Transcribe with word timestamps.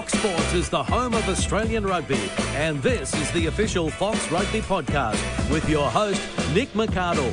Fox 0.00 0.18
Sports 0.18 0.54
is 0.54 0.68
the 0.70 0.82
home 0.82 1.12
of 1.12 1.28
Australian 1.28 1.84
rugby, 1.86 2.30
and 2.54 2.82
this 2.82 3.12
is 3.12 3.30
the 3.32 3.48
official 3.48 3.90
Fox 3.90 4.32
Rugby 4.32 4.62
podcast 4.62 5.50
with 5.50 5.68
your 5.68 5.90
host, 5.90 6.22
Nick 6.54 6.72
McArdle. 6.72 7.30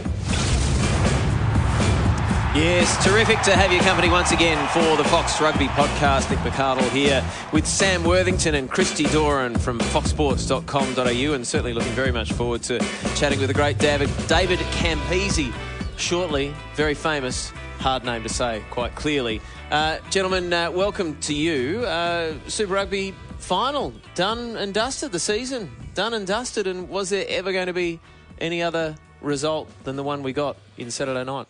Yes, 2.53 3.01
terrific 3.05 3.39
to 3.43 3.55
have 3.55 3.71
your 3.71 3.81
company 3.83 4.09
once 4.09 4.33
again 4.33 4.57
for 4.73 5.01
the 5.01 5.07
Fox 5.07 5.39
Rugby 5.39 5.67
podcast. 5.67 6.29
Nick 6.29 6.39
McArdle 6.39 6.89
here 6.89 7.23
with 7.53 7.65
Sam 7.65 8.03
Worthington 8.03 8.53
and 8.55 8.69
Christy 8.69 9.05
Doran 9.05 9.57
from 9.57 9.79
foxsports.com.au, 9.79 11.33
and 11.33 11.47
certainly 11.47 11.71
looking 11.71 11.93
very 11.93 12.11
much 12.11 12.33
forward 12.33 12.63
to 12.63 12.79
chatting 13.15 13.39
with 13.39 13.47
the 13.47 13.53
great 13.53 13.77
David, 13.77 14.09
David 14.27 14.59
Campese 14.59 15.53
shortly. 15.95 16.53
Very 16.75 16.95
famous, 16.95 17.53
hard 17.79 18.03
name 18.03 18.23
to 18.23 18.29
say, 18.29 18.63
quite 18.71 18.95
clearly. 18.95 19.41
Uh, 19.71 19.99
gentlemen, 20.09 20.51
uh, 20.51 20.71
welcome 20.71 21.15
to 21.21 21.33
you. 21.33 21.83
Uh, 21.85 22.33
Super 22.47 22.73
Rugby 22.73 23.13
final, 23.37 23.93
done 24.15 24.57
and 24.57 24.73
dusted 24.73 25.11
the 25.11 25.19
season, 25.19 25.71
done 25.93 26.13
and 26.13 26.25
dusted. 26.27 26.67
And 26.67 26.89
was 26.89 27.09
there 27.09 27.25
ever 27.27 27.51
going 27.51 27.67
to 27.67 27.73
be 27.73 27.99
any 28.39 28.61
other 28.61 28.95
result 29.21 29.69
than 29.83 29.95
the 29.95 30.03
one 30.03 30.23
we 30.23 30.33
got 30.33 30.57
in 30.77 30.91
Saturday 30.91 31.23
night? 31.23 31.47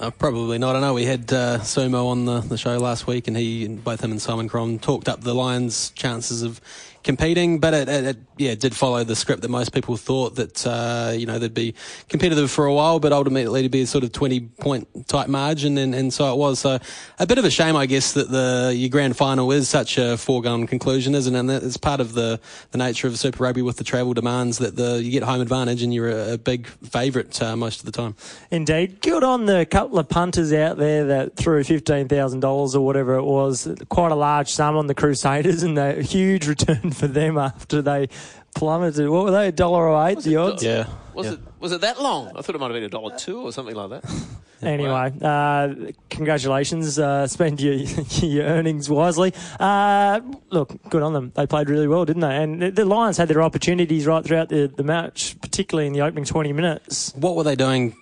Uh, 0.00 0.10
probably 0.10 0.58
not. 0.58 0.74
I 0.74 0.80
know 0.80 0.94
we 0.94 1.04
had 1.04 1.32
uh, 1.32 1.58
Sumo 1.60 2.06
on 2.06 2.24
the, 2.24 2.40
the 2.40 2.58
show 2.58 2.78
last 2.78 3.06
week, 3.06 3.28
and 3.28 3.36
he, 3.36 3.68
both 3.68 4.02
him 4.02 4.10
and 4.10 4.20
Simon 4.20 4.48
Cron, 4.48 4.80
talked 4.80 5.08
up 5.08 5.20
the 5.20 5.34
Lions' 5.34 5.90
chances 5.90 6.42
of 6.42 6.60
competing, 7.04 7.60
but 7.60 7.74
it, 7.74 7.88
it, 7.88 8.04
it, 8.04 8.16
yeah 8.36 8.54
did 8.54 8.74
follow 8.74 9.04
the 9.04 9.14
script 9.14 9.42
that 9.42 9.50
most 9.50 9.72
people 9.72 9.96
thought 9.96 10.34
that 10.34 10.66
uh, 10.66 11.12
you 11.14 11.26
know 11.26 11.38
they'd 11.38 11.54
be 11.54 11.74
competitive 12.08 12.50
for 12.50 12.66
a 12.66 12.74
while, 12.74 12.98
but 12.98 13.12
ultimately 13.12 13.62
to 13.62 13.68
be 13.68 13.82
a 13.82 13.86
sort 13.86 14.02
of 14.02 14.12
twenty 14.12 14.40
point 14.40 14.88
type 15.06 15.28
margin, 15.28 15.78
and, 15.78 15.94
and 15.94 16.12
so 16.12 16.32
it 16.32 16.36
was. 16.36 16.58
So 16.58 16.78
a 17.18 17.26
bit 17.26 17.38
of 17.38 17.44
a 17.44 17.50
shame, 17.50 17.76
I 17.76 17.86
guess, 17.86 18.12
that 18.14 18.30
the 18.30 18.72
your 18.74 18.88
grand 18.88 19.16
final 19.16 19.52
is 19.52 19.68
such 19.68 19.98
a 19.98 20.16
foregone 20.16 20.66
conclusion, 20.66 21.14
isn't 21.14 21.34
it? 21.34 21.38
And 21.38 21.50
it's 21.50 21.76
part 21.76 22.00
of 22.00 22.14
the, 22.14 22.40
the 22.70 22.78
nature 22.78 23.06
of 23.06 23.18
Super 23.18 23.44
Rugby 23.44 23.62
with 23.62 23.76
the 23.76 23.84
travel 23.84 24.14
demands 24.14 24.58
that 24.58 24.76
the 24.76 25.02
you 25.02 25.10
get 25.10 25.22
home 25.22 25.40
advantage 25.40 25.82
and 25.82 25.92
you're 25.92 26.08
a, 26.08 26.32
a 26.32 26.38
big 26.38 26.66
favourite 26.66 27.40
uh, 27.42 27.54
most 27.56 27.80
of 27.80 27.86
the 27.86 27.92
time. 27.92 28.14
Indeed, 28.50 29.02
good 29.02 29.22
on 29.22 29.44
the 29.46 29.66
couple 29.66 29.98
of 29.98 30.08
punters 30.08 30.52
out 30.52 30.78
there 30.78 31.04
that 31.04 31.36
threw 31.36 31.62
fifteen 31.64 32.08
thousand 32.08 32.40
dollars 32.40 32.74
or 32.74 32.84
whatever 32.84 33.14
it 33.16 33.24
was, 33.24 33.68
quite 33.90 34.12
a 34.12 34.16
large 34.16 34.50
sum 34.50 34.76
on 34.76 34.86
the 34.86 34.94
Crusaders, 34.94 35.62
and 35.62 35.76
a 35.78 36.00
huge 36.02 36.48
return 36.48 36.90
for 37.00 37.06
them 37.06 37.38
after 37.38 37.82
they 37.82 38.08
plummeted. 38.54 39.08
What 39.08 39.24
were 39.24 39.30
they? 39.30 39.48
A 39.48 39.52
dollar 39.52 39.88
or 39.88 40.08
eight? 40.08 40.20
The 40.20 40.36
odds. 40.36 40.62
Yeah. 40.62 40.86
Was 41.14 41.26
yeah. 41.26 41.32
it 41.34 41.38
was 41.60 41.72
it 41.72 41.80
that 41.82 42.00
long? 42.00 42.28
I 42.36 42.42
thought 42.42 42.54
it 42.54 42.58
might 42.58 42.66
have 42.66 42.74
been 42.74 42.84
a 42.84 42.88
dollar 42.88 43.16
two 43.16 43.40
or 43.40 43.52
something 43.52 43.74
like 43.74 43.90
that. 43.90 44.24
Anyway, 44.62 45.12
uh, 45.20 45.74
congratulations. 46.08 46.98
Uh, 46.98 47.26
spend 47.26 47.60
your, 47.60 47.74
your 48.22 48.44
earnings 48.44 48.88
wisely. 48.88 49.34
Uh, 49.60 50.20
look, 50.50 50.74
good 50.88 51.02
on 51.02 51.12
them. 51.12 51.32
They 51.34 51.46
played 51.46 51.68
really 51.68 51.86
well, 51.86 52.06
didn't 52.06 52.22
they? 52.22 52.42
And 52.42 52.62
the 52.74 52.84
Lions 52.86 53.18
had 53.18 53.28
their 53.28 53.42
opportunities 53.42 54.06
right 54.06 54.24
throughout 54.24 54.48
the, 54.48 54.72
the 54.74 54.82
match, 54.82 55.38
particularly 55.42 55.86
in 55.86 55.92
the 55.92 56.00
opening 56.00 56.24
20 56.24 56.52
minutes. 56.54 57.12
What 57.14 57.36
were 57.36 57.42
they 57.42 57.56
doing 57.56 57.94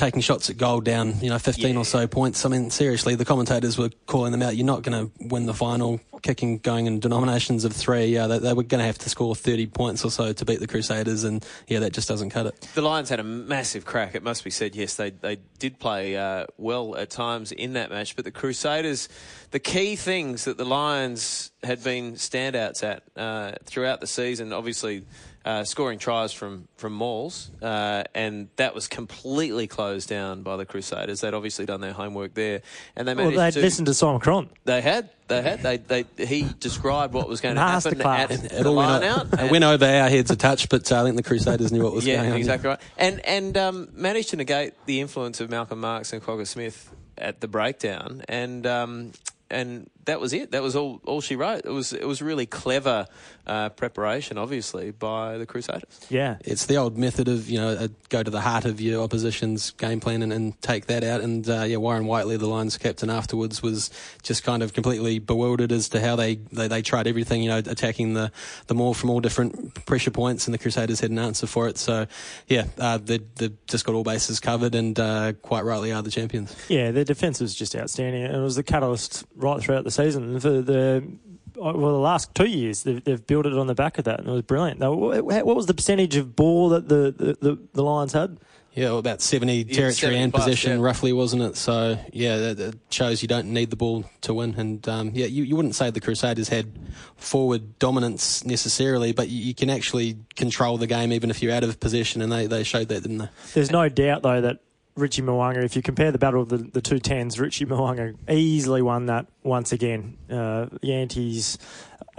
taking 0.00 0.22
shots 0.22 0.48
at 0.48 0.56
goal 0.56 0.80
down, 0.80 1.20
you 1.20 1.28
know, 1.28 1.38
15 1.38 1.74
yeah. 1.74 1.78
or 1.78 1.84
so 1.84 2.06
points. 2.06 2.46
I 2.46 2.48
mean, 2.48 2.70
seriously, 2.70 3.14
the 3.16 3.26
commentators 3.26 3.76
were 3.76 3.90
calling 4.06 4.32
them 4.32 4.40
out. 4.40 4.56
You're 4.56 4.66
not 4.66 4.82
going 4.82 5.06
to 5.06 5.26
win 5.26 5.44
the 5.44 5.52
final 5.52 6.00
kicking 6.22 6.58
going 6.58 6.86
in 6.86 7.00
denominations 7.00 7.66
of 7.66 7.74
three. 7.74 8.16
Uh, 8.16 8.26
they, 8.26 8.38
they 8.38 8.52
were 8.54 8.62
going 8.62 8.78
to 8.78 8.86
have 8.86 8.96
to 8.98 9.10
score 9.10 9.36
30 9.36 9.66
points 9.66 10.02
or 10.02 10.10
so 10.10 10.32
to 10.32 10.44
beat 10.46 10.58
the 10.58 10.66
Crusaders, 10.66 11.24
and 11.24 11.44
yeah, 11.68 11.80
that 11.80 11.92
just 11.92 12.08
doesn't 12.08 12.30
cut 12.30 12.46
it. 12.46 12.68
The 12.74 12.80
Lions 12.80 13.10
had 13.10 13.20
a 13.20 13.24
massive 13.24 13.84
crack. 13.84 14.14
It 14.14 14.22
must 14.22 14.42
be 14.42 14.50
said, 14.50 14.74
yes, 14.74 14.94
they, 14.94 15.10
they 15.10 15.36
did 15.58 15.78
play 15.78 16.16
uh, 16.16 16.46
well 16.56 16.96
at 16.96 17.10
times 17.10 17.52
in 17.52 17.74
that 17.74 17.90
match, 17.90 18.16
but 18.16 18.24
the 18.24 18.30
Crusaders, 18.30 19.08
the 19.50 19.60
key 19.60 19.96
things 19.96 20.46
that 20.46 20.56
the 20.56 20.64
Lions 20.64 21.50
had 21.62 21.84
been 21.84 22.14
standouts 22.14 22.82
at 22.82 23.02
uh, 23.16 23.52
throughout 23.64 24.00
the 24.00 24.06
season, 24.06 24.54
obviously 24.54 25.04
uh, 25.44 25.64
scoring 25.64 25.98
tries 25.98 26.32
from 26.32 26.68
from 26.76 26.92
mauls, 26.92 27.50
uh, 27.62 28.04
and 28.14 28.48
that 28.56 28.74
was 28.74 28.88
completely 28.88 29.66
closed 29.66 30.08
down 30.08 30.42
by 30.42 30.56
the 30.56 30.66
Crusaders. 30.66 31.20
They'd 31.20 31.34
obviously 31.34 31.64
done 31.64 31.80
their 31.80 31.92
homework 31.92 32.34
there, 32.34 32.62
and 32.94 33.08
they 33.08 33.14
managed 33.14 33.36
well, 33.36 33.46
they'd 33.46 33.54
to. 33.54 33.60
listened 33.60 33.86
to 33.86 33.94
Simon 33.94 34.20
Cron. 34.20 34.50
They 34.64 34.82
had, 34.82 35.08
they 35.28 35.40
had, 35.40 35.62
they, 35.62 35.78
they. 35.78 36.26
He 36.26 36.46
described 36.58 37.14
what 37.14 37.26
was 37.26 37.40
going 37.40 37.54
to 37.54 37.60
happen 37.60 38.02
at 38.02 38.30
it, 38.30 38.44
it 38.52 38.62
the 38.62 38.70
line 38.70 39.02
out. 39.02 39.28
It 39.32 39.50
went 39.50 39.64
over 39.64 39.86
our 39.86 40.08
heads 40.10 40.30
a 40.30 40.36
touch, 40.36 40.68
but 40.68 40.90
uh, 40.92 41.00
I 41.00 41.04
think 41.04 41.16
the 41.16 41.22
Crusaders 41.22 41.72
knew 41.72 41.82
what 41.82 41.94
was 41.94 42.06
yeah, 42.06 42.16
going 42.16 42.26
on. 42.26 42.34
Yeah, 42.34 42.38
exactly 42.38 42.68
right, 42.68 42.80
and 42.98 43.20
and 43.26 43.56
um, 43.56 43.88
managed 43.94 44.30
to 44.30 44.36
negate 44.36 44.74
the 44.84 45.00
influence 45.00 45.40
of 45.40 45.48
Malcolm 45.48 45.80
Marx 45.80 46.12
and 46.12 46.22
Kwagga 46.22 46.46
Smith 46.46 46.94
at 47.16 47.40
the 47.40 47.48
breakdown, 47.48 48.22
and. 48.28 48.66
Um, 48.66 49.12
and 49.52 49.90
that 50.04 50.20
was 50.20 50.32
it. 50.32 50.52
That 50.52 50.62
was 50.62 50.76
all, 50.76 51.00
all 51.04 51.20
she 51.20 51.36
wrote. 51.36 51.62
It 51.64 51.70
was 51.70 51.92
it 51.92 52.06
was 52.06 52.22
really 52.22 52.46
clever 52.46 53.06
uh, 53.46 53.68
preparation, 53.70 54.38
obviously, 54.38 54.90
by 54.90 55.38
the 55.38 55.46
Crusaders. 55.46 56.00
Yeah, 56.08 56.38
it's 56.44 56.66
the 56.66 56.76
old 56.76 56.96
method 56.96 57.28
of 57.28 57.48
you 57.48 57.58
know 57.58 57.70
uh, 57.70 57.88
go 58.08 58.22
to 58.22 58.30
the 58.30 58.40
heart 58.40 58.64
of 58.64 58.80
your 58.80 59.02
opposition's 59.02 59.72
game 59.72 60.00
plan 60.00 60.22
and, 60.22 60.32
and 60.32 60.60
take 60.62 60.86
that 60.86 61.04
out. 61.04 61.20
And 61.20 61.48
uh, 61.48 61.62
yeah, 61.62 61.76
Warren 61.76 62.06
Whiteley, 62.06 62.36
the 62.36 62.46
Lions 62.46 62.78
captain, 62.78 63.10
afterwards 63.10 63.62
was 63.62 63.90
just 64.22 64.44
kind 64.44 64.62
of 64.62 64.72
completely 64.72 65.18
bewildered 65.18 65.72
as 65.72 65.88
to 65.90 66.00
how 66.00 66.16
they, 66.16 66.36
they, 66.52 66.68
they 66.68 66.82
tried 66.82 67.06
everything. 67.06 67.42
You 67.42 67.50
know, 67.50 67.58
attacking 67.58 68.14
the 68.14 68.32
the 68.66 68.74
maul 68.74 68.94
from 68.94 69.10
all 69.10 69.20
different 69.20 69.84
pressure 69.86 70.10
points, 70.10 70.46
and 70.46 70.54
the 70.54 70.58
Crusaders 70.58 71.00
had 71.00 71.10
an 71.10 71.18
answer 71.18 71.46
for 71.46 71.68
it. 71.68 71.76
So 71.78 72.06
yeah, 72.46 72.66
uh, 72.78 72.98
they 72.98 73.18
they 73.36 73.50
just 73.66 73.84
got 73.84 73.94
all 73.94 74.04
bases 74.04 74.40
covered, 74.40 74.74
and 74.74 74.98
uh, 74.98 75.32
quite 75.34 75.64
rightly 75.64 75.92
are 75.92 76.02
the 76.02 76.10
champions. 76.10 76.54
Yeah, 76.68 76.90
their 76.90 77.04
defence 77.04 77.40
was 77.40 77.54
just 77.54 77.76
outstanding, 77.76 78.24
and 78.24 78.34
it 78.34 78.40
was 78.40 78.56
the 78.56 78.62
catalyst 78.62 79.24
right 79.36 79.60
throughout 79.60 79.84
the 79.84 79.89
season 79.90 80.38
for 80.40 80.62
the 80.62 81.04
well, 81.56 81.72
the 81.74 81.98
last 81.98 82.34
two 82.34 82.46
years 82.46 82.84
they've, 82.84 83.02
they've, 83.04 83.26
built 83.26 83.44
it 83.44 83.52
on 83.52 83.66
the 83.66 83.74
back 83.74 83.98
of 83.98 84.04
that, 84.04 84.20
and 84.20 84.28
it 84.28 84.32
was 84.32 84.42
brilliant. 84.42 84.80
Now, 84.80 84.92
what 84.92 85.44
was 85.44 85.66
the 85.66 85.74
percentage 85.74 86.16
of 86.16 86.34
ball 86.34 86.70
that 86.70 86.88
the, 86.88 87.14
the, 87.16 87.36
the, 87.40 87.58
the 87.74 87.82
Lions 87.82 88.12
had? 88.12 88.38
Yeah, 88.72 88.90
well, 88.90 88.98
about 88.98 89.20
70 89.20 89.64
territory 89.64 90.14
yeah, 90.14 90.20
and 90.20 90.32
possession, 90.32 90.78
yeah. 90.78 90.84
roughly, 90.84 91.12
wasn't 91.12 91.42
it? 91.42 91.56
So, 91.56 91.98
yeah, 92.12 92.36
that, 92.36 92.56
that, 92.58 92.78
shows 92.90 93.20
you 93.20 93.26
don't 93.26 93.48
need 93.48 93.70
the 93.70 93.76
ball 93.76 94.04
to 94.20 94.32
win. 94.32 94.54
And, 94.56 94.88
um, 94.88 95.10
yeah, 95.12 95.26
you, 95.26 95.42
you 95.42 95.56
wouldn't 95.56 95.74
say 95.74 95.90
the 95.90 96.00
Crusaders 96.00 96.48
had 96.48 96.78
forward 97.16 97.80
dominance 97.80 98.44
necessarily, 98.44 99.10
but 99.12 99.28
you, 99.28 99.42
you, 99.42 99.54
can 99.54 99.70
actually 99.70 100.18
control 100.36 100.78
the 100.78 100.86
game 100.86 101.12
even 101.12 101.30
if 101.30 101.42
you're 101.42 101.52
out 101.52 101.64
of 101.64 101.80
possession, 101.80 102.22
and 102.22 102.30
they, 102.30 102.46
they 102.46 102.62
showed 102.62 102.88
that, 102.88 103.02
didn't 103.02 103.18
they? 103.18 103.28
There's 103.54 103.72
no 103.72 103.88
doubt, 103.88 104.22
though, 104.22 104.40
that 104.40 104.60
Richie 104.96 105.22
Mo'unga, 105.22 105.62
if 105.64 105.76
you 105.76 105.82
compare 105.82 106.12
the 106.12 106.18
battle 106.18 106.42
of 106.42 106.48
the, 106.48 106.58
the 106.58 106.80
two 106.80 106.98
tens, 106.98 107.38
Richie 107.38 107.64
Mo'unga 107.64 108.14
easily 108.28 108.82
won 108.82 109.06
that 109.06 109.26
once 109.42 109.72
again. 109.72 110.16
Uh, 110.30 110.66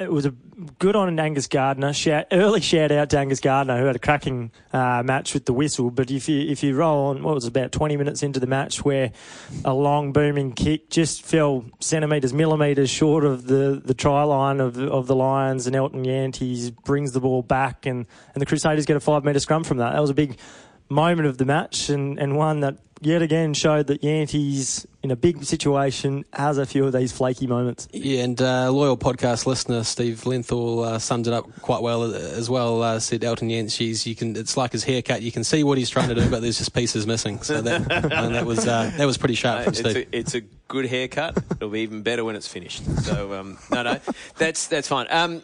it 0.02 0.12
was 0.12 0.26
a 0.26 0.32
good 0.80 0.96
on 0.96 1.20
Angus 1.20 1.48
Gardner. 1.48 1.94
Shout, 1.94 2.26
early 2.32 2.62
shout 2.62 2.92
out 2.92 3.10
to 3.12 3.20
Angus 3.20 3.40
Gardner, 3.40 3.80
who 3.80 3.86
had 3.86 3.96
a 3.96 4.00
cracking 4.00 4.52
uh, 4.74 5.04
match 5.06 5.34
with 5.34 5.46
the 5.46 5.54
whistle. 5.54 5.92
But 5.92 6.10
if 6.12 6.28
you 6.28 6.42
if 6.42 6.64
you 6.64 6.76
roll 6.76 7.08
on, 7.08 7.24
what 7.24 7.36
was 7.36 7.46
it, 7.46 7.50
about 7.50 7.72
20 7.72 7.98
minutes 7.98 8.24
into 8.24 8.40
the 8.40 8.48
match, 8.48 8.84
where 8.84 9.12
a 9.64 9.74
long 9.74 10.12
booming 10.12 10.54
kick 10.54 10.90
just 10.90 11.24
fell 11.24 11.66
centimetres, 11.80 12.34
millimetres 12.34 12.90
short 12.90 13.24
of 13.24 13.48
the, 13.48 13.82
the 13.84 13.94
try 13.94 14.24
line 14.24 14.60
of 14.60 14.78
of 14.78 15.08
the 15.08 15.16
Lions, 15.16 15.68
and 15.68 15.76
Elton 15.76 16.04
Jantjies 16.04 16.74
brings 16.84 17.12
the 17.12 17.20
ball 17.20 17.44
back, 17.44 17.86
and, 17.86 18.06
and 18.34 18.42
the 18.42 18.46
Crusaders 18.46 18.86
get 18.86 18.98
a 18.98 19.02
five 19.02 19.24
metre 19.24 19.40
scrum 19.40 19.64
from 19.64 19.78
that. 19.78 19.94
That 19.94 20.02
was 20.02 20.10
a 20.10 20.16
big 20.16 20.38
moment 20.92 21.28
of 21.28 21.38
the 21.38 21.46
match 21.46 21.90
and, 21.90 22.20
and 22.20 22.36
one 22.36 22.60
that 22.60 22.78
yet 23.02 23.22
again 23.22 23.54
showed 23.54 23.88
that 23.88 24.02
Jantjies 24.02 24.86
in 25.02 25.10
a 25.10 25.16
big 25.16 25.44
situation 25.44 26.24
has 26.34 26.58
a 26.58 26.66
few 26.66 26.86
of 26.86 26.94
these 26.94 27.12
flaky 27.12 27.48
moments. 27.48 27.88
Yeah, 27.92 28.24
and 28.24 28.40
uh, 28.40 28.72
loyal 28.72 28.98
podcast 28.98 29.46
listener 29.46 29.84
Steve 29.84 30.22
Lenthal 30.22 30.86
uh, 30.86 31.00
summed 31.00 31.28
it 31.28 31.34
up 31.34 31.46
quite 31.62 31.82
well 31.82 32.04
uh, 32.04 32.18
as 32.18 32.50
well. 32.50 32.84
Uh, 32.84 33.00
said 33.00 33.24
Elton 33.24 33.50
Jantjies, 33.50 34.06
you 34.06 34.16
can 34.16 34.36
it's 34.36 34.56
like 34.56 34.72
his 34.72 34.84
haircut. 34.84 35.22
You 35.22 35.32
can 35.32 35.44
see 35.44 35.64
what 35.64 35.78
he's 35.78 35.90
trying 35.90 36.10
to 36.10 36.16
do, 36.16 36.30
but 36.30 36.42
there's 36.42 36.60
just 36.60 36.74
pieces 36.74 37.08
missing. 37.08 37.42
So 37.42 37.62
that 37.62 37.88
that 37.88 38.46
was 38.46 38.68
uh, 38.68 38.92
that 38.98 39.06
was 39.06 39.18
pretty 39.18 39.36
sharp 39.36 39.64
from 39.64 39.72
it's 39.72 39.80
Steve. 39.80 39.96
A, 39.96 40.16
it's 40.16 40.36
a 40.36 40.42
good 40.68 40.86
haircut. 40.86 41.38
It'll 41.52 41.70
be 41.70 41.82
even 41.82 42.04
better 42.04 42.24
when 42.24 42.36
it's 42.36 42.48
finished. 42.48 42.86
So 43.02 43.34
um, 43.34 43.58
no, 43.72 43.84
no, 43.84 44.00
that's 44.38 44.68
that's 44.68 44.88
fine. 44.88 45.08
Um, 45.10 45.42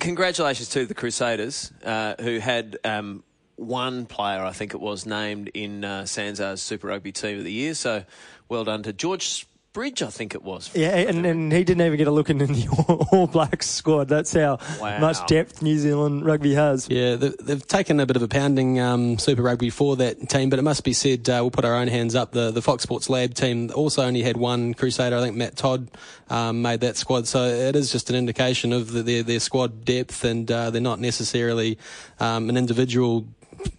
congratulations 0.00 0.68
to 0.70 0.86
the 0.86 0.94
Crusaders 0.94 1.72
uh, 1.84 2.14
who 2.20 2.38
had 2.38 2.78
um, 2.84 3.24
one 3.58 4.06
player, 4.06 4.44
I 4.44 4.52
think 4.52 4.74
it 4.74 4.80
was, 4.80 5.06
named 5.06 5.48
in 5.54 5.84
uh, 5.84 6.02
SANZAAR's 6.02 6.62
Super 6.62 6.88
Rugby 6.88 7.12
Team 7.12 7.38
of 7.38 7.44
the 7.44 7.52
Year. 7.52 7.74
So 7.74 8.04
well 8.48 8.64
done 8.64 8.82
to 8.84 8.92
George 8.92 9.46
Bridge, 9.74 10.02
I 10.02 10.08
think 10.08 10.34
it 10.34 10.42
was. 10.42 10.74
Yeah, 10.74 10.96
and, 10.96 11.24
and 11.26 11.52
he 11.52 11.62
didn't 11.62 11.86
even 11.86 11.98
get 11.98 12.08
a 12.08 12.10
look 12.10 12.30
in 12.30 12.38
the 12.38 13.06
All 13.12 13.26
Blacks 13.26 13.68
squad. 13.68 14.08
That's 14.08 14.32
how 14.32 14.58
wow. 14.80 14.98
much 14.98 15.24
depth 15.26 15.62
New 15.62 15.78
Zealand 15.78 16.24
rugby 16.24 16.54
has. 16.54 16.88
Yeah, 16.90 17.16
they've 17.16 17.64
taken 17.64 18.00
a 18.00 18.06
bit 18.06 18.16
of 18.16 18.22
a 18.22 18.28
pounding 18.28 18.80
um, 18.80 19.18
Super 19.18 19.42
Rugby 19.42 19.70
for 19.70 19.94
that 19.96 20.28
team, 20.30 20.50
but 20.50 20.58
it 20.58 20.62
must 20.62 20.84
be 20.84 20.94
said, 20.94 21.28
uh, 21.28 21.38
we'll 21.42 21.50
put 21.50 21.64
our 21.64 21.76
own 21.76 21.86
hands 21.86 22.14
up. 22.14 22.32
The, 22.32 22.50
the 22.50 22.62
Fox 22.62 22.82
Sports 22.82 23.10
Lab 23.10 23.34
team 23.34 23.70
also 23.74 24.02
only 24.02 24.22
had 24.22 24.36
one 24.36 24.72
Crusader. 24.74 25.16
I 25.16 25.20
think 25.20 25.36
Matt 25.36 25.54
Todd 25.54 25.88
um, 26.30 26.62
made 26.62 26.80
that 26.80 26.96
squad. 26.96 27.28
So 27.28 27.44
it 27.44 27.76
is 27.76 27.92
just 27.92 28.08
an 28.10 28.16
indication 28.16 28.72
of 28.72 28.90
the, 28.90 29.02
their, 29.02 29.22
their 29.22 29.40
squad 29.40 29.84
depth, 29.84 30.24
and 30.24 30.50
uh, 30.50 30.70
they're 30.70 30.80
not 30.80 30.98
necessarily 30.98 31.78
um, 32.18 32.48
an 32.48 32.56
individual 32.56 33.26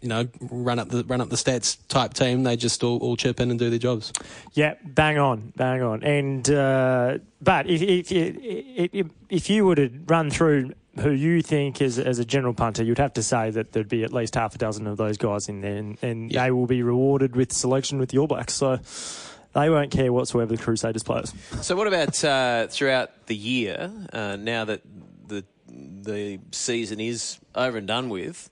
you 0.01 0.09
know, 0.09 0.27
run 0.41 0.79
up 0.79 0.89
the 0.89 1.03
run 1.05 1.21
up 1.21 1.29
the 1.29 1.35
stats 1.35 1.77
type 1.87 2.13
team. 2.13 2.43
They 2.43 2.55
just 2.57 2.83
all, 2.83 2.97
all 2.99 3.15
chip 3.15 3.39
in 3.39 3.49
and 3.51 3.59
do 3.59 3.69
their 3.69 3.79
jobs. 3.79 4.11
Yeah, 4.53 4.75
bang 4.83 5.17
on, 5.17 5.53
bang 5.55 5.81
on. 5.81 6.03
And 6.03 6.49
uh, 6.49 7.17
but 7.41 7.67
if 7.67 7.81
if 7.81 8.11
you 8.11 8.37
if, 8.93 9.07
if 9.29 9.49
you 9.49 9.65
were 9.65 9.75
to 9.75 9.89
run 10.07 10.29
through 10.29 10.73
who 10.99 11.11
you 11.11 11.41
think 11.41 11.81
is 11.81 11.97
as 11.99 12.19
a 12.19 12.25
general 12.25 12.53
punter, 12.53 12.83
you'd 12.83 12.97
have 12.97 13.13
to 13.13 13.23
say 13.23 13.49
that 13.51 13.71
there'd 13.71 13.87
be 13.87 14.03
at 14.03 14.11
least 14.11 14.35
half 14.35 14.53
a 14.55 14.57
dozen 14.57 14.85
of 14.87 14.97
those 14.97 15.17
guys 15.17 15.47
in 15.47 15.61
there, 15.61 15.77
and, 15.77 15.97
and 16.01 16.31
Yeah. 16.31 16.43
they 16.45 16.51
will 16.51 16.65
be 16.65 16.83
rewarded 16.83 17.35
with 17.35 17.53
selection 17.53 17.99
with 17.99 18.09
the 18.09 18.17
All 18.17 18.27
Blacks. 18.27 18.53
So 18.53 18.79
they 19.53 19.69
won't 19.69 19.91
care 19.91 20.11
whatsoever 20.11 20.55
the 20.55 20.61
Crusaders 20.61 21.03
players. 21.03 21.33
So, 21.61 21.75
what 21.75 21.87
about 21.87 22.21
uh, 22.23 22.67
throughout 22.67 23.27
the 23.27 23.35
year? 23.35 23.91
Uh, 24.11 24.35
now 24.37 24.65
that 24.65 24.81
the 25.27 25.45
the 25.71 26.39
season 26.51 26.99
is 26.99 27.39
over 27.55 27.77
and 27.77 27.87
done 27.87 28.09
with, 28.09 28.49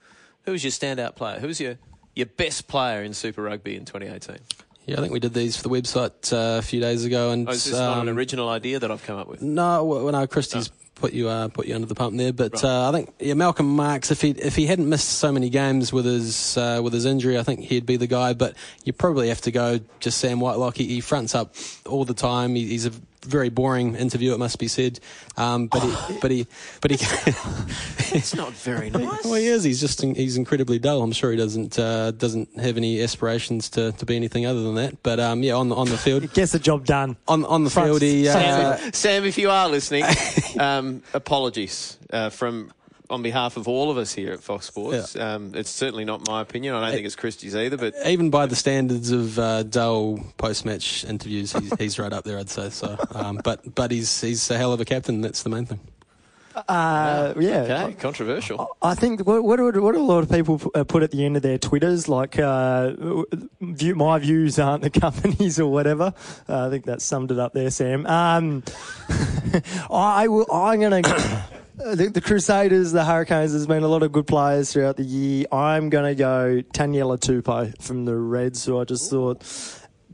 who's 0.47 0.63
your 0.63 0.71
standout 0.71 1.15
player? 1.15 1.39
Who's 1.39 1.59
your 1.59 1.77
your 2.15 2.25
best 2.25 2.67
player 2.67 3.03
in 3.03 3.13
Super 3.13 3.43
Rugby 3.43 3.75
in 3.75 3.85
2018? 3.85 4.37
Yeah, 4.87 4.97
I 4.97 5.01
think 5.01 5.11
we 5.11 5.19
did 5.19 5.33
these 5.33 5.57
for 5.57 5.63
the 5.63 5.69
website 5.69 6.31
uh, 6.33 6.59
a 6.59 6.61
few 6.61 6.79
days 6.79 7.03
ago, 7.03 7.31
and 7.31 7.47
Oh, 7.47 7.51
is 7.51 7.65
this 7.65 7.73
not 7.73 8.01
an 8.01 8.09
um, 8.09 8.17
original 8.17 8.47
idea 8.47 8.79
that 8.79 8.89
I've 8.89 9.03
come 9.03 9.17
up 9.17 9.27
with? 9.27 9.41
No, 9.41 9.83
well, 9.83 10.09
no, 10.11 10.25
Christy's 10.25 10.69
put 10.95 11.11
you 11.13 11.27
uh, 11.27 11.49
put 11.49 11.67
you 11.67 11.75
under 11.75 11.85
the 11.85 11.93
pump 11.93 12.17
there, 12.17 12.31
but 12.31 12.63
uh, 12.63 12.87
I 12.87 12.91
think 12.93 13.13
yeah, 13.19 13.33
Malcolm 13.33 13.67
Marx, 13.75 14.11
if 14.11 14.21
he 14.21 14.29
if 14.31 14.55
he 14.55 14.65
hadn't 14.65 14.87
missed 14.87 15.09
so 15.09 15.31
many 15.31 15.49
games 15.49 15.91
with 15.91 16.05
his 16.05 16.57
uh, 16.57 16.79
with 16.81 16.93
his 16.93 17.03
injury, 17.05 17.37
I 17.37 17.43
think 17.43 17.59
he'd 17.59 17.85
be 17.85 17.97
the 17.97 18.07
guy. 18.07 18.31
But 18.33 18.55
you 18.85 18.93
probably 18.93 19.27
have 19.27 19.41
to 19.41 19.51
go 19.51 19.81
just 19.99 20.17
Sam 20.19 20.39
Whitelock. 20.39 20.77
He, 20.77 20.87
he 20.87 21.01
fronts 21.01 21.35
up 21.35 21.53
all 21.85 22.05
the 22.05 22.13
time. 22.13 22.55
He, 22.55 22.65
he's 22.67 22.85
a 22.85 22.91
very 23.27 23.49
boring 23.49 23.95
interview, 23.95 24.33
it 24.33 24.39
must 24.39 24.59
be 24.59 24.67
said. 24.67 24.99
Um, 25.35 25.67
but 25.67 25.83
he, 25.83 26.17
but 26.21 26.31
he 26.31 26.47
but 26.81 26.91
he 26.91 26.97
It's 28.17 28.33
not 28.33 28.53
very 28.53 28.89
nice. 28.89 29.23
well, 29.23 29.33
he 29.35 29.47
is. 29.47 29.63
He's 29.63 29.79
just 29.79 30.01
he's 30.01 30.37
incredibly 30.37 30.79
dull. 30.79 31.01
I'm 31.03 31.11
sure 31.11 31.31
he 31.31 31.37
doesn't 31.37 31.77
uh, 31.77 32.11
doesn't 32.11 32.59
have 32.59 32.77
any 32.77 33.01
aspirations 33.01 33.69
to, 33.71 33.91
to 33.91 34.05
be 34.05 34.15
anything 34.15 34.45
other 34.45 34.63
than 34.63 34.75
that. 34.75 35.03
But 35.03 35.19
um, 35.19 35.43
yeah, 35.43 35.53
on 35.53 35.69
the 35.69 35.75
on 35.75 35.89
the 35.89 35.97
field. 35.97 36.31
Gets 36.33 36.53
the 36.53 36.59
job 36.59 36.85
done. 36.85 37.17
On, 37.27 37.45
on 37.45 37.63
the 37.63 37.69
Front- 37.69 37.89
field, 37.89 38.01
he, 38.01 38.27
uh, 38.27 38.33
Sam, 38.33 38.93
Sam, 38.93 39.25
if 39.25 39.37
you 39.37 39.49
are 39.49 39.67
listening, 39.69 40.05
um, 40.59 41.03
apologies 41.13 41.97
uh, 42.11 42.29
from 42.29 42.71
on 43.09 43.21
behalf 43.21 43.57
of 43.57 43.67
all 43.67 43.89
of 43.89 43.97
us 43.97 44.13
here 44.13 44.33
at 44.33 44.41
Fox 44.41 44.65
Sports. 44.65 45.15
Um, 45.15 45.53
it's 45.55 45.69
certainly 45.69 46.05
not 46.05 46.27
my 46.27 46.41
opinion. 46.41 46.75
I 46.75 46.81
don't 46.81 46.91
think 46.93 47.05
it's 47.05 47.15
Christy's 47.15 47.55
either. 47.55 47.77
But 47.77 47.95
even 48.05 48.29
by 48.29 48.45
the 48.45 48.55
standards 48.55 49.11
of 49.11 49.39
uh, 49.39 49.63
dull 49.63 50.19
post-match 50.37 51.05
interviews, 51.05 51.53
he's, 51.53 51.73
he's 51.77 51.99
right 51.99 52.11
up 52.11 52.23
there, 52.23 52.37
I'd 52.37 52.49
say. 52.49 52.69
So, 52.69 52.97
um, 53.11 53.39
but 53.43 53.73
but 53.75 53.91
he's 53.91 54.21
he's 54.21 54.49
a 54.51 54.57
hell 54.57 54.73
of 54.73 54.81
a 54.81 54.85
captain. 54.85 55.21
That's 55.21 55.43
the 55.43 55.49
main 55.49 55.65
thing. 55.65 55.79
Uh, 56.67 57.35
yeah. 57.39 57.61
okay, 57.61 57.93
controversial. 57.93 58.75
I 58.81 58.95
think 58.95 59.25
what 59.27 59.43
what, 59.43 59.59
what 59.59 59.77
what 59.77 59.95
a 59.95 60.01
lot 60.01 60.23
of 60.23 60.31
people 60.31 60.59
uh, 60.73 60.83
put 60.83 61.03
at 61.03 61.11
the 61.11 61.23
end 61.23 61.35
of 61.37 61.43
their 61.43 61.59
twitters, 61.59 62.09
like 62.09 62.39
uh, 62.39 62.93
view, 63.61 63.93
my 63.93 64.17
views 64.17 64.57
aren't 64.57 64.81
the 64.81 64.89
company's 64.99 65.59
or 65.59 65.71
whatever. 65.71 66.13
Uh, 66.49 66.67
I 66.67 66.69
think 66.71 66.85
that 66.85 67.01
summed 67.01 67.31
it 67.31 67.37
up 67.37 67.53
there, 67.53 67.69
Sam. 67.69 68.07
Um, 68.07 68.63
I 69.91 70.27
will. 70.27 70.51
I'm 70.51 70.79
gonna. 70.79 71.01
The, 71.77 72.09
the 72.11 72.21
Crusaders, 72.21 72.91
the 72.91 73.05
Hurricanes, 73.05 73.51
there's 73.51 73.67
been 73.67 73.83
a 73.83 73.87
lot 73.87 74.01
of 74.01 74.11
good 74.11 74.25
players 74.25 74.73
throughout 74.73 74.97
the 74.97 75.03
year. 75.03 75.45
I'm 75.51 75.91
going 75.91 76.05
to 76.05 76.15
go 76.15 76.63
Taniela 76.73 77.19
Tupou 77.19 77.79
from 77.79 78.05
the 78.05 78.15
Reds, 78.15 78.65
who 78.65 78.79
I 78.79 78.83
just 78.83 79.11
thought 79.11 79.43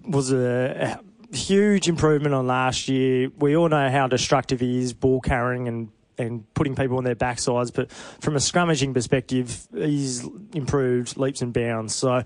was 0.05 0.33
a, 0.33 0.99
a 1.31 1.35
huge 1.35 1.87
improvement 1.87 2.35
on 2.35 2.47
last 2.47 2.89
year. 2.89 3.29
We 3.39 3.55
all 3.55 3.69
know 3.69 3.89
how 3.89 4.07
destructive 4.07 4.59
he 4.59 4.79
is, 4.79 4.91
ball 4.91 5.21
carrying 5.21 5.69
and 5.69 5.89
and 6.17 6.51
putting 6.53 6.75
people 6.75 6.97
on 6.97 7.03
their 7.03 7.15
backsides, 7.15 7.73
but 7.73 7.91
from 7.91 8.35
a 8.35 8.39
scrummaging 8.39 8.93
perspective, 8.93 9.67
he's 9.73 10.27
improved 10.53 11.17
leaps 11.17 11.41
and 11.41 11.53
bounds. 11.53 11.95
So, 11.95 12.23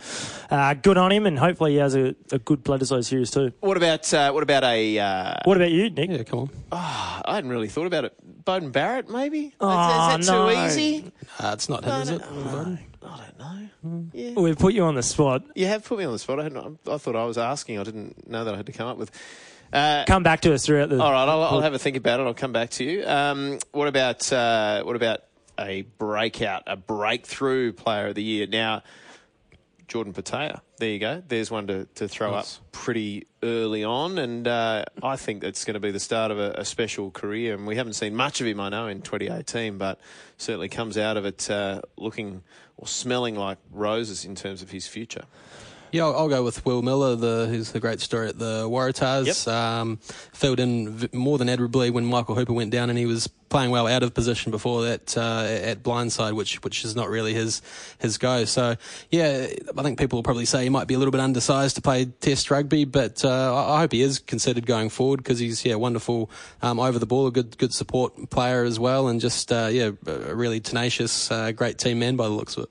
uh, 0.49 0.73
good 0.75 0.97
on 0.97 1.11
him, 1.11 1.25
and 1.25 1.37
hopefully 1.39 1.73
he 1.73 1.77
has 1.77 1.95
a, 1.95 2.15
a 2.31 2.39
good 2.39 2.63
Bledisloe 2.63 3.03
series 3.03 3.31
too. 3.31 3.53
What 3.59 3.77
about 3.77 4.13
uh, 4.13 4.31
what 4.31 4.43
about 4.43 4.63
a? 4.63 4.99
Uh, 4.99 5.35
What 5.45 5.57
about 5.57 5.71
you, 5.71 5.89
Nick? 5.89 6.09
Yeah, 6.09 6.23
come 6.23 6.39
on. 6.39 6.49
I 6.71 7.35
hadn't 7.35 7.49
really 7.49 7.69
thought 7.69 7.87
about 7.87 8.05
it. 8.05 8.13
Beauden 8.43 8.71
Barrett, 8.71 9.09
maybe. 9.09 9.53
Oh, 9.59 10.15
is, 10.15 10.21
is 10.21 10.27
that 10.27 10.33
no. 10.33 10.49
too 10.49 10.65
easy? 10.65 11.11
Uh, 11.39 11.51
it's 11.53 11.69
not 11.69 11.83
him, 11.83 12.01
is 12.01 12.09
it? 12.09 12.21
I 12.21 13.17
don't 13.17 13.39
know. 13.39 14.09
Yeah. 14.13 14.31
We've 14.35 14.57
put 14.57 14.73
you 14.73 14.83
on 14.83 14.95
the 14.95 15.03
spot. 15.03 15.43
You 15.55 15.67
have 15.67 15.85
put 15.85 15.97
me 15.99 16.05
on 16.05 16.11
the 16.11 16.19
spot. 16.19 16.39
I, 16.39 16.43
hadn't, 16.43 16.79
I 16.89 16.97
thought 16.97 17.15
I 17.15 17.25
was 17.25 17.37
asking. 17.37 17.79
I 17.79 17.83
didn't 17.83 18.27
know 18.29 18.43
that 18.43 18.53
I 18.53 18.57
had 18.57 18.65
to 18.65 18.71
come 18.71 18.87
up 18.87 18.97
with. 18.97 19.11
Uh, 19.73 20.05
Come 20.07 20.23
back 20.23 20.41
to 20.41 20.53
us 20.53 20.65
throughout 20.65 20.89
the. 20.89 21.01
all 21.01 21.11
right, 21.11 21.27
I'll, 21.27 21.43
I'll 21.43 21.61
have 21.61 21.73
a 21.73 21.79
think 21.79 21.97
about 21.97 22.19
it. 22.19 22.23
I'll 22.23 22.33
come 22.33 22.53
back 22.53 22.69
to 22.71 22.83
you. 22.83 23.05
Um, 23.05 23.59
what 23.71 23.87
about 23.87 24.31
uh, 24.31 24.83
what 24.83 24.95
about 24.95 25.21
a 25.59 25.81
breakout, 25.97 26.63
a 26.67 26.75
breakthrough 26.77 27.73
player 27.73 28.07
of 28.07 28.15
the 28.15 28.23
year? 28.23 28.47
Now, 28.47 28.83
Jordan 29.87 30.13
Petaia. 30.13 30.61
There 30.79 30.89
you 30.89 30.99
go. 30.99 31.23
There's 31.27 31.49
one 31.49 31.65
to, 31.67 31.85
to 31.95 32.07
throw 32.07 32.31
Nice. 32.31 32.57
up 32.57 32.71
pretty 32.71 33.25
early 33.41 33.83
on, 33.83 34.17
and 34.19 34.47
uh, 34.47 34.85
I 35.01 35.15
think 35.15 35.41
that's 35.41 35.65
going 35.65 35.73
to 35.73 35.79
be 35.79 35.91
the 35.91 35.99
start 35.99 36.29
of 36.29 36.37
a, 36.39 36.51
a 36.51 36.65
special 36.65 37.09
career. 37.09 37.55
And 37.55 37.65
we 37.65 37.75
haven't 37.77 37.93
seen 37.93 38.15
much 38.15 38.39
of 38.39 38.47
him, 38.47 38.59
I 38.59 38.69
know, 38.69 38.87
in 38.87 39.01
2018, 39.01 39.77
but 39.79 39.99
certainly 40.37 40.69
comes 40.69 40.97
out 40.97 41.17
of 41.17 41.25
it 41.25 41.49
uh, 41.49 41.81
looking 41.97 42.43
or 42.77 42.87
smelling 42.87 43.35
like 43.35 43.57
roses 43.71 44.23
in 44.23 44.35
terms 44.35 44.61
of 44.61 44.69
his 44.69 44.87
future. 44.87 45.23
Yeah, 45.91 46.05
I'll, 46.05 46.15
I'll 46.15 46.29
go 46.29 46.43
with 46.43 46.65
Will 46.65 46.81
Miller, 46.81 47.15
the 47.15 47.47
who's 47.49 47.71
the 47.71 47.79
great 47.79 48.01
story 48.01 48.27
at 48.27 48.37
the 48.37 48.67
Waratahs. 48.69 49.45
Yep. 49.45 49.55
Um, 49.55 49.97
filled 50.33 50.59
in 50.59 50.89
v- 50.89 51.09
more 51.13 51.37
than 51.37 51.49
admirably 51.49 51.89
when 51.89 52.05
Michael 52.05 52.35
Hooper 52.35 52.53
went 52.53 52.71
down, 52.71 52.89
and 52.89 52.97
he 52.97 53.05
was 53.05 53.29
playing 53.49 53.71
well 53.71 53.87
out 53.87 54.03
of 54.03 54.13
position 54.13 54.51
before 54.51 54.83
that 54.83 55.17
uh, 55.17 55.45
at 55.47 55.83
blindside, 55.83 56.33
which 56.33 56.61
which 56.63 56.83
is 56.83 56.95
not 56.95 57.09
really 57.09 57.33
his 57.33 57.61
his 57.99 58.17
go. 58.17 58.45
So 58.45 58.75
yeah, 59.09 59.47
I 59.77 59.83
think 59.83 59.97
people 59.99 60.17
will 60.17 60.23
probably 60.23 60.45
say 60.45 60.63
he 60.63 60.69
might 60.69 60.87
be 60.87 60.93
a 60.93 60.97
little 60.97 61.11
bit 61.11 61.21
undersized 61.21 61.75
to 61.75 61.81
play 61.81 62.05
Test 62.05 62.51
rugby, 62.51 62.85
but 62.85 63.23
uh, 63.23 63.55
I, 63.55 63.79
hope 63.79 63.91
he 63.91 64.01
is 64.01 64.19
considered 64.19 64.65
going 64.65 64.89
forward 64.89 65.17
because 65.17 65.39
he's 65.39 65.63
yeah 65.63 65.75
wonderful 65.75 66.29
um, 66.61 66.79
over 66.79 66.99
the 66.99 67.05
ball, 67.05 67.27
a 67.27 67.31
good 67.31 67.57
good 67.57 67.73
support 67.73 68.29
player 68.29 68.63
as 68.63 68.79
well, 68.79 69.07
and 69.07 69.21
just 69.21 69.51
uh, 69.51 69.69
yeah 69.71 69.91
a 70.05 70.35
really 70.35 70.59
tenacious, 70.59 71.31
uh, 71.31 71.51
great 71.51 71.77
team 71.77 71.99
man 71.99 72.15
by 72.15 72.25
the 72.25 72.33
looks 72.33 72.57
of 72.57 72.63
it. 72.63 72.69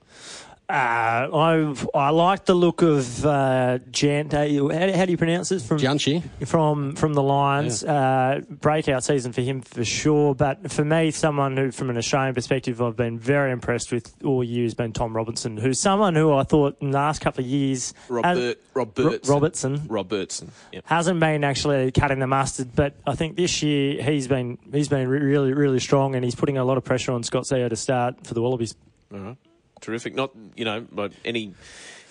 Uh, 0.69 1.29
I've, 1.33 1.89
I 1.93 2.09
like 2.09 2.43
the 2.43 2.53
look 2.53 2.81
of 2.81 3.25
uh, 3.25 3.79
Jant. 3.89 4.33
How, 4.33 4.97
how 4.97 5.05
do 5.05 5.11
you 5.11 5.17
pronounce 5.17 5.49
it? 5.53 5.61
From 5.61 5.77
Dyantyi. 5.77 6.21
from 6.45 6.93
from 6.97 7.13
the 7.13 7.23
Lions. 7.23 7.85
Uh, 7.85 8.41
breakout 8.49 9.01
season 9.05 9.31
for 9.31 9.39
him 9.39 9.61
for 9.61 9.85
sure. 9.85 10.35
But 10.35 10.69
for 10.69 10.83
me, 10.83 11.11
someone 11.11 11.55
who, 11.55 11.71
from 11.71 11.89
an 11.89 11.97
Australian 11.97 12.35
perspective, 12.35 12.81
I've 12.81 12.97
been 12.97 13.17
very 13.17 13.53
impressed 13.53 13.93
with 13.93 14.13
all 14.25 14.43
year 14.43 14.63
has 14.63 14.73
been 14.73 14.91
Tom 14.91 15.15
Robinson, 15.15 15.55
who's 15.55 15.79
someone 15.79 16.15
who 16.15 16.33
I 16.33 16.43
thought 16.43 16.75
in 16.81 16.91
the 16.91 16.97
last 16.97 17.21
couple 17.21 17.45
of 17.45 17.49
years 17.49 17.93
Rob, 18.09 18.25
has- 18.25 18.37
Burt, 18.37 18.59
Rob 18.73 18.99
Ro- 18.99 19.17
Robertson 19.25 19.87
Robertson. 19.87 20.51
Yep. 20.73 20.83
hasn't 20.85 21.19
been 21.21 21.45
actually 21.45 21.91
cutting 21.93 22.19
the 22.19 22.27
mustard, 22.27 22.75
but 22.75 22.93
I 23.05 23.15
think 23.15 23.37
this 23.37 23.63
year 23.63 24.01
he's 24.03 24.27
been 24.27 24.57
he's 24.73 24.89
been 24.89 25.07
really 25.07 25.53
really 25.53 25.79
strong, 25.79 26.13
and 26.15 26.25
he's 26.25 26.35
putting 26.35 26.57
a 26.57 26.65
lot 26.65 26.77
of 26.77 26.83
pressure 26.83 27.13
on 27.13 27.23
Scott 27.23 27.43
Sio 27.43 27.69
to 27.69 27.75
start 27.77 28.27
for 28.27 28.33
the 28.33 28.41
Wallabies. 28.41 28.75
All 29.13 29.19
right. 29.19 29.37
Terrific. 29.81 30.15
Not, 30.15 30.31
you 30.55 30.65
know, 30.65 30.85
like 30.91 31.11
any 31.25 31.53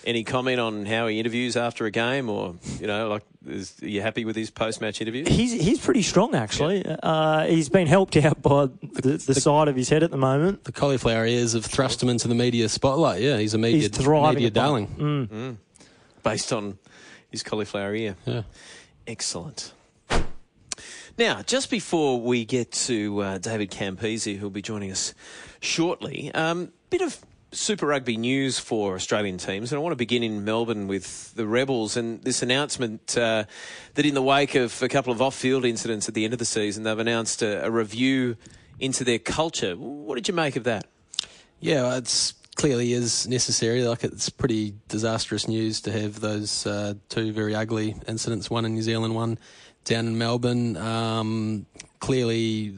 any 0.05 0.23
comment 0.23 0.59
on 0.59 0.85
how 0.85 1.07
he 1.07 1.19
interviews 1.19 1.57
after 1.57 1.85
a 1.85 1.91
game, 1.91 2.29
or 2.29 2.55
you 2.79 2.87
know, 2.87 3.09
like, 3.09 3.23
is, 3.45 3.75
are 3.81 3.87
you 3.87 4.01
happy 4.01 4.23
with 4.23 4.35
his 4.37 4.49
post 4.49 4.79
match 4.79 5.01
interview? 5.01 5.25
He's 5.27 5.51
he's 5.51 5.79
pretty 5.79 6.01
strong 6.01 6.33
actually. 6.33 6.85
Uh, 6.85 7.45
he's 7.45 7.67
been 7.69 7.87
helped 7.87 8.15
out 8.17 8.41
by 8.41 8.67
the, 8.81 9.21
the 9.25 9.35
side 9.35 9.67
of 9.67 9.75
his 9.75 9.89
head 9.89 10.03
at 10.03 10.11
the 10.11 10.17
moment. 10.17 10.63
the 10.63 10.71
cauliflower 10.71 11.25
ears 11.25 11.53
have 11.53 11.65
thrust 11.65 12.01
him 12.01 12.07
into 12.09 12.27
the 12.29 12.35
media 12.35 12.69
spotlight. 12.69 13.21
Yeah, 13.21 13.37
he's 13.37 13.53
a 13.53 13.57
media, 13.57 13.81
He's 13.81 13.89
thriving 13.89 14.43
media 14.43 14.47
upon 14.49 14.81
it. 14.83 14.97
darling. 14.97 15.57
based 16.23 16.53
on 16.53 16.77
his 17.29 17.43
cauliflower 17.43 17.93
ear. 17.95 18.15
Yeah. 18.25 18.43
Excellent. 19.05 19.73
Now, 21.17 21.41
just 21.41 21.71
before 21.71 22.21
we 22.21 22.45
get 22.45 22.71
to 22.73 23.19
uh, 23.21 23.37
David 23.39 23.71
Campese, 23.71 24.37
who'll 24.37 24.51
be 24.51 24.61
joining 24.61 24.91
us 24.91 25.15
shortly, 25.61 26.31
um, 26.35 26.71
bit 26.91 27.01
of 27.01 27.19
Super 27.53 27.87
Rugby 27.87 28.17
news 28.17 28.59
for 28.59 28.95
Australian 28.95 29.37
teams, 29.37 29.71
and 29.71 29.79
I 29.79 29.81
want 29.81 29.93
to 29.93 29.97
begin 29.97 30.21
in 30.21 30.43
Melbourne 30.43 30.87
with 30.87 31.33
the 31.33 31.47
Rebels 31.47 31.95
and 31.95 32.21
this 32.23 32.41
announcement 32.41 33.17
uh, 33.17 33.45
that, 33.93 34.05
in 34.05 34.15
the 34.15 34.21
wake 34.21 34.55
of 34.55 34.81
a 34.83 34.89
couple 34.89 35.13
of 35.13 35.21
off-field 35.21 35.63
incidents 35.63 36.09
at 36.09 36.13
the 36.13 36.25
end 36.25 36.33
of 36.33 36.39
the 36.39 36.45
season, 36.45 36.83
they've 36.83 36.99
announced 36.99 37.41
a, 37.41 37.65
a 37.65 37.71
review 37.71 38.35
into 38.79 39.05
their 39.05 39.17
culture. 39.17 39.75
What 39.75 40.15
did 40.15 40.27
you 40.27 40.33
make 40.33 40.57
of 40.57 40.65
that? 40.65 40.87
Yeah, 41.61 41.95
it's 41.97 42.33
clearly 42.55 42.91
is 42.91 43.27
necessary. 43.27 43.83
Like 43.83 44.03
it's 44.03 44.29
pretty 44.29 44.73
disastrous 44.89 45.47
news 45.47 45.79
to 45.81 45.91
have 45.91 46.19
those 46.19 46.67
uh, 46.67 46.95
two 47.07 47.31
very 47.31 47.55
ugly 47.55 47.95
incidents, 48.07 48.49
one 48.49 48.65
in 48.65 48.73
New 48.73 48.81
Zealand, 48.81 49.15
one 49.15 49.39
down 49.85 50.05
in 50.05 50.17
Melbourne. 50.17 50.75
Um, 50.75 51.65
clearly 51.99 52.77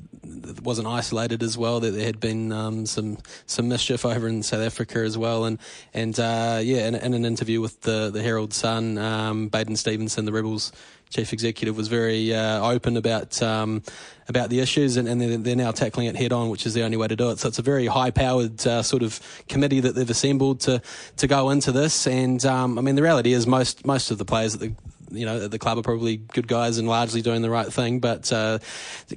wasn't 0.64 0.88
isolated 0.88 1.44
as 1.44 1.58
well. 1.58 1.80
That 1.80 1.92
there 1.92 2.06
had 2.06 2.20
been 2.20 2.52
um, 2.52 2.86
some 2.86 3.18
some 3.46 3.68
mischief 3.68 4.06
over 4.06 4.28
in 4.28 4.44
South 4.44 4.62
Africa 4.62 5.00
as 5.00 5.18
well, 5.18 5.46
and 5.46 5.60
and 5.94 6.20
uh, 6.20 6.60
yeah, 6.62 6.88
in, 6.88 6.96
in, 6.96 7.14
an 7.14 7.26
interview 7.26 7.62
with 7.62 7.82
the 7.82 8.10
the 8.12 8.22
Herald 8.22 8.54
Sun, 8.54 8.98
um, 8.98 9.48
Baden 9.48 9.76
Stephenson, 9.76 10.26
the 10.26 10.34
Rebels 10.34 10.72
chief 11.10 11.34
executive, 11.34 11.76
was 11.76 11.88
very 11.88 12.34
uh, 12.34 12.64
open 12.70 12.98
about 12.98 13.42
um, 13.42 13.82
about 14.28 14.50
the 14.50 14.60
issues, 14.60 14.98
and, 14.98 15.08
and 15.08 15.20
they're, 15.20 15.38
they're, 15.38 15.56
now 15.56 15.72
tackling 15.72 16.08
it 16.08 16.16
head 16.16 16.32
on, 16.32 16.50
which 16.50 16.66
is 16.66 16.74
the 16.74 16.84
only 16.84 16.98
way 16.98 17.08
to 17.08 17.16
do 17.16 17.32
it. 17.32 17.40
So 17.40 17.48
it's 17.48 17.60
a 17.60 17.64
very 17.64 17.88
high 17.88 18.12
powered 18.12 18.66
uh, 18.68 18.84
sort 18.84 19.04
of 19.04 19.20
committee 19.48 19.80
that 19.80 19.96
they've 19.96 20.10
assembled 20.10 20.62
to 20.62 20.82
to 21.18 21.28
go 21.28 21.50
into 21.50 21.72
this. 21.72 22.08
And 22.08 22.44
um, 22.46 22.78
I 22.78 22.82
mean, 22.82 22.96
the 22.96 23.04
reality 23.04 23.34
is 23.34 23.48
most 23.48 23.86
most 23.86 24.12
of 24.12 24.18
the 24.18 24.26
players 24.26 24.54
at 24.54 24.62
the 24.62 24.74
you 25.12 25.26
know, 25.26 25.48
the 25.48 25.60
club 25.60 25.78
are 25.78 25.82
probably 25.82 26.18
good 26.18 26.48
guys 26.48 26.78
and 26.78 26.88
largely 26.88 27.22
doing 27.22 27.42
the 27.42 27.50
right 27.50 27.72
thing. 27.72 28.00
But 28.00 28.32
uh, 28.32 28.60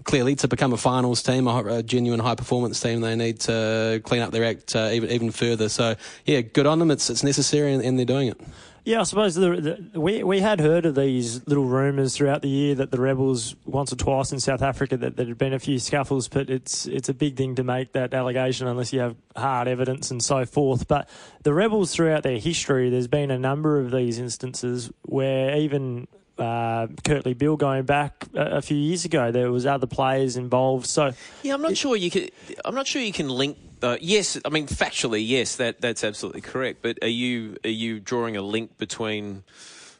clearly, 0.05 0.35
to 0.37 0.49
become 0.49 0.73
a 0.73 0.77
finals 0.77 1.23
team, 1.23 1.47
a, 1.47 1.79
a, 1.79 1.83
genuine 1.83 2.21
high 2.21 2.35
performance 2.35 2.81
team, 2.81 3.01
they 3.01 3.17
need 3.17 3.41
to 3.41 4.01
clean 4.05 4.23
up 4.23 4.31
their 4.31 4.45
act 4.45 4.75
uh, 4.75 4.91
even 4.93 5.11
even 5.11 5.31
further. 5.31 5.69
So 5.69 5.97
yeah, 6.25 6.41
good 6.41 6.67
on 6.67 6.79
them. 6.79 6.91
It's 6.91 7.11
it's 7.11 7.23
necessary, 7.23 7.73
and, 7.73 7.83
and 7.83 7.99
they're 7.99 8.07
doing 8.07 8.29
it. 8.29 8.41
Yeah, 8.85 9.01
I 9.01 9.03
suppose 9.05 9.37
the, 9.37 9.51
the, 9.93 10.01
we 10.01 10.25
we 10.25 10.41
had 10.41 10.59
heard 10.59 10.87
of 10.87 10.97
these 10.97 11.47
little 11.47 11.65
rumours 11.65 12.17
throughout 12.17 12.43
the 12.43 12.49
year 12.49 12.75
that 12.75 12.91
the 12.91 13.01
rebels 13.01 13.55
once 13.65 13.93
or 13.93 13.97
twice 13.97 14.33
in 14.33 14.41
South 14.41 14.61
Africa 14.61 14.97
that 14.97 15.17
there 15.17 15.27
had 15.27 15.39
been 15.39 15.53
a 15.53 15.61
few 15.61 15.79
scuffles, 15.79 16.27
but 16.27 16.51
it's 16.51 16.87
it's 16.87 17.09
a 17.09 17.15
big 17.15 17.37
thing 17.37 17.55
to 17.55 17.62
make 17.62 17.93
that 17.93 18.12
allegation 18.12 18.67
unless 18.67 18.93
you 18.93 18.99
have 18.99 19.15
hard 19.37 19.69
evidence 19.69 20.11
and 20.11 20.21
so 20.21 20.45
forth. 20.45 20.89
But 20.89 21.09
the 21.45 21.55
rebels 21.55 21.95
throughout 21.95 22.25
their 22.25 22.39
history, 22.39 22.91
there's 22.91 23.07
been 23.07 23.31
a 23.31 23.39
number 23.39 23.79
of 23.79 23.93
these 23.93 24.19
instances 24.19 24.91
where 25.03 25.57
even 25.57 26.09
uh, 26.39 26.89
Kurtley 27.05 27.39
Beale 27.39 27.57
going 27.57 27.85
back 27.85 28.27
a, 28.35 28.57
a, 28.57 28.62
few 28.62 28.77
years 28.77 29.05
ago. 29.05 29.31
There 29.31 29.53
was 29.53 29.65
other 29.65 29.87
players 29.87 30.37
involved. 30.37 30.87
So 30.87 31.12
yeah, 31.45 31.55
I'm 31.55 31.62
not 31.62 31.73
it, 31.73 31.79
sure 31.79 31.95
you 31.95 32.11
can. 32.11 32.29
I'm 32.65 32.75
not 32.75 32.89
sure 32.89 33.01
you 33.01 33.12
can 33.12 33.29
link 33.29 33.59
uh, 33.83 33.97
yes, 34.01 34.39
I 34.45 34.49
mean 34.49 34.67
factually, 34.67 35.27
yes, 35.27 35.57
that 35.57 35.81
that's 35.81 36.05
absolutely 36.05 36.41
correct. 36.41 36.81
But 36.83 36.99
are 37.03 37.09
you 37.09 37.57
are 37.65 37.71
you 37.71 38.01
drawing 38.01 38.37
a 38.37 38.43
link 38.43 38.79
between 38.79 39.45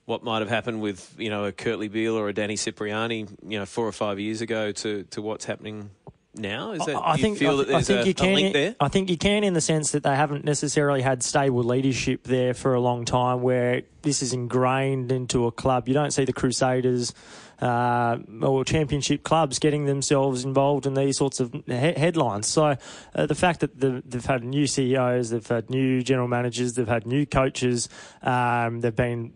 what 0.05 0.25
might 0.25 0.41
have 0.41 0.49
happened 0.49 0.81
with 0.81 1.15
you 1.19 1.31
know 1.31 1.45
a 1.45 1.53
Kurtley 1.53 1.91
Beale 1.91 2.17
or 2.17 2.29
a 2.29 2.33
Danny 2.33 2.57
Cipriani, 2.57 3.27
you 3.47 3.59
know, 3.59 3.67
four 3.67 3.87
or 3.87 3.93
five 3.93 4.19
years 4.19 4.41
ago 4.41 4.73
to 4.73 5.05
to 5.05 5.23
what's 5.23 5.45
happening 5.45 5.91
now? 6.35 6.73
Is 6.73 6.85
that 6.87 6.97
I 6.97 7.17
think 7.17 7.39
feel 7.39 7.59
that 7.59 7.69
there's 7.69 7.91
I 7.91 7.95
think 7.95 8.05
a, 8.05 8.09
you 8.09 8.15
can, 8.15 8.35
link 8.35 8.53
there? 8.53 8.77
I 8.81 8.89
think 8.89 9.11
you 9.11 9.19
can 9.19 9.45
in 9.45 9.55
the 9.55 9.61
sense 9.61 9.93
that 9.93 10.03
they 10.03 10.17
haven't 10.17 10.45
necessarily 10.45 11.03
had 11.03 11.23
stable 11.23 11.63
leadership 11.63 12.25
there 12.25 12.55
for 12.55 12.75
a 12.75 12.81
long 12.81 13.05
time, 13.05 13.43
where 13.43 13.83
this 14.03 14.23
is 14.23 14.33
ingrained 14.33 15.13
into 15.13 15.47
a 15.47 15.53
club. 15.53 15.89
You 15.89 15.95
don't 15.95 16.11
see 16.11 16.25
the 16.25 16.33
Crusaders 16.33 17.13
uh, 17.61 18.19
or 18.43 18.65
championship 18.65 19.23
clubs 19.23 19.59
getting 19.59 19.87
themselves 19.87 20.45
involved 20.45 20.87
in 20.87 20.95
these 20.95 21.17
sorts 21.17 21.39
of 21.39 21.53
he- 21.53 21.73
headlines. 21.73 22.49
So 22.49 22.77
uh, 23.15 23.27
the 23.27 23.37
fact 23.37 23.61
that 23.61 23.79
the, 23.79 24.03
they've 24.05 24.25
had 24.25 24.43
new 24.43 24.67
CEOs, 24.67 25.31
they've 25.31 25.47
had 25.47 25.71
new 25.71 26.03
general 26.03 26.29
managers, 26.29 26.75
they've 26.75 26.89
had 26.89 27.07
new 27.07 27.25
coaches, 27.25 27.89
um, 28.23 28.81
they've 28.81 28.95
been 28.95 29.35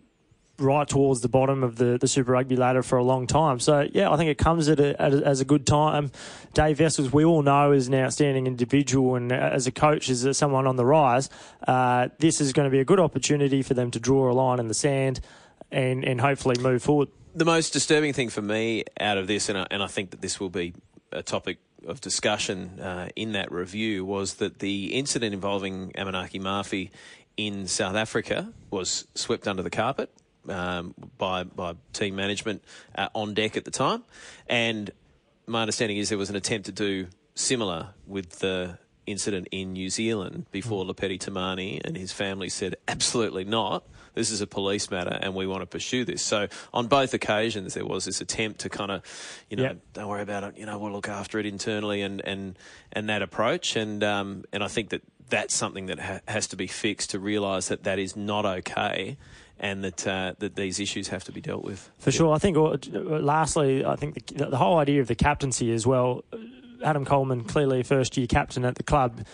right 0.59 0.89
towards 0.89 1.21
the 1.21 1.29
bottom 1.29 1.63
of 1.63 1.77
the, 1.77 1.99
the 1.99 2.09
Super 2.09 2.33
Rugby 2.33 2.57
ladder 2.57 2.83
for 2.83 2.99
a 2.99 3.05
long 3.05 3.27
time. 3.27 3.61
So, 3.61 3.89
yeah, 3.93 4.11
I 4.11 4.17
think 4.17 4.31
it 4.31 4.39
comes 4.39 4.69
at, 4.69 4.81
a, 4.81 5.01
at 5.01 5.15
a, 5.15 5.25
as 5.25 5.41
a 5.41 5.45
good 5.45 5.67
time. 5.67 6.11
Dave 6.55 6.81
Wessels, 6.81 7.13
we 7.13 7.25
all 7.25 7.43
know, 7.43 7.73
is 7.73 7.89
an 7.89 7.95
outstanding 7.95 8.47
individual 8.47 9.17
and 9.17 9.33
uh, 9.33 9.37
as 9.37 9.67
a 9.67 9.73
coach, 9.73 10.09
is 10.09 10.37
someone 10.37 10.67
on 10.67 10.77
the 10.77 10.87
rise. 10.87 11.29
Uh, 11.67 12.09
this 12.19 12.41
is 12.41 12.53
going 12.53 12.67
to 12.67 12.71
be 12.71 12.81
a 12.81 12.85
good 12.85 13.01
opportunity 13.01 13.63
for 13.63 13.75
them 13.75 13.91
to 13.91 14.01
draw 14.01 14.31
a 14.31 14.35
line 14.35 14.59
in 14.59 14.69
the 14.69 14.75
sand 14.75 15.21
and, 15.71 16.05
and 16.05 16.21
hopefully 16.21 16.57
move 16.61 16.83
forward 16.83 17.09
the 17.37 17.45
most 17.45 17.75
disturbing 17.75 18.15
thing 18.15 18.31
for 18.31 18.41
me 18.41 18.85
out 18.99 19.19
of 19.19 19.27
this, 19.27 19.51
and 19.51 19.59
I, 19.59 19.67
and 19.71 19.83
I 19.83 19.89
think 19.89 20.11
that 20.11 20.23
this 20.23 20.41
will 20.41 20.49
be 20.49 20.73
a 21.13 21.23
topic 21.23 21.59
of 21.87 22.01
discussion 22.01 22.81
uh, 22.81 23.11
in 23.15 23.33
that 23.33 23.53
review, 23.53 24.07
was 24.07 24.35
that 24.35 24.59
the 24.59 24.95
incident 24.95 25.35
involving 25.35 25.93
Amanaki 25.93 26.41
Mafi 26.41 26.91
in 27.37 27.67
South 27.67 27.95
Africa 27.95 28.53
was 28.71 29.07
swept 29.15 29.47
under 29.47 29.63
the 29.63 29.71
carpet 29.71 30.11
um, 30.49 30.95
by 31.19 31.45
by 31.45 31.75
team 31.93 32.17
management 32.17 32.63
uh, 32.95 33.09
on 33.15 33.35
deck 33.35 33.57
at 33.57 33.65
the 33.65 33.71
time, 33.71 34.05
and 34.49 34.91
my 35.47 35.63
understanding 35.63 35.99
is 35.99 36.09
there 36.09 36.19
was 36.19 36.31
an 36.31 36.37
attempt 36.37 36.67
to 36.67 36.73
do 36.73 37.07
similar 37.35 37.91
with 38.07 38.41
the 38.41 38.79
incident 39.07 39.47
in 39.53 39.73
New 39.73 39.89
Zealand 39.89 40.47
before 40.51 40.85
mm. 40.85 40.91
Lopeti 40.91 41.19
Timani 41.19 41.81
and 41.85 41.97
his 41.97 42.11
family 42.11 42.49
said 42.49 42.75
absolutely 42.89 43.45
not 43.45 43.85
this 44.17 44.31
is 44.31 44.41
a 44.41 44.47
police 44.47 44.91
matter 44.91 45.17
and 45.21 45.35
we 45.35 45.47
want 45.47 45.61
to 45.61 45.67
pursue 45.67 46.05
this. 46.05 46.23
So 46.23 46.49
on 46.75 46.89
both 46.89 47.15
occasions, 47.15 47.75
there 47.75 47.85
was 47.85 48.07
this 48.07 48.21
attempt 48.21 48.61
to 48.61 48.69
kind 48.69 48.91
of, 48.91 49.03
you 49.49 49.59
know, 49.59 49.63
yep. 49.65 49.79
don't 49.93 50.09
worry 50.09 50.23
about 50.23 50.43
it, 50.43 50.59
you 50.59 50.67
know, 50.67 50.79
we'll 50.79 50.91
look 50.91 51.09
after 51.09 51.39
it 51.39 51.47
internally 51.47 52.03
and, 52.03 52.21
and, 52.25 52.59
and 52.93 53.09
that 53.09 53.23
approach. 53.23 53.77
And, 53.77 54.03
um, 54.03 54.45
and 54.53 54.65
I 54.65 54.69
think 54.69 54.89
that 54.89 55.03
that's 55.29 55.55
something 55.55 55.87
that 55.87 56.01
ha- 56.01 56.21
has 56.27 56.47
to 56.49 56.57
be 56.57 56.67
fixed 56.67 57.11
to 57.11 57.21
realise 57.21 57.69
that 57.69 57.85
that 57.85 57.99
is 57.99 58.17
not 58.17 58.47
okay 58.47 59.19
and 59.59 59.85
that 59.85 60.07
uh, 60.07 60.35
that 60.39 60.55
these 60.55 60.81
issues 60.81 61.09
have 61.09 61.25
to 61.25 61.33
be 61.33 61.41
dealt 61.41 61.65
with. 61.65 61.91
For 61.99 62.11
sure, 62.11 62.35
I 62.35 62.39
think. 62.39 62.57
Uh, 62.57 62.77
lastly, 63.21 63.85
I 63.85 63.97
think 63.97 64.27
the, 64.27 64.47
the, 64.47 64.57
whole 64.57 64.79
idea 64.79 65.01
of 65.01 65.09
the 65.09 65.15
captaincy 65.15 65.73
as 65.73 65.87
well. 65.87 66.25
Adam 66.85 67.05
Coleman, 67.05 67.45
clearly 67.45 67.83
first 67.83 68.17
year 68.17 68.27
captain 68.27 68.65
at 68.65 68.75
the 68.75 68.83
club, 68.83 69.25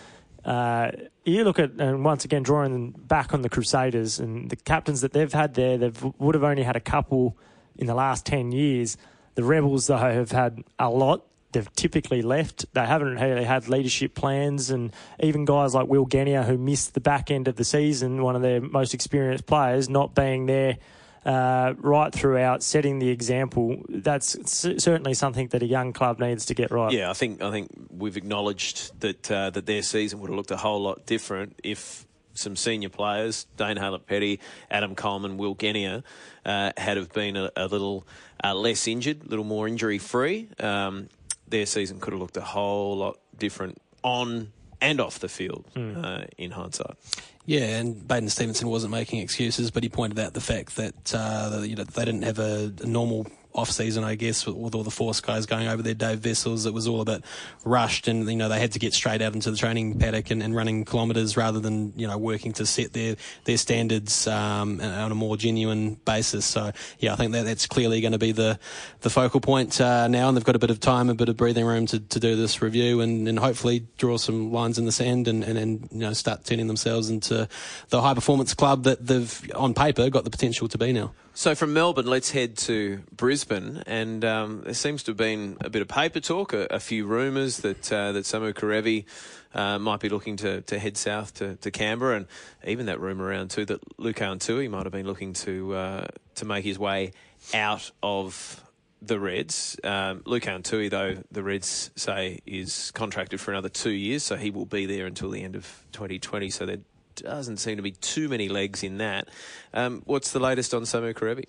uh, 0.45 0.91
you 1.25 1.43
look 1.43 1.59
at 1.59 1.71
and 1.71 2.05
once 2.05 2.25
again 2.25 2.43
drawing 2.43 2.91
back 2.91 3.33
on 3.33 3.41
the 3.41 3.49
Crusaders 3.49 4.19
and 4.19 4.49
the 4.49 4.55
captains 4.55 5.01
that 5.01 5.11
they've 5.11 5.31
had 5.31 5.53
there, 5.55 5.77
they 5.77 5.91
would 6.19 6.35
have 6.35 6.43
only 6.43 6.63
had 6.63 6.75
a 6.75 6.81
couple 6.81 7.37
in 7.77 7.87
the 7.87 7.95
last 7.95 8.25
ten 8.25 8.51
years. 8.51 8.97
The 9.35 9.43
Rebels 9.43 9.87
though 9.87 9.97
have 9.97 10.31
had 10.31 10.63
a 10.79 10.89
lot. 10.89 11.25
They've 11.53 11.73
typically 11.75 12.21
left. 12.21 12.65
They 12.73 12.85
haven't 12.85 13.15
really 13.15 13.43
had 13.43 13.67
leadership 13.69 14.15
plans, 14.15 14.69
and 14.69 14.93
even 15.19 15.45
guys 15.45 15.73
like 15.73 15.87
Will 15.87 16.05
Genia, 16.05 16.43
who 16.43 16.57
missed 16.57 16.93
the 16.93 16.99
back 16.99 17.31
end 17.31 17.47
of 17.47 17.55
the 17.55 17.63
season, 17.63 18.21
one 18.21 18.35
of 18.35 18.41
their 18.41 18.61
most 18.61 18.93
experienced 18.93 19.45
players, 19.45 19.89
not 19.89 20.13
being 20.15 20.45
there 20.45 20.77
uh, 21.25 21.73
right 21.77 22.13
throughout, 22.13 22.63
setting 22.63 22.99
the 22.99 23.09
example. 23.09 23.81
That's 23.89 24.37
certainly 24.51 25.13
something 25.13 25.47
that 25.49 25.63
a 25.63 25.65
young 25.65 25.93
club 25.93 26.19
needs 26.19 26.45
to 26.47 26.53
get 26.53 26.71
right. 26.71 26.91
Yeah, 26.91 27.09
I 27.09 27.13
think 27.13 27.41
I 27.41 27.51
think 27.51 27.69
we've 27.89 28.17
acknowledged 28.17 28.99
that 28.99 29.31
uh, 29.31 29.49
that 29.51 29.65
their 29.65 29.81
season 29.81 30.19
would 30.19 30.29
have 30.29 30.37
looked 30.37 30.51
a 30.51 30.57
whole 30.57 30.81
lot 30.81 31.05
different 31.05 31.59
if 31.63 32.05
some 32.35 32.55
senior 32.55 32.89
players, 32.89 33.45
Dane 33.57 33.77
Haylett-Petty, 33.77 34.39
Adam 34.71 34.95
Coleman, 34.95 35.37
Will 35.37 35.53
Genia, 35.53 36.03
uh, 36.43 36.71
had 36.77 36.97
have 36.97 37.13
been 37.13 37.37
a, 37.37 37.51
a 37.55 37.67
little 37.67 38.07
uh, 38.43 38.55
less 38.55 38.87
injured, 38.87 39.23
a 39.23 39.29
little 39.29 39.45
more 39.45 39.67
injury 39.67 39.99
free. 39.99 40.49
Um, 40.59 41.09
their 41.53 41.65
season 41.67 41.99
could 41.99 42.13
have 42.13 42.19
looked 42.19 42.35
a 42.35 42.41
whole 42.41 42.97
lot 42.97 43.19
different 43.37 43.79
on 44.01 44.51
and 44.81 44.99
off 44.99 45.19
the 45.19 45.29
field 45.29 45.65
mm. 45.75 46.03
uh, 46.03 46.25
in 46.37 46.51
hindsight. 46.51 46.97
Yeah, 47.45 47.77
and 47.77 48.05
Baden 48.07 48.29
Stephenson 48.29 48.67
wasn't 48.69 48.91
making 48.91 49.19
excuses, 49.19 49.69
but 49.69 49.83
he 49.83 49.89
pointed 49.89 50.17
out 50.17 50.33
the 50.33 50.41
fact 50.41 50.75
that 50.77 51.13
uh, 51.13 51.61
you 51.61 51.75
know 51.75 51.83
they 51.83 52.05
didn't 52.05 52.23
have 52.23 52.39
a, 52.39 52.73
a 52.81 52.85
normal 52.87 53.27
off 53.53 53.69
season, 53.69 54.03
I 54.03 54.15
guess, 54.15 54.45
with, 54.45 54.73
all 54.75 54.83
the 54.83 54.91
force 54.91 55.21
guys 55.21 55.45
going 55.45 55.67
over 55.67 55.81
there, 55.81 55.93
Dave 55.93 56.25
Wessels, 56.25 56.65
it 56.65 56.73
was 56.73 56.87
all 56.87 57.01
a 57.01 57.05
bit 57.05 57.23
rushed, 57.63 58.07
and 58.07 58.27
you 58.29 58.35
know 58.35 58.49
they 58.49 58.59
had 58.59 58.71
to 58.73 58.79
get 58.79 58.93
straight 58.93 59.21
out 59.21 59.33
into 59.33 59.51
the 59.51 59.57
training 59.57 59.99
paddock 59.99 60.31
and, 60.31 60.41
and 60.41 60.55
running 60.55 60.85
kilometres 60.85 61.37
rather 61.37 61.59
than 61.59 61.93
you 61.95 62.07
know 62.07 62.17
working 62.17 62.53
to 62.53 62.65
set 62.65 62.93
their 62.93 63.15
their 63.45 63.57
standards 63.57 64.27
um, 64.27 64.81
on 64.81 65.11
a 65.11 65.15
more 65.15 65.37
genuine 65.37 65.95
basis. 66.05 66.45
So 66.45 66.71
yeah, 66.99 67.13
I 67.13 67.15
think 67.15 67.33
that 67.33 67.45
that's 67.45 67.67
clearly 67.67 68.01
going 68.01 68.13
to 68.13 68.19
be 68.19 68.31
the 68.31 68.59
the 69.01 69.09
focal 69.09 69.39
point 69.39 69.79
uh, 69.79 70.07
now, 70.07 70.27
and 70.27 70.37
they've 70.37 70.43
got 70.43 70.55
a 70.55 70.59
bit 70.59 70.71
of 70.71 70.79
time, 70.79 71.09
a 71.09 71.15
bit 71.15 71.29
of 71.29 71.37
breathing 71.37 71.65
room 71.65 71.85
to, 71.87 71.99
to 71.99 72.19
do 72.19 72.35
this 72.35 72.61
review, 72.61 73.01
and, 73.01 73.27
and 73.27 73.39
hopefully 73.39 73.85
draw 73.97 74.17
some 74.17 74.51
lines 74.51 74.77
in 74.77 74.85
the 74.85 74.91
sand, 74.91 75.27
and, 75.27 75.43
and, 75.43 75.57
and 75.57 75.89
you 75.91 75.99
know 75.99 76.13
start 76.13 76.45
turning 76.45 76.67
themselves 76.67 77.09
into 77.09 77.47
the 77.89 78.01
high 78.01 78.13
performance 78.13 78.53
club 78.53 78.83
that 78.83 79.05
they've 79.05 79.51
on 79.55 79.73
paper 79.73 80.09
got 80.09 80.23
the 80.23 80.31
potential 80.31 80.67
to 80.67 80.77
be 80.77 80.93
now. 80.93 81.11
So 81.35 81.55
from 81.55 81.73
Melbourne, 81.73 82.05
let's 82.05 82.29
head 82.29 82.57
to 82.57 83.01
Brisbane, 83.11 83.81
and 83.87 84.23
um, 84.23 84.61
there 84.65 84.75
seems 84.75 85.01
to 85.03 85.11
have 85.11 85.17
been 85.17 85.57
a 85.61 85.69
bit 85.71 85.81
of 85.81 85.87
paper 85.87 86.19
talk, 86.19 86.53
a, 86.53 86.67
a 86.69 86.79
few 86.79 87.07
rumours 87.07 87.57
that 87.57 87.91
uh, 87.91 88.11
that 88.11 88.25
Samu 88.25 88.53
Kerevi 88.53 89.05
uh, 89.55 89.79
might 89.79 89.99
be 89.99 90.09
looking 90.09 90.37
to, 90.37 90.61
to 90.61 90.77
head 90.77 90.95
south 90.95 91.33
to, 91.35 91.55
to 91.55 91.71
Canberra, 91.71 92.17
and 92.17 92.27
even 92.67 92.85
that 92.85 92.99
rumour 92.99 93.25
around 93.25 93.49
too 93.49 93.65
that 93.65 93.81
Lukhan 93.97 94.39
Tui 94.39 94.67
might 94.67 94.83
have 94.83 94.91
been 94.91 95.07
looking 95.07 95.33
to 95.33 95.73
uh, 95.73 96.07
to 96.35 96.45
make 96.45 96.63
his 96.63 96.77
way 96.77 97.13
out 97.51 97.89
of 98.03 98.63
the 99.01 99.19
Reds. 99.19 99.75
Um, 99.83 100.19
Lukhan 100.21 100.63
Tui, 100.63 100.87
though, 100.89 101.17
the 101.31 101.41
Reds 101.41 101.89
say 101.95 102.41
is 102.45 102.91
contracted 102.91 103.41
for 103.41 103.49
another 103.49 103.69
two 103.69 103.89
years, 103.89 104.21
so 104.21 104.35
he 104.35 104.51
will 104.51 104.67
be 104.67 104.85
there 104.85 105.07
until 105.07 105.31
the 105.31 105.43
end 105.43 105.55
of 105.55 105.83
2020. 105.93 106.51
So 106.51 106.67
they're 106.67 106.77
doesn't 107.15 107.57
seem 107.57 107.77
to 107.77 107.83
be 107.83 107.91
too 107.91 108.29
many 108.29 108.49
legs 108.49 108.83
in 108.83 108.97
that. 108.97 109.27
Um, 109.73 110.01
what's 110.05 110.31
the 110.31 110.39
latest 110.39 110.73
on 110.73 110.83
Samu 110.83 111.13
Kerevi? 111.13 111.45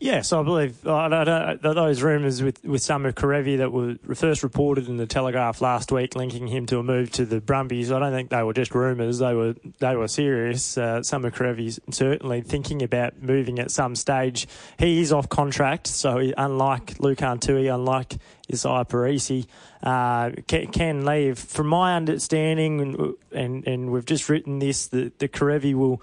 Yes, 0.00 0.32
I 0.32 0.42
believe 0.42 0.86
I 0.86 1.54
those 1.54 2.02
rumours 2.02 2.42
with, 2.42 2.62
with 2.64 2.82
Samu 2.82 3.12
Kerevi 3.12 3.58
that 3.58 3.72
were 3.72 3.96
first 4.14 4.42
reported 4.42 4.88
in 4.88 4.96
the 4.96 5.06
Telegraph 5.06 5.60
last 5.60 5.92
week, 5.92 6.16
linking 6.16 6.48
him 6.48 6.66
to 6.66 6.78
a 6.78 6.82
move 6.82 7.10
to 7.12 7.24
the 7.24 7.40
Brumbies. 7.40 7.92
I 7.92 8.00
don't 8.00 8.12
think 8.12 8.30
they 8.30 8.42
were 8.42 8.52
just 8.52 8.74
rumours; 8.74 9.18
they 9.18 9.34
were 9.34 9.54
they 9.78 9.94
were 9.94 10.08
serious. 10.08 10.76
Uh, 10.76 11.00
Samu 11.00 11.30
Kerevi's 11.30 11.78
certainly 11.90 12.40
thinking 12.40 12.82
about 12.82 13.22
moving 13.22 13.58
at 13.58 13.70
some 13.70 13.94
stage. 13.94 14.48
He 14.78 15.00
is 15.00 15.12
off 15.12 15.28
contract, 15.28 15.86
so 15.86 16.18
he, 16.18 16.34
unlike 16.36 16.98
Lukhan 16.98 17.40
Tui, 17.40 17.68
unlike 17.68 18.16
Izaia 18.50 18.86
Perese, 18.88 19.46
uh, 19.82 20.30
can, 20.48 20.66
can, 20.72 21.04
leave. 21.04 21.38
From 21.38 21.68
my 21.68 21.94
understanding, 21.94 22.80
and, 22.80 23.14
and 23.32 23.66
and 23.66 23.92
we've 23.92 24.06
just 24.06 24.28
written 24.28 24.58
this, 24.58 24.88
the 24.88 25.12
the 25.18 25.28
Kerevi 25.28 25.74
will 25.74 26.02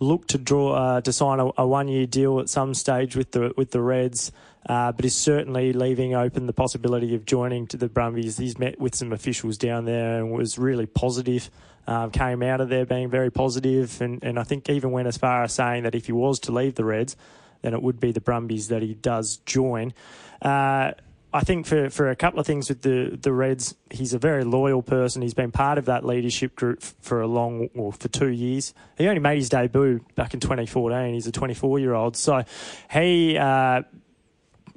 look 0.00 0.26
to 0.28 0.38
draw 0.38 0.72
uh, 0.72 1.00
to 1.02 1.12
sign 1.12 1.38
a, 1.38 1.50
a 1.58 1.66
one 1.66 1.86
year 1.86 2.06
deal 2.06 2.40
at 2.40 2.48
some 2.48 2.74
stage 2.74 3.14
with 3.14 3.30
the 3.32 3.52
with 3.56 3.70
the 3.70 3.80
Reds, 3.80 4.32
uh, 4.66 4.92
but 4.92 5.04
is 5.04 5.14
certainly 5.14 5.72
leaving 5.72 6.14
open 6.14 6.46
the 6.46 6.52
possibility 6.52 7.14
of 7.14 7.24
joining 7.24 7.66
to 7.68 7.76
the 7.76 7.88
Brumbies. 7.88 8.38
He's 8.38 8.58
met 8.58 8.80
with 8.80 8.94
some 8.94 9.12
officials 9.12 9.56
down 9.58 9.84
there 9.84 10.18
and 10.18 10.32
was 10.32 10.58
really 10.58 10.86
positive. 10.86 11.50
Um, 11.86 12.10
came 12.10 12.42
out 12.42 12.60
of 12.60 12.68
there 12.68 12.86
being 12.86 13.10
very 13.10 13.30
positive, 13.30 14.00
and, 14.00 14.22
and 14.22 14.38
I 14.38 14.44
think 14.44 14.68
even 14.68 14.92
went 14.92 15.08
as 15.08 15.16
far 15.16 15.42
as 15.42 15.52
saying 15.52 15.84
that 15.84 15.94
if 15.94 16.06
he 16.06 16.12
was 16.12 16.38
to 16.40 16.52
leave 16.52 16.76
the 16.76 16.84
Reds, 16.84 17.16
then 17.62 17.74
it 17.74 17.82
would 17.82 17.98
be 17.98 18.12
the 18.12 18.20
Brumbies 18.20 18.68
that 18.68 18.82
he 18.82 18.94
does 18.94 19.38
join. 19.38 19.92
Uh, 20.40 20.92
I 21.32 21.40
think 21.40 21.66
for, 21.66 21.90
for 21.90 22.10
a 22.10 22.16
couple 22.16 22.40
of 22.40 22.46
things 22.46 22.68
with 22.68 22.82
the, 22.82 23.16
the 23.20 23.32
Reds, 23.32 23.76
he's 23.90 24.12
a 24.14 24.18
very 24.18 24.42
loyal 24.42 24.82
person. 24.82 25.22
He's 25.22 25.34
been 25.34 25.52
part 25.52 25.78
of 25.78 25.84
that 25.84 26.04
leadership 26.04 26.56
group 26.56 26.82
for 26.82 27.20
a 27.20 27.26
long, 27.26 27.70
well, 27.74 27.92
for 27.92 28.08
two 28.08 28.30
years. 28.30 28.74
He 28.98 29.06
only 29.06 29.20
made 29.20 29.36
his 29.36 29.48
debut 29.48 30.04
back 30.16 30.34
in 30.34 30.40
2014. 30.40 31.14
He's 31.14 31.28
a 31.28 31.32
24 31.32 31.78
year 31.78 31.94
old. 31.94 32.16
So 32.16 32.42
he 32.90 33.38
uh, 33.38 33.82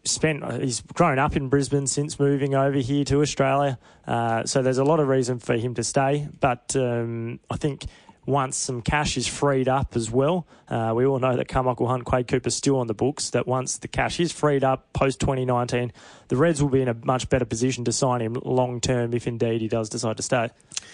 spent, 0.04 0.62
he's 0.62 0.82
grown 0.82 1.18
up 1.18 1.36
in 1.36 1.50
Brisbane 1.50 1.88
since 1.88 2.20
moving 2.20 2.54
over 2.54 2.78
here 2.78 3.04
to 3.06 3.22
Australia. 3.22 3.80
Uh, 4.06 4.46
so 4.46 4.62
there's 4.62 4.78
a 4.78 4.84
lot 4.84 5.00
of 5.00 5.08
reason 5.08 5.40
for 5.40 5.56
him 5.56 5.74
to 5.74 5.84
stay. 5.84 6.28
But 6.40 6.76
um, 6.76 7.40
I 7.50 7.58
think 7.58 7.86
once 8.26 8.58
some 8.58 8.82
cash 8.82 9.18
is 9.18 9.28
freed 9.28 9.68
up 9.68 9.96
as 9.96 10.10
well. 10.10 10.48
Uh, 10.70 10.94
we 10.96 11.06
all 11.06 11.20
know 11.20 11.36
that 11.36 11.48
Carmichael 11.48 11.88
Hunt, 11.88 12.06
Quade 12.06 12.28
Cooper 12.28 12.50
still 12.50 12.80
on 12.80 12.88
the 12.88 12.94
books. 12.94 13.32
That 13.32 13.48
once 13.48 13.78
the 13.78 13.88
cash 13.88 14.20
is 14.20 14.32
freed 14.32 14.64
up 14.64 14.92
post 14.94 15.20
2019, 15.20 15.92
the 16.30 16.38
Reds 16.38 16.62
will 16.62 16.70
be 16.70 16.82
in 16.82 16.88
a 16.88 16.96
much 17.04 17.30
better 17.30 17.46
position 17.46 17.86
to 17.86 17.92
sign 17.92 18.22
him 18.22 18.34
long 18.44 18.82
term 18.82 19.14
if 19.14 19.28
indeed 19.28 19.62
he 19.62 19.68
does 19.68 19.90
decide 19.90 20.18
to 20.18 20.24
stay. 20.24 20.50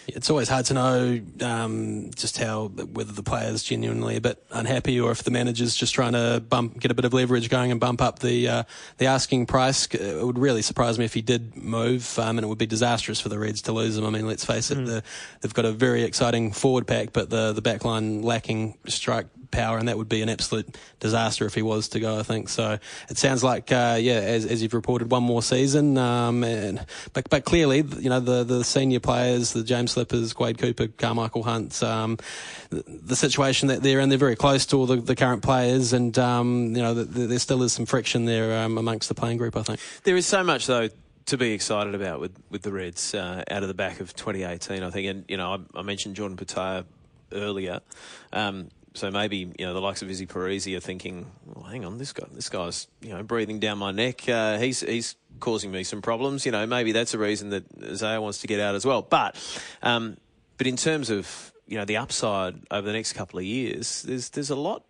It's 0.08 0.30
always 0.30 0.50
hard 0.50 0.66
to 0.66 0.74
know 0.74 1.22
um, 1.42 2.12
just 2.16 2.38
how 2.38 2.68
whether 2.68 3.12
the 3.12 3.24
player's 3.24 3.64
genuinely 3.64 4.16
a 4.16 4.22
bit 4.22 4.44
unhappy 4.52 5.00
or 5.00 5.12
if 5.12 5.24
the 5.24 5.32
manager's 5.32 5.76
just 5.76 5.94
trying 5.94 6.14
to 6.14 6.44
bump, 6.48 6.80
get 6.80 6.92
a 6.92 6.94
bit 6.94 7.06
of 7.06 7.14
leverage 7.14 7.50
going 7.50 7.72
and 7.72 7.80
bump 7.80 8.02
up 8.02 8.20
the 8.20 8.48
uh, 8.48 8.64
the 8.98 9.06
asking 9.06 9.46
price. 9.46 9.86
It 9.88 10.26
would 10.26 10.40
really 10.40 10.62
surprise 10.62 10.98
me 10.98 11.06
if 11.06 11.14
he 11.14 11.22
did 11.22 11.56
move, 11.56 12.18
um, 12.20 12.38
and 12.38 12.46
it 12.46 12.48
would 12.48 12.58
be 12.58 12.66
disastrous 12.66 13.22
for 13.22 13.30
the 13.30 13.38
Reds 13.38 13.62
to 13.64 13.72
lose 13.72 13.98
him. 13.98 14.06
I 14.06 14.10
mean, 14.10 14.28
let's 14.28 14.46
face 14.46 14.72
it, 14.72 14.78
mm. 14.80 14.86
the, 14.88 15.04
they've 15.42 15.54
got 15.54 15.66
a 15.66 15.72
very 15.72 16.04
exciting 16.04 16.52
forward 16.52 16.88
pack, 16.88 17.14
but 17.20 17.30
the 17.30 17.52
the 17.52 17.62
back 17.62 17.84
line 17.84 18.22
lacking 18.22 18.78
strike 18.88 19.28
power, 19.52 19.78
and 19.78 19.90
that 19.90 19.98
would 19.98 20.08
be 20.08 20.22
an 20.22 20.30
absolute 20.30 20.78
disaster 21.02 21.46
if 21.46 21.54
he 21.54 21.62
was 21.62 21.90
to 21.90 22.00
go. 22.00 22.18
I 22.18 22.24
think 22.24 22.48
so. 22.48 22.80
It 23.10 23.18
sounds 23.18 23.44
like, 23.44 23.74
uh, 23.74 23.98
yeah, 24.00 24.14
as, 24.14 24.46
as 24.46 24.64
you've 24.64 24.74
reported, 24.74 25.12
one 25.12 25.24
more 25.24 25.42
season. 25.42 25.98
Um, 25.98 26.46
and, 26.46 26.86
but 27.12 27.30
but 27.30 27.44
clearly, 27.44 27.84
you 28.00 28.10
know, 28.10 28.22
the 28.22 28.46
the 28.46 28.64
senior 28.64 29.02
players, 29.02 29.52
the 29.52 29.64
James 29.64 29.92
Slippers, 29.92 30.32
Quade 30.32 30.60
Cooper, 30.60 30.88
Carmichael 30.88 31.44
Hunt, 31.44 31.84
um, 31.84 32.18
the, 32.70 32.86
the, 32.88 33.18
situation 33.18 33.68
that 33.68 33.84
they're 33.84 34.00
in, 34.00 34.08
they're 34.08 34.18
very 34.18 34.38
close 34.38 34.66
to 34.68 34.78
all 34.78 34.86
the, 34.86 34.96
the 34.96 35.16
current 35.18 35.44
players, 35.44 35.92
and 35.92 36.18
um, 36.18 36.74
you 36.74 36.82
know, 36.82 36.94
the, 36.94 37.04
the, 37.04 37.28
there 37.28 37.40
still 37.40 37.64
is 37.64 37.74
some 37.74 37.86
friction 37.86 38.24
there 38.24 38.64
um, 38.64 38.78
amongst 38.78 39.10
the 39.10 39.16
playing 39.16 39.40
group. 39.40 39.58
I 39.58 39.64
think 39.64 39.82
there 40.04 40.16
is 40.16 40.26
so 40.26 40.42
much 40.42 40.68
though 40.68 40.88
to 41.26 41.38
be 41.38 41.52
excited 41.52 41.94
about 41.94 42.20
with, 42.20 42.36
with 42.50 42.64
the 42.64 42.72
Reds 42.72 43.14
uh, 43.14 43.44
out 43.52 43.62
of 43.62 43.68
the 43.68 43.76
back 43.76 44.00
of 44.00 44.16
2018, 44.16 44.82
I 44.82 44.90
think. 44.90 45.08
And, 45.08 45.26
you 45.28 45.38
know, 45.38 45.54
I, 45.76 45.80
I 45.80 45.82
mentioned 45.84 46.16
Jordan 46.16 46.38
Petaia 46.38 46.86
earlier. 47.32 47.82
Um, 48.34 48.70
so 48.94 49.12
maybe 49.12 49.52
you 49.58 49.66
know 49.66 49.74
the 49.74 49.82
likes 49.82 50.02
of 50.02 50.10
Izzy 50.10 50.26
Perese 50.26 50.76
are 50.76 50.80
thinking, 50.80 51.32
well, 51.46 51.66
hang 51.66 51.86
on, 51.86 51.98
this 51.98 52.12
guy, 52.12 52.26
this 52.32 52.50
guy's 52.50 52.88
you 53.02 53.10
know 53.10 53.24
breathing 53.24 53.60
down 53.60 53.78
my 53.78 53.92
neck. 53.92 54.28
Uh, 54.28 54.58
he's 54.58 54.82
he's 54.82 55.16
causing 55.40 55.72
me 55.72 55.84
some 55.84 56.02
problems. 56.02 56.46
You 56.46 56.52
know, 56.52 56.66
maybe 56.66 56.92
that's 56.92 57.14
a 57.14 57.18
reason 57.18 57.50
that 57.52 57.64
Zaya 57.96 58.22
wants 58.22 58.40
to 58.40 58.48
get 58.48 58.60
out 58.60 58.76
as 58.76 58.86
well. 58.86 59.02
But 59.02 59.38
um, 59.84 60.18
but 60.58 60.68
in 60.68 60.76
terms 60.76 61.10
of 61.10 61.54
you 61.68 61.78
know 61.78 61.86
the 61.86 61.98
upside 61.98 62.56
over 62.72 62.86
the 62.86 62.94
next 62.94 63.14
couple 63.14 63.40
of 63.40 63.46
years, 63.46 64.04
there's 64.04 64.30
there's 64.30 64.50
a 64.50 64.56
lot 64.56 64.84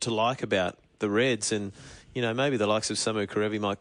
to 0.00 0.14
like 0.14 0.42
about 0.42 0.78
the 1.00 1.10
Reds, 1.10 1.52
and 1.52 1.72
you 2.14 2.22
know 2.22 2.32
maybe 2.32 2.56
the 2.56 2.66
likes 2.66 2.90
of 2.90 2.96
Samu 2.96 3.26
Kerevi 3.26 3.60
might 3.60 3.78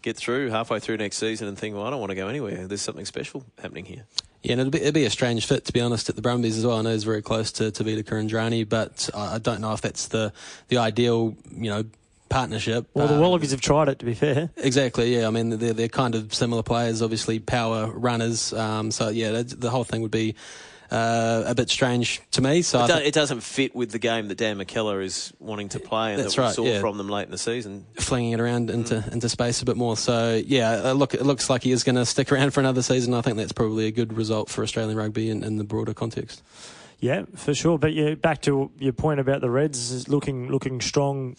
get 0.00 0.16
through 0.16 0.50
halfway 0.50 0.78
through 0.78 0.96
next 0.96 1.16
season 1.16 1.48
and 1.48 1.58
think, 1.58 1.74
well, 1.74 1.84
I 1.84 1.90
don't 1.90 2.00
want 2.00 2.10
to 2.10 2.16
go 2.16 2.28
anywhere. 2.28 2.68
There's 2.68 2.82
something 2.82 3.04
special 3.04 3.44
happening 3.60 3.84
here. 3.84 4.04
Yeah, 4.48 4.54
and 4.54 4.62
it'd 4.62 4.72
be, 4.72 4.80
it'd 4.80 4.94
be, 4.94 5.04
a 5.04 5.10
strange 5.10 5.46
fit, 5.46 5.66
to 5.66 5.74
be 5.74 5.80
honest, 5.82 6.08
at 6.08 6.16
the 6.16 6.22
Brumbies 6.22 6.56
as 6.56 6.64
well. 6.64 6.78
I 6.78 6.82
know 6.82 6.92
he's 6.92 7.04
very 7.04 7.20
close 7.20 7.52
to, 7.52 7.70
to 7.70 7.84
Vita 7.84 8.02
Kuridrani, 8.02 8.66
but 8.66 9.10
I 9.14 9.36
don't 9.36 9.60
know 9.60 9.74
if 9.74 9.82
that's 9.82 10.08
the, 10.08 10.32
the 10.68 10.78
ideal, 10.78 11.36
you 11.52 11.68
know, 11.68 11.84
partnership. 12.30 12.86
Well, 12.94 13.08
the 13.08 13.14
um, 13.14 13.20
Wallabies 13.20 13.50
have 13.50 13.60
tried 13.60 13.90
it, 13.90 13.98
to 13.98 14.06
be 14.06 14.14
fair. 14.14 14.48
Exactly, 14.56 15.14
yeah. 15.14 15.26
I 15.26 15.30
mean, 15.30 15.50
they're, 15.50 15.74
they're 15.74 15.88
kind 15.88 16.14
of 16.14 16.32
similar 16.32 16.62
players, 16.62 17.02
obviously 17.02 17.40
power 17.40 17.88
runners. 17.88 18.54
Um, 18.54 18.90
so, 18.90 19.10
yeah, 19.10 19.42
the 19.44 19.68
whole 19.68 19.84
thing 19.84 20.00
would 20.00 20.10
be 20.10 20.34
uh, 20.90 21.44
a 21.46 21.54
bit 21.54 21.68
strange 21.68 22.20
to 22.32 22.40
me. 22.40 22.62
So 22.62 22.84
it, 22.84 22.86
do, 22.88 22.94
it, 22.94 23.14
doesn't 23.14 23.40
fit 23.40 23.74
with 23.74 23.90
the 23.90 23.98
game 23.98 24.28
that 24.28 24.38
Dan 24.38 24.58
McKellar 24.58 25.02
is 25.02 25.32
wanting 25.38 25.68
to 25.70 25.80
play, 25.80 26.14
and 26.14 26.22
that's 26.22 26.34
that 26.34 26.40
we 26.40 26.46
right, 26.46 26.54
saw 26.54 26.64
yeah. 26.64 26.80
from 26.80 26.96
them 26.96 27.08
late 27.08 27.26
in 27.26 27.30
the 27.30 27.38
season, 27.38 27.86
flinging 27.98 28.32
it 28.32 28.40
around 28.40 28.70
into 28.70 28.96
mm. 28.96 29.12
into 29.12 29.28
space 29.28 29.60
a 29.62 29.64
bit 29.64 29.76
more. 29.76 29.96
So 29.96 30.40
yeah, 30.44 30.82
uh, 30.84 30.92
look, 30.92 31.14
it 31.14 31.22
looks 31.22 31.50
like 31.50 31.62
he 31.62 31.72
is 31.72 31.84
going 31.84 31.96
to 31.96 32.06
stick 32.06 32.32
around 32.32 32.52
for 32.52 32.60
another 32.60 32.82
season. 32.82 33.14
I 33.14 33.20
think 33.20 33.36
that's 33.36 33.52
probably 33.52 33.86
a 33.86 33.92
good 33.92 34.12
result 34.14 34.48
for 34.48 34.62
Australian 34.62 34.96
rugby 34.96 35.30
in, 35.30 35.44
in 35.44 35.58
the 35.58 35.64
broader 35.64 35.94
context. 35.94 36.42
Yeah, 37.00 37.26
for 37.36 37.54
sure. 37.54 37.78
But 37.78 37.94
yeah, 37.94 38.14
back 38.14 38.42
to 38.42 38.70
your 38.78 38.92
point 38.92 39.20
about 39.20 39.40
the 39.40 39.50
Reds 39.50 40.08
looking 40.08 40.48
looking 40.48 40.80
strong 40.80 41.36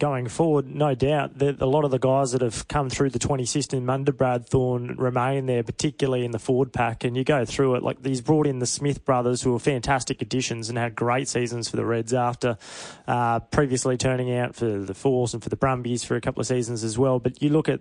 going 0.00 0.26
forward, 0.26 0.66
no 0.66 0.94
doubt 0.96 1.38
that 1.38 1.60
a 1.60 1.66
lot 1.66 1.84
of 1.84 1.92
the 1.92 1.98
guys 1.98 2.32
that 2.32 2.40
have 2.40 2.66
come 2.66 2.90
through 2.90 3.10
the 3.10 3.18
20 3.20 3.44
system 3.44 3.88
under 3.88 4.10
Brad 4.10 4.48
Thorn 4.48 4.96
remain 4.96 5.46
there, 5.46 5.62
particularly 5.62 6.24
in 6.24 6.32
the 6.32 6.38
forward 6.40 6.72
pack. 6.72 7.04
And 7.04 7.16
you 7.16 7.22
go 7.22 7.44
through 7.44 7.76
it, 7.76 7.82
like 7.84 8.04
he's 8.04 8.20
brought 8.20 8.46
in 8.46 8.58
the 8.58 8.66
Smith 8.66 9.04
brothers, 9.04 9.42
who 9.42 9.52
were 9.52 9.60
fantastic 9.60 10.20
additions 10.22 10.68
and 10.68 10.76
had 10.76 10.96
great 10.96 11.28
seasons 11.28 11.68
for 11.68 11.76
the 11.76 11.84
Reds 11.84 12.12
after 12.12 12.58
uh, 13.06 13.38
previously 13.40 13.96
turning 13.96 14.34
out 14.34 14.56
for 14.56 14.66
the 14.66 14.94
Force 14.94 15.34
and 15.34 15.42
for 15.42 15.50
the 15.50 15.56
Brumbies 15.56 16.02
for 16.02 16.16
a 16.16 16.20
couple 16.20 16.40
of 16.40 16.46
seasons 16.46 16.82
as 16.82 16.98
well. 16.98 17.20
But 17.20 17.40
you 17.40 17.50
look 17.50 17.68
at 17.68 17.80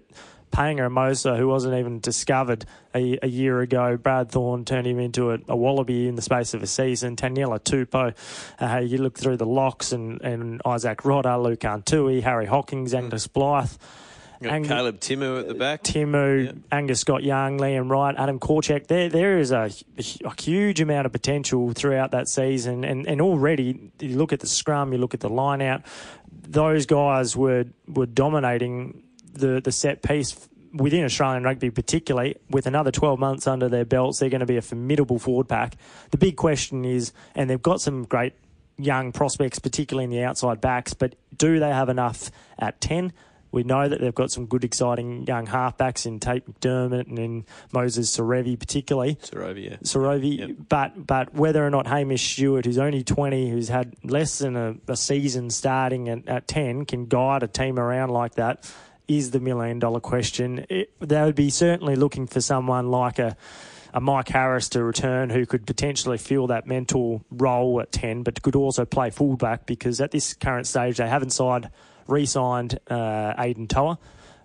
Paenga 0.52 0.88
Amosa, 0.88 1.38
who 1.38 1.48
wasn't 1.48 1.76
even 1.76 2.00
discovered 2.00 2.66
a, 2.94 3.20
a, 3.22 3.28
year 3.28 3.62
ago. 3.62 3.98
Brad 3.98 4.32
Thorn 4.32 4.66
turned 4.66 4.88
him 4.88 5.00
into 5.00 5.32
a, 5.32 5.40
a, 5.48 5.56
Wallaby 5.56 6.08
in 6.08 6.16
the 6.16 6.22
space 6.22 6.54
of 6.54 6.64
a 6.64 6.68
season. 6.68 7.16
Taniela 7.16 7.60
Tupou, 7.60 8.14
uh, 8.60 8.80
you 8.80 8.98
look 8.98 9.18
through 9.18 9.38
the 9.38 9.46
locks 9.46 9.92
and, 9.92 10.22
and 10.22 10.62
Izack 10.64 10.98
Rodda, 10.98 11.38
Lukhan 11.38 11.86
Tui, 11.86 12.22
Harry 12.22 12.46
Hockings, 12.46 12.94
mm. 12.94 12.98
Angus 12.98 13.28
Blyth. 13.28 13.78
Ang- 14.42 14.64
Caleb 14.64 15.00
Timu 15.00 15.40
at 15.42 15.48
the 15.48 15.54
back. 15.54 15.84
Timu, 15.84 16.46
yeah. 16.46 16.52
Angus 16.72 17.02
Scott 17.02 17.24
Young, 17.24 17.60
Liam 17.60 17.90
Wright, 17.90 18.16
Adam 18.18 18.40
Korczyk. 18.40 18.88
There, 18.88 19.10
there 19.10 19.38
is 19.38 19.52
a, 19.52 19.70
a, 20.24 20.42
huge 20.42 20.80
amount 20.80 21.06
of 21.06 21.12
potential 21.12 21.74
throughout 21.74 22.12
that 22.12 22.30
season. 22.30 22.86
And, 22.86 23.06
and 23.06 23.20
already, 23.20 23.92
you 24.00 24.18
look 24.18 24.32
at 24.32 24.40
the 24.40 24.48
scrum, 24.48 24.94
you 24.94 24.98
look 24.98 25.14
at 25.14 25.20
the 25.20 25.30
line 25.30 25.62
out, 25.62 25.82
those 26.32 26.86
guys 26.86 27.36
were, 27.36 27.66
were 27.88 28.06
dominating 28.06 29.04
the, 29.40 29.62
the 29.62 29.72
set 29.72 30.02
piece 30.02 30.50
within 30.74 31.04
Australian 31.04 31.44
rugby, 31.44 31.70
particularly 31.70 32.36
with 32.50 32.68
another 32.68 32.92
12 32.92 33.20
months 33.20 33.48
under 33.48 33.70
their 33.70 33.86
belts, 33.86 34.20
they're 34.20 34.30
going 34.30 34.40
to 34.40 34.46
be 34.46 34.58
a 34.58 34.62
formidable 34.62 35.20
forward 35.20 35.48
pack. 35.48 35.76
The 36.12 36.18
big 36.18 36.36
question 36.36 36.86
is, 36.86 37.12
and 37.36 37.50
they've 37.50 37.62
got 37.62 37.82
some 37.82 38.04
great 38.04 38.34
young 38.78 39.12
prospects, 39.12 39.60
particularly 39.60 40.06
in 40.06 40.10
the 40.10 40.24
outside 40.24 40.62
backs, 40.62 40.94
but 40.94 41.16
do 41.36 41.60
they 41.60 41.70
have 41.70 41.90
enough 41.90 42.32
at 42.58 42.80
10? 42.82 43.14
We 43.52 43.64
know 43.64 43.90
that 43.90 44.00
they've 44.00 44.14
got 44.14 44.30
some 44.30 44.46
good, 44.46 44.64
exciting 44.64 45.26
young 45.26 45.48
halfbacks 45.48 46.06
in 46.06 46.20
Tate 46.20 46.46
McDermott 46.46 47.08
and 47.08 47.18
in 47.18 47.46
Moses 47.74 48.16
Sorovi, 48.16 48.60
particularly. 48.60 49.16
Sorovi, 49.16 49.72
yeah. 49.72 49.78
Sorovi, 49.78 50.38
yep. 50.38 50.50
but 50.70 51.08
but 51.08 51.34
whether 51.34 51.66
or 51.66 51.72
not 51.72 51.88
Hamish 51.88 52.34
Stewart, 52.34 52.66
who's 52.66 52.78
only 52.78 53.04
20, 53.04 53.50
who's 53.50 53.68
had 53.68 53.96
less 54.04 54.38
than 54.38 54.56
a, 54.56 54.76
a 54.88 54.96
season 54.96 55.50
starting 55.50 56.10
at, 56.10 56.28
at 56.28 56.48
10, 56.48 56.86
can 56.86 57.08
guide 57.08 57.42
a 57.42 57.48
team 57.48 57.80
around 57.80 58.10
like 58.10 58.36
that 58.36 58.72
is 59.10 59.32
the 59.32 59.42
million 59.42 59.80
dollar 59.80 60.00
question. 60.00 60.66
It, 60.70 60.92
they 61.02 61.22
would 61.22 61.36
be 61.36 61.50
certainly 61.50 61.98
looking 61.98 62.28
for 62.28 62.40
someone 62.40 62.90
like 62.90 63.20
a 63.20 63.36
a 63.94 64.00
Mike 64.00 64.30
Harris 64.30 64.70
to 64.70 64.84
return 64.84 65.32
who 65.32 65.48
could 65.48 65.66
potentially 65.66 66.20
fill 66.20 66.48
that 66.48 66.68
mental 66.68 67.24
role 67.32 67.82
at 67.82 67.92
10, 67.92 68.22
but 68.22 68.42
could 68.42 68.56
also 68.56 68.86
play 68.86 69.10
fullback 69.10 69.66
because 69.66 70.00
at 70.00 70.12
this 70.12 70.36
current 70.36 70.68
stage 70.68 70.98
they 70.98 71.10
haven't 71.10 71.32
signed, 71.32 71.70
re-signed 72.08 72.80
uh, 72.90 73.34
Aidan 73.38 73.68
Toua. 73.68 73.98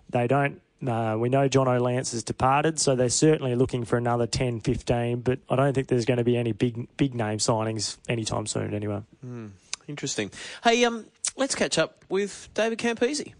They 0.09 0.27
don't. 0.27 0.61
Uh, 0.85 1.15
we 1.17 1.29
know 1.29 1.47
Jono 1.47 1.79
Lance 1.79 2.11
has 2.11 2.23
departed, 2.23 2.79
so 2.79 2.95
they're 2.95 3.09
certainly 3.09 3.55
looking 3.55 3.85
for 3.85 3.97
another 3.97 4.27
10, 4.27 4.61
15, 4.61 5.21
but 5.21 5.39
I 5.49 5.55
don't 5.55 5.73
think 5.73 5.87
there's 5.87 6.05
going 6.05 6.17
to 6.17 6.23
be 6.23 6.37
any 6.37 6.51
big 6.51 6.87
big 6.97 7.15
name 7.15 7.37
signings 7.37 7.97
anytime 8.09 8.45
soon 8.45 8.73
anyway. 8.73 9.01
Mm, 9.25 9.51
interesting. 9.87 10.31
Hey, 10.63 10.83
um, 10.85 11.05
let's 11.37 11.55
catch 11.55 11.77
up 11.77 12.03
with 12.09 12.49
David 12.53 12.79
Campese. 12.79 13.33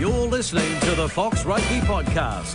Listening 0.00 0.80
to 0.80 0.94
the 0.96 1.08
Fox 1.08 1.44
Rugby 1.44 1.78
Podcast. 1.80 2.54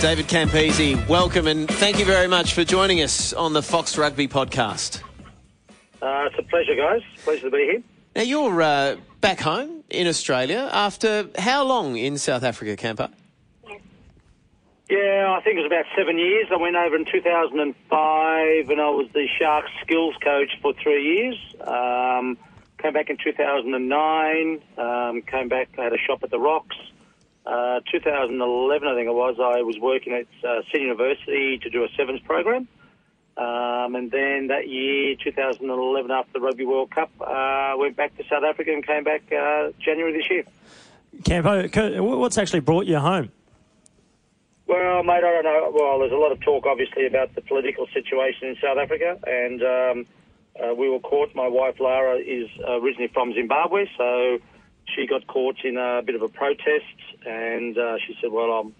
David 0.00 0.26
Campese, 0.26 1.08
welcome 1.08 1.46
and 1.46 1.68
thank 1.68 1.98
you 1.98 2.04
very 2.04 2.26
much 2.26 2.52
for 2.52 2.64
joining 2.64 3.00
us 3.00 3.32
on 3.32 3.52
the 3.52 3.62
Fox 3.62 3.96
Rugby 3.96 4.28
podcast. 4.28 5.02
Uh, 6.02 6.26
it's 6.26 6.38
a 6.38 6.42
pleasure, 6.42 6.74
guys. 6.74 7.00
Pleasure 7.24 7.48
to 7.48 7.50
be 7.50 7.58
here. 7.58 7.82
Now, 8.14 8.22
you're 8.22 8.60
uh, 8.60 8.96
back 9.20 9.40
home 9.40 9.84
in 9.88 10.06
Australia 10.06 10.68
after 10.72 11.28
how 11.38 11.64
long 11.64 11.96
in 11.96 12.18
South 12.18 12.42
Africa, 12.42 12.76
Camper? 12.76 13.08
Yeah, 14.90 15.34
I 15.36 15.40
think 15.42 15.56
it 15.56 15.62
was 15.62 15.66
about 15.66 15.86
seven 15.96 16.18
years. 16.18 16.46
I 16.52 16.56
went 16.56 16.76
over 16.76 16.94
in 16.96 17.06
2005 17.10 18.70
and 18.70 18.80
I 18.80 18.90
was 18.90 19.08
the 19.14 19.26
Sharks 19.38 19.70
skills 19.82 20.14
coach 20.22 20.58
for 20.60 20.74
three 20.74 21.02
years. 21.02 21.54
Um, 21.60 22.36
came 22.78 22.92
back 22.92 23.10
in 23.10 23.16
2009, 23.22 24.62
um, 24.78 25.22
came 25.22 25.48
back, 25.48 25.74
had 25.76 25.92
a 25.92 25.98
shop 25.98 26.22
at 26.22 26.30
the 26.30 26.38
Rocks. 26.38 26.76
Uh, 27.44 27.80
2011, 27.92 28.88
I 28.88 28.94
think 28.94 29.06
it 29.06 29.14
was, 29.14 29.36
I 29.38 29.62
was 29.62 29.78
working 29.78 30.12
at 30.14 30.26
uh, 30.48 30.62
City 30.72 30.84
University 30.84 31.58
to 31.58 31.70
do 31.70 31.84
a 31.84 31.88
sevens 31.96 32.20
program. 32.20 32.68
Um, 33.36 33.94
and 33.94 34.10
then 34.10 34.46
that 34.48 34.66
year, 34.68 35.14
2011, 35.22 36.10
after 36.10 36.32
the 36.32 36.40
Rugby 36.40 36.64
World 36.64 36.90
Cup, 36.90 37.10
uh, 37.20 37.74
went 37.76 37.94
back 37.94 38.16
to 38.16 38.24
South 38.24 38.42
Africa 38.42 38.72
and 38.72 38.84
came 38.84 39.04
back 39.04 39.30
uh, 39.30 39.72
January 39.78 40.12
this 40.16 40.30
year. 40.30 40.44
Campo, 41.24 41.68
what's 42.02 42.38
actually 42.38 42.60
brought 42.60 42.86
you 42.86 42.98
home? 42.98 43.30
Well, 44.66 45.04
mate, 45.04 45.18
I 45.18 45.20
don't 45.20 45.44
know. 45.44 45.70
Well, 45.72 46.00
there's 46.00 46.12
a 46.12 46.16
lot 46.16 46.32
of 46.32 46.40
talk, 46.40 46.66
obviously, 46.66 47.06
about 47.06 47.34
the 47.34 47.42
political 47.42 47.86
situation 47.92 48.48
in 48.48 48.56
South 48.60 48.78
Africa, 48.78 49.18
and 49.24 49.62
um, 49.62 50.06
uh, 50.62 50.74
we 50.74 50.88
were 50.88 51.00
caught. 51.00 51.34
My 51.34 51.48
wife 51.48 51.76
Lara 51.80 52.16
is 52.16 52.48
originally 52.66 53.10
from 53.12 53.32
Zimbabwe, 53.34 53.86
so 53.96 54.38
she 54.94 55.06
got 55.06 55.26
caught 55.26 55.56
in 55.64 55.76
a 55.76 56.02
bit 56.04 56.14
of 56.14 56.22
a 56.22 56.28
protest, 56.28 56.96
and 57.24 57.76
uh, 57.76 57.96
she 58.06 58.16
said, 58.20 58.32
"Well, 58.32 58.52
I've 58.52 58.72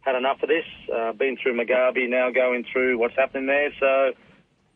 had 0.00 0.16
enough 0.16 0.42
of 0.42 0.48
this. 0.48 0.64
Uh, 0.92 1.12
been 1.12 1.36
through 1.36 1.54
Mugabe, 1.56 2.08
now 2.08 2.30
going 2.30 2.64
through 2.72 2.98
what's 2.98 3.16
happening 3.16 3.46
there." 3.46 3.72
So 3.78 4.12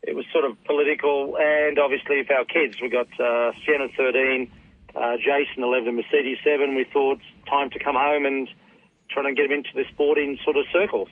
it 0.03 0.15
was 0.15 0.25
sort 0.33 0.45
of 0.45 0.63
political, 0.65 1.37
and 1.39 1.79
obviously, 1.79 2.23
for 2.25 2.35
our 2.35 2.45
kids, 2.45 2.77
we 2.81 2.89
got 2.89 3.09
uh, 3.19 3.53
Sienna 3.65 3.89
13, 3.97 4.51
uh, 4.95 5.17
Jason 5.17 5.63
11, 5.63 5.97
Mercedes 5.97 6.39
7. 6.45 6.75
We 6.75 6.85
thought 6.93 7.21
time 7.49 7.71
to 7.71 7.79
come 7.79 7.95
home 7.95 8.27
and 8.27 8.49
try 9.11 9.27
and 9.27 9.37
get 9.37 9.49
them 9.49 9.53
into 9.53 9.71
the 9.75 9.85
sporting 9.93 10.39
sort 10.45 10.57
of 10.57 10.65
circles. 10.73 11.09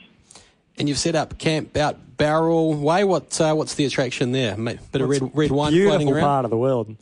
And 0.82 0.88
you've 0.88 0.98
set 0.98 1.14
up 1.14 1.38
camp 1.38 1.76
out 1.76 2.16
Bowral 2.16 2.74
Way. 2.74 3.04
What 3.04 3.40
uh, 3.40 3.54
what's 3.54 3.76
the 3.76 3.84
attraction 3.84 4.32
there? 4.32 4.56
Bit 4.56 5.00
of 5.00 5.08
red 5.08 5.30
red 5.32 5.52
wine 5.52 5.72
floating 5.72 6.10
around. 6.10 6.20
part 6.24 6.44
of 6.44 6.50
the 6.50 6.56
world. 6.56 6.96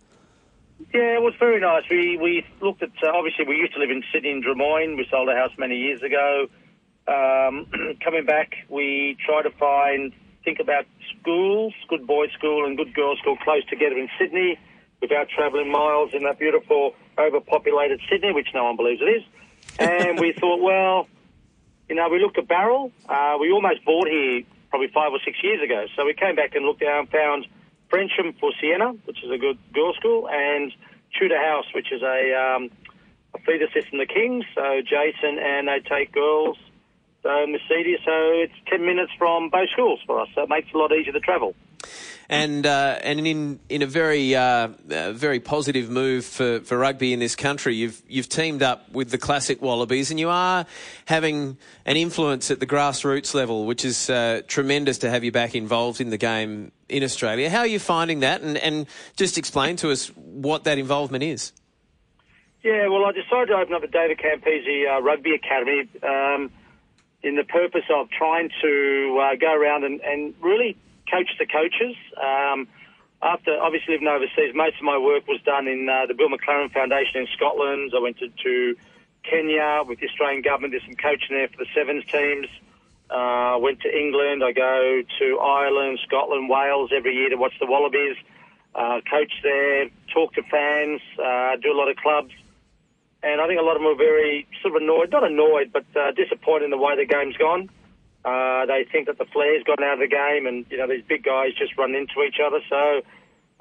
Yeah, 0.93 1.17
it 1.17 1.23
was 1.23 1.33
very 1.39 1.59
nice. 1.63 1.85
We 1.89 2.19
we 2.19 2.45
looked 2.61 2.83
at 2.83 2.91
uh, 3.03 3.09
obviously 3.09 3.47
we 3.47 3.57
used 3.57 3.73
to 3.73 3.79
live 3.79 3.89
in 3.89 4.03
Sydney 4.13 4.33
in 4.33 4.43
Drummoyne. 4.43 4.99
We 4.99 5.07
sold 5.11 5.31
a 5.31 5.35
house 5.35 5.53
many 5.57 5.79
years 5.79 6.03
ago. 6.03 6.49
Um, 7.09 7.69
coming 8.05 8.27
back, 8.27 8.53
we 8.69 9.17
try 9.25 9.41
to 9.41 9.51
find 9.53 10.13
think 10.45 10.61
about 10.61 10.85
schools, 11.19 11.73
good 11.89 12.07
boys' 12.07 12.33
school 12.33 12.67
and 12.67 12.77
good 12.77 12.93
girls' 12.93 13.19
school 13.21 13.39
close 13.39 13.65
together 13.65 13.97
in 13.97 14.11
Sydney, 14.19 14.59
without 15.01 15.31
travelling 15.31 15.73
miles 15.73 16.13
in 16.13 16.23
that 16.25 16.39
beautiful 16.39 16.95
overpopulated 17.19 17.99
Sydney, 18.11 18.33
which 18.33 18.49
no 18.53 18.65
one 18.65 18.77
believes 18.77 19.01
it 19.01 19.07
is. 19.07 19.23
And 19.79 20.21
we 20.21 20.35
thought, 20.35 20.61
well, 20.61 21.09
you 21.91 21.97
know, 21.97 22.09
we 22.09 22.21
looked 22.21 22.39
at 22.39 22.47
Bowral. 22.47 22.93
Uh, 23.09 23.37
we 23.41 23.51
almost 23.51 23.85
bought 23.85 24.09
here 24.09 24.43
probably 24.71 24.89
five 24.95 25.13
or 25.13 25.19
six 25.25 25.43
years 25.43 25.61
ago. 25.61 25.87
So 25.97 26.07
we 26.07 26.15
came 26.15 26.37
back 26.37 26.55
and 26.55 26.65
looked 26.65 26.81
down, 26.81 27.09
found 27.09 27.47
Frensham 27.91 28.39
for 28.39 28.53
Sienna, 28.61 28.93
which 29.05 29.23
is 29.25 29.31
a 29.31 29.37
good 29.37 29.59
girls' 29.75 29.97
school, 29.97 30.29
and 30.31 30.73
Tudor 31.19 31.37
House, 31.37 31.67
which 31.75 31.91
is 31.91 32.01
a, 32.03 32.33
um, 32.33 32.71
a 33.35 33.39
feeder 33.41 33.67
system, 33.75 33.99
the 33.99 34.07
Kings. 34.07 34.45
So 34.55 34.81
Jason 34.83 35.41
and 35.43 35.67
they 35.67 35.81
take 35.81 36.13
girls. 36.13 36.57
So 37.25 37.29
Mercedes, 37.49 37.99
so 38.05 38.15
it's 38.39 38.55
10 38.69 38.87
minutes 38.87 39.11
from 39.19 39.51
both 39.51 39.69
schools 39.71 39.99
for 40.07 40.21
us. 40.21 40.29
So 40.37 40.43
it 40.43 40.49
makes 40.49 40.69
it 40.69 40.77
a 40.77 40.79
lot 40.79 40.93
easier 40.93 41.13
to 41.13 41.21
travel 41.21 41.57
and 42.31 42.65
uh, 42.65 42.97
and 43.03 43.27
in 43.27 43.59
in 43.69 43.83
a 43.83 43.87
very 43.87 44.37
uh, 44.37 44.69
uh, 44.91 45.13
very 45.13 45.41
positive 45.41 45.91
move 45.91 46.25
for, 46.25 46.61
for 46.61 46.79
rugby 46.79 47.13
in 47.13 47.19
this 47.19 47.35
country, 47.35 47.75
you've 47.75 48.01
you've 48.09 48.29
teamed 48.29 48.63
up 48.63 48.91
with 48.93 49.11
the 49.11 49.19
classic 49.19 49.61
Wallabies, 49.61 50.13
and 50.13 50.21
you 50.21 50.29
are 50.29 50.65
having 51.07 51.59
an 51.85 51.97
influence 51.97 52.49
at 52.53 52.61
the 52.61 52.67
grassroots 52.67 53.35
level, 53.35 53.67
which 53.67 53.85
is 53.85 54.09
uh, 54.09 54.43
tremendous 54.47 54.99
to 54.99 55.11
have 55.11 55.25
you 55.25 55.33
back 55.33 55.57
involved 55.57 56.01
in 56.01 56.11
the 56.11 56.17
game 56.17 56.71
in 56.89 57.03
Australia. 57.03 57.51
How 57.51 57.61
are 57.61 57.67
you 57.67 57.81
finding 57.81 58.21
that, 58.21 58.43
and 58.43 58.57
and 58.59 58.87
just 59.17 59.37
explain 59.37 59.75
to 59.77 59.91
us 59.91 60.07
what 60.17 60.63
that 60.65 60.79
involvement 60.79 61.25
is. 61.25 61.53
Yeah, 62.63 62.87
well, 62.89 63.07
I 63.07 63.13
decided 63.13 63.49
to 63.49 63.55
open 63.55 63.75
up 63.75 63.81
the 63.81 63.89
David 63.89 64.19
Campese 64.19 64.87
uh, 64.89 65.03
Rugby 65.03 65.35
Academy. 65.35 65.89
Um, 66.03 66.53
in 67.23 67.37
the 67.37 67.45
purpose 67.45 67.85
of 67.95 68.09
trying 68.11 68.49
to 68.63 69.21
uh, 69.23 69.37
go 69.37 69.53
around 69.53 69.85
and, 69.85 70.01
and 70.01 70.33
really 70.41 70.79
coach 71.11 71.31
the 71.39 71.47
coaches. 71.47 71.97
Um, 72.17 72.69
after 73.23 73.59
obviously 73.61 73.95
living 73.95 74.09
overseas, 74.09 74.55
most 74.55 74.77
of 74.77 74.83
my 74.83 74.97
work 74.97 75.27
was 75.29 75.41
done 75.43 75.69
in 75.69 75.89
uh, 75.89 76.07
the 76.07 76.15
Bill 76.15 76.29
McLaren 76.29 76.73
Foundation 76.73 77.21
in 77.21 77.27
Scotland. 77.37 77.93
I 77.95 78.01
went 78.01 78.19
to, 78.19 78.29
to 78.29 78.77
Kenya 79.23 79.83
with 79.87 80.01
the 80.01 80.09
Australian 80.09 80.43
government. 80.43 80.73
Did 80.73 80.83
some 80.87 80.95
coaching 80.95 81.37
there 81.37 81.49
for 81.49 81.59
the 81.59 81.67
sevens 81.75 82.05
teams. 82.07 82.47
Uh, 83.11 83.59
went 83.61 83.81
to 83.81 83.91
England. 83.91 84.43
I 84.43 84.53
go 84.53 85.03
to 85.19 85.39
Ireland, 85.39 85.99
Scotland, 86.07 86.49
Wales 86.49 86.91
every 86.97 87.15
year 87.15 87.29
to 87.29 87.37
watch 87.37 87.53
the 87.61 87.67
Wallabies. 87.67 88.17
Uh, 88.73 89.01
coach 89.11 89.33
there, 89.43 89.91
talk 90.15 90.33
to 90.35 90.43
fans, 90.45 91.01
uh, 91.19 91.57
do 91.57 91.73
a 91.73 91.77
lot 91.77 91.91
of 91.91 91.97
clubs. 91.97 92.33
And 93.23 93.41
I 93.41 93.49
think 93.49 93.59
a 93.61 93.65
lot 93.65 93.75
of 93.75 93.83
them 93.83 93.91
were 93.91 93.97
very 93.97 94.47
sort 94.63 94.77
of 94.77 94.83
annoyed, 94.83 95.11
not 95.11 95.25
annoyed, 95.25 95.73
but 95.73 95.85
uh, 95.95 96.13
disappointed 96.13 96.67
in 96.67 96.71
the 96.71 96.79
way 96.79 96.97
the 96.97 97.05
game's 97.05 97.37
gone. 97.37 97.69
Uh, 98.25 98.67
they 98.67 98.85
think 98.91 99.07
that 99.07 99.19
the 99.19 99.25
flair's 99.27 99.65
gone 99.65 99.83
out 99.83 99.95
of 99.95 100.01
the 100.01 100.09
game, 100.09 100.47
and 100.47 100.67
you 100.71 100.77
know 100.77 100.87
these 100.87 101.05
big 101.09 101.25
guys 101.25 101.53
just 101.59 101.77
run 101.79 101.95
into 101.95 102.23
each 102.23 102.37
other. 102.45 102.61
So 102.69 103.03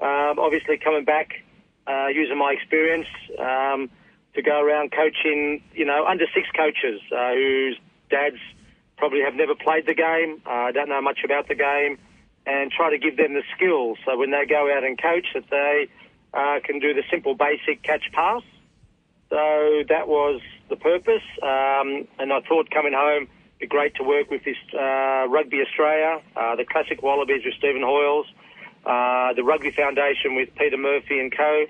um, 0.04 0.38
obviously 0.38 0.76
coming 0.76 1.04
back, 1.04 1.42
uh, 1.86 2.08
using 2.08 2.36
my 2.36 2.52
experience 2.52 3.06
um, 3.38 3.90
to 4.34 4.42
go 4.42 4.60
around 4.60 4.92
coaching, 4.92 5.62
you 5.72 5.84
know, 5.84 6.04
under 6.06 6.26
six 6.34 6.46
coaches 6.56 7.00
uh, 7.10 7.32
whose 7.32 7.78
dads 8.10 8.36
probably 8.96 9.22
have 9.22 9.34
never 9.34 9.54
played 9.54 9.86
the 9.86 9.94
game, 9.94 10.42
uh, 10.44 10.70
don't 10.72 10.88
know 10.88 11.00
much 11.00 11.20
about 11.24 11.48
the 11.48 11.54
game, 11.54 11.98
and 12.46 12.70
try 12.70 12.90
to 12.90 12.98
give 12.98 13.16
them 13.16 13.32
the 13.32 13.42
skills 13.56 13.98
so 14.04 14.16
when 14.18 14.30
they 14.30 14.44
go 14.46 14.70
out 14.70 14.84
and 14.84 15.00
coach 15.00 15.26
that 15.34 15.48
they 15.50 15.88
uh, 16.34 16.60
can 16.62 16.78
do 16.78 16.92
the 16.92 17.02
simple 17.10 17.34
basic 17.34 17.82
catch 17.82 18.12
pass. 18.12 18.42
So 19.30 19.84
that 19.88 20.06
was 20.06 20.40
the 20.68 20.76
purpose, 20.76 21.22
um, 21.42 22.06
and 22.18 22.32
I 22.32 22.40
thought 22.46 22.70
coming 22.70 22.92
home 22.92 23.28
great 23.68 23.94
to 23.96 24.02
work 24.02 24.30
with 24.30 24.44
this 24.44 24.56
uh, 24.74 25.28
Rugby 25.28 25.60
Australia, 25.60 26.22
uh, 26.36 26.56
the 26.56 26.64
Classic 26.64 27.02
Wallabies 27.02 27.42
with 27.44 27.54
Stephen 27.54 27.82
Hoiles, 27.82 28.26
uh, 28.86 29.34
the 29.34 29.44
Rugby 29.44 29.70
Foundation 29.70 30.34
with 30.34 30.48
Peter 30.56 30.78
Murphy 30.78 31.20
and 31.20 31.34
co. 31.36 31.66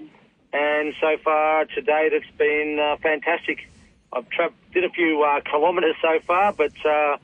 And 0.52 0.94
so 1.00 1.16
far 1.22 1.64
to 1.64 1.80
date, 1.80 2.12
it's 2.12 2.30
been 2.38 2.78
uh, 2.80 2.96
fantastic. 3.02 3.68
I've 4.12 4.28
tra- 4.30 4.52
did 4.72 4.84
a 4.84 4.90
few 4.90 5.22
uh, 5.22 5.40
kilometres 5.48 5.96
so 6.00 6.18
far, 6.26 6.52
but 6.52 6.72
uh, 6.84 7.16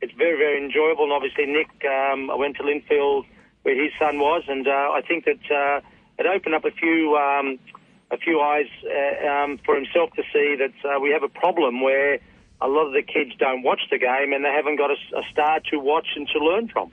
it's 0.00 0.12
very, 0.14 0.38
very 0.38 0.64
enjoyable. 0.64 1.04
And 1.04 1.12
obviously, 1.12 1.46
Nick, 1.46 1.68
um, 1.84 2.30
I 2.30 2.34
went 2.36 2.56
to 2.56 2.62
Lindfield 2.62 3.26
where 3.62 3.80
his 3.80 3.92
son 3.98 4.18
was, 4.18 4.42
and 4.48 4.68
I 4.68 5.00
think 5.06 5.24
that 5.24 5.82
it 6.18 6.26
opened 6.26 6.54
up 6.54 6.64
a 6.64 6.70
few 6.70 7.16
um, 7.16 7.58
a 8.10 8.18
few 8.18 8.40
eyes 8.40 8.66
um, 9.26 9.58
for 9.64 9.74
himself 9.74 10.12
to 10.12 10.22
see 10.32 10.54
that 10.58 11.00
we 11.00 11.10
have 11.10 11.22
a 11.22 11.28
problem 11.28 11.80
where 11.80 12.20
a 12.60 12.68
lot 12.68 12.86
of 12.86 12.92
the 12.92 13.02
kids 13.02 13.32
don't 13.38 13.62
watch 13.62 13.80
the 13.90 13.98
game 13.98 14.32
and 14.32 14.44
they 14.44 14.50
haven't 14.50 14.76
got 14.76 14.90
a, 14.90 15.18
a, 15.18 15.22
star 15.30 15.60
to 15.70 15.78
watch 15.78 16.06
and 16.16 16.28
to 16.28 16.38
learn 16.38 16.68
from. 16.68 16.90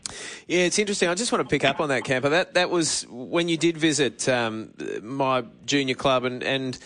Yeah, 0.47 0.61
it's 0.61 0.79
interesting. 0.79 1.07
I 1.07 1.15
just 1.15 1.31
want 1.31 1.47
to 1.47 1.49
pick 1.49 1.63
up 1.63 1.79
on 1.79 1.89
that, 1.89 2.03
Camper. 2.03 2.29
That 2.29 2.55
that 2.55 2.69
was 2.69 3.05
when 3.09 3.47
you 3.47 3.57
did 3.57 3.77
visit 3.77 4.27
um, 4.27 4.73
my 5.01 5.45
junior 5.65 5.95
club, 5.95 6.25
and, 6.25 6.43
and 6.43 6.77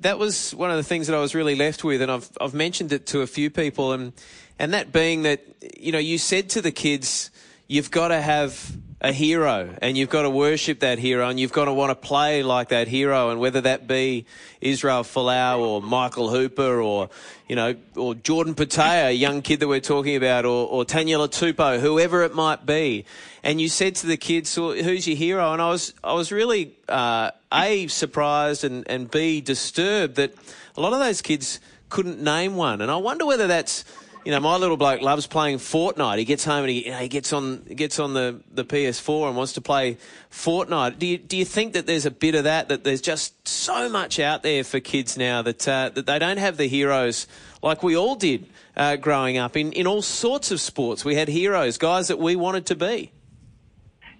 that 0.00 0.18
was 0.18 0.54
one 0.54 0.70
of 0.70 0.76
the 0.76 0.82
things 0.82 1.06
that 1.06 1.16
I 1.16 1.20
was 1.20 1.34
really 1.34 1.54
left 1.54 1.84
with. 1.84 2.02
And 2.02 2.10
I've 2.10 2.30
I've 2.40 2.54
mentioned 2.54 2.92
it 2.92 3.06
to 3.06 3.22
a 3.22 3.26
few 3.26 3.48
people, 3.48 3.92
and 3.92 4.12
and 4.58 4.74
that 4.74 4.92
being 4.92 5.22
that 5.22 5.44
you 5.78 5.92
know 5.92 5.98
you 5.98 6.18
said 6.18 6.50
to 6.50 6.60
the 6.60 6.72
kids, 6.72 7.30
you've 7.68 7.90
got 7.90 8.08
to 8.08 8.20
have 8.20 8.76
a 9.00 9.12
hero 9.12 9.74
and 9.82 9.96
you've 9.96 10.08
got 10.08 10.22
to 10.22 10.30
worship 10.30 10.80
that 10.80 10.98
hero 10.98 11.28
and 11.28 11.38
you've 11.38 11.52
got 11.52 11.66
to 11.66 11.72
want 11.72 11.90
to 11.90 11.94
play 11.94 12.42
like 12.42 12.70
that 12.70 12.88
hero 12.88 13.28
and 13.28 13.38
whether 13.38 13.60
that 13.60 13.86
be 13.86 14.24
Israel 14.62 15.02
Folau 15.02 15.58
or 15.58 15.82
Michael 15.82 16.30
Hooper 16.30 16.80
or 16.80 17.10
you 17.46 17.56
know 17.56 17.74
or 17.94 18.14
Jordan 18.14 18.54
Petaia, 18.54 19.08
a 19.08 19.12
young 19.12 19.42
kid 19.42 19.60
that 19.60 19.68
we're 19.68 19.80
talking 19.80 20.16
about 20.16 20.46
or, 20.46 20.66
or 20.68 20.84
Taniela 20.86 21.28
Tupou, 21.28 21.78
whoever 21.78 22.22
it 22.22 22.34
might 22.34 22.64
be. 22.64 23.04
And 23.42 23.60
you 23.60 23.68
said 23.68 23.96
to 23.96 24.06
the 24.06 24.16
kids 24.16 24.54
who's 24.54 25.06
your 25.06 25.16
hero? 25.16 25.52
And 25.52 25.60
I 25.60 25.68
was 25.68 25.92
I 26.02 26.14
was 26.14 26.32
really 26.32 26.74
uh, 26.88 27.32
a 27.52 27.88
surprised 27.88 28.64
and, 28.64 28.88
and 28.88 29.10
b 29.10 29.42
disturbed 29.42 30.16
that 30.16 30.34
a 30.74 30.80
lot 30.80 30.94
of 30.94 31.00
those 31.00 31.20
kids 31.20 31.60
couldn't 31.90 32.20
name 32.20 32.56
one. 32.56 32.80
And 32.80 32.90
I 32.90 32.96
wonder 32.96 33.26
whether 33.26 33.46
that's 33.46 33.84
you 34.26 34.32
know, 34.32 34.40
my 34.40 34.56
little 34.56 34.76
bloke 34.76 35.02
loves 35.02 35.28
playing 35.28 35.58
Fortnite. 35.58 36.18
He 36.18 36.24
gets 36.24 36.44
home 36.44 36.64
and 36.64 36.70
he, 36.70 36.86
you 36.86 36.90
know, 36.90 36.98
he 36.98 37.06
gets 37.06 37.32
on 37.32 37.62
gets 37.62 38.00
on 38.00 38.12
the, 38.12 38.40
the 38.50 38.64
PS4 38.64 39.28
and 39.28 39.36
wants 39.36 39.52
to 39.52 39.60
play 39.60 39.98
Fortnite. 40.32 40.98
Do 40.98 41.06
you 41.06 41.16
do 41.16 41.36
you 41.36 41.44
think 41.44 41.74
that 41.74 41.86
there's 41.86 42.06
a 42.06 42.10
bit 42.10 42.34
of 42.34 42.42
that 42.42 42.68
that 42.68 42.82
there's 42.82 43.00
just 43.00 43.46
so 43.46 43.88
much 43.88 44.18
out 44.18 44.42
there 44.42 44.64
for 44.64 44.80
kids 44.80 45.16
now 45.16 45.42
that 45.42 45.68
uh, 45.68 45.90
that 45.90 46.06
they 46.06 46.18
don't 46.18 46.38
have 46.38 46.56
the 46.56 46.66
heroes 46.66 47.28
like 47.62 47.84
we 47.84 47.96
all 47.96 48.16
did 48.16 48.48
uh, 48.76 48.96
growing 48.96 49.38
up 49.38 49.56
in 49.56 49.72
in 49.74 49.86
all 49.86 50.02
sorts 50.02 50.50
of 50.50 50.60
sports. 50.60 51.04
We 51.04 51.14
had 51.14 51.28
heroes, 51.28 51.78
guys 51.78 52.08
that 52.08 52.18
we 52.18 52.34
wanted 52.34 52.66
to 52.66 52.74
be. 52.74 53.12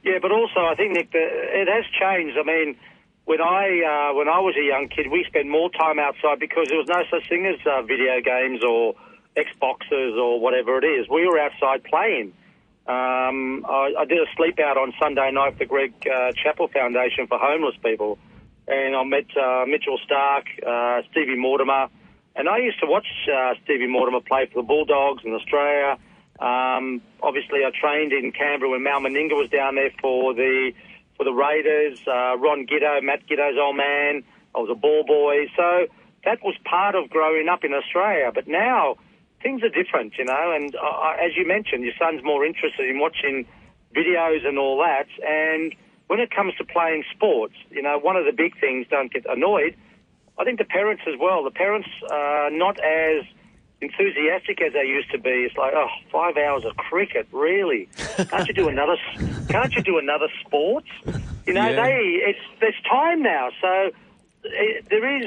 Yeah, 0.05 0.21
but 0.23 0.31
also 0.31 0.61
I 0.61 0.77
think 0.77 0.93
Nick, 0.93 1.09
it 1.13 1.67
has 1.67 1.85
changed. 1.99 2.39
I 2.39 2.45
mean, 2.45 2.77
when 3.25 3.41
I 3.41 4.11
uh, 4.13 4.15
when 4.15 4.29
I 4.29 4.39
was 4.39 4.55
a 4.57 4.63
young 4.63 4.87
kid, 4.87 5.09
we 5.11 5.25
spent 5.27 5.49
more 5.49 5.69
time 5.71 5.99
outside 5.99 6.39
because 6.39 6.69
there 6.69 6.79
was 6.79 6.87
no 6.87 7.03
such 7.11 7.29
thing 7.29 7.45
as 7.45 7.59
uh, 7.67 7.83
video 7.83 8.21
games 8.21 8.63
or 8.63 8.95
Xboxes 9.37 10.17
or 10.19 10.41
whatever 10.41 10.79
it 10.79 10.85
is. 10.85 11.09
We 11.09 11.27
were 11.27 11.39
outside 11.39 11.85
playing. 11.85 12.33
Um, 12.87 13.67
I, 13.69 13.95
I, 13.99 14.05
did 14.05 14.19
a 14.19 14.27
sleep 14.37 14.61
out 14.61 14.77
on 14.77 14.93
Sunday 15.03 15.33
night 15.33 15.55
for 15.55 15.59
the 15.59 15.67
Greg 15.67 15.93
uh, 16.07 16.31
Chappell 16.41 16.69
Foundation 16.69 17.27
for 17.27 17.37
Homeless 17.37 17.75
People, 17.83 18.17
and 18.69 18.95
I 18.95 19.03
met 19.03 19.27
uh, 19.37 19.65
Mitchell 19.67 19.99
Starc, 20.09 20.47
uh, 20.65 21.03
Stevie 21.11 21.35
Mortimer, 21.35 21.89
and 22.37 22.49
I 22.49 22.59
used 22.59 22.79
to 22.79 22.87
watch 22.87 23.07
uh, 23.27 23.55
Stevie 23.65 23.89
Mortimer 23.89 24.21
play 24.21 24.47
for 24.47 24.63
the 24.63 24.67
Bulldogs 24.67 25.25
in 25.25 25.35
Australia. 25.35 25.99
Um, 26.39 27.03
obviously, 27.23 27.65
I 27.65 27.71
trained 27.75 28.13
in 28.13 28.31
Canberra 28.31 28.71
when 28.71 28.85
Mal 28.85 29.01
Meninga 29.01 29.35
was 29.35 29.51
down 29.51 29.75
there 29.75 29.91
for 30.01 30.33
the 30.33 30.73
for 31.17 31.25
the 31.25 31.33
Raiders. 31.33 31.99
Uh, 32.07 32.37
Ron 32.39 32.69
Giteau, 32.69 33.03
Matt 33.03 33.27
Giteau's 33.27 33.59
old 33.59 33.77
man. 33.77 34.23
I 34.55 34.59
was 34.61 34.69
a 34.71 34.77
ball 34.77 35.03
boy, 35.05 35.47
so 35.57 35.89
that 36.25 36.39
was 36.45 36.55
part 36.65 36.95
of 36.95 37.11
growing 37.11 37.49
up 37.49 37.65
in 37.65 37.73
Australia. 37.75 38.31
But 38.33 38.47
now 38.47 38.97
things 39.47 39.63
are 39.63 39.71
different, 39.71 40.19
you 40.19 40.25
know. 40.25 40.53
And 40.55 40.75
uh, 40.75 41.25
as 41.25 41.37
you 41.37 41.47
mentioned, 41.47 41.85
your 41.85 41.95
son's 41.99 42.23
more 42.25 42.45
interested 42.45 42.91
in 42.91 42.99
watching 42.99 43.47
videos 43.95 44.45
and 44.45 44.59
all 44.59 44.79
that. 44.79 45.07
And 45.23 45.73
when 46.09 46.19
it 46.19 46.31
comes 46.35 46.55
to 46.59 46.65
playing 46.65 47.05
sports, 47.15 47.55
you 47.71 47.81
know, 47.81 47.97
one 47.99 48.17
of 48.17 48.25
the 48.25 48.33
big 48.33 48.59
things, 48.59 48.87
don't 48.91 49.13
get 49.13 49.25
annoyed, 49.29 49.77
I 50.37 50.45
think 50.45 50.59
the 50.59 50.65
parents 50.65 51.03
as 51.07 51.15
well. 51.19 51.45
The 51.45 51.53
parents 51.53 51.89
are 52.11 52.51
not 52.51 52.79
as 52.81 53.25
enthusiastic 53.81 54.61
as 54.61 54.73
they 54.73 54.85
used 54.85 55.11
to 55.13 55.19
be. 55.19 55.47
It's 55.47 55.57
like, 55.57 55.75
oh, 55.75 55.89
five 56.11 56.37
hours 56.37 56.65
of 56.65 56.77
cricket, 56.77 57.29
really? 57.31 57.89
Can't 58.17 58.49
you 58.49 58.55
do 58.55 58.69
another? 58.69 58.97
Can't 59.49 59.73
you 59.75 59.83
do 59.83 59.99
another 59.99 60.29
sport? 60.45 60.85
You 61.47 61.55
know, 61.55 61.69
yeah. 61.69 61.83
they 61.83 61.99
it's 62.31 62.45
there's 62.61 62.81
time 62.91 63.23
now, 63.23 63.51
so 63.61 63.91
it, 64.45 64.89
there 64.91 65.21
is 65.21 65.27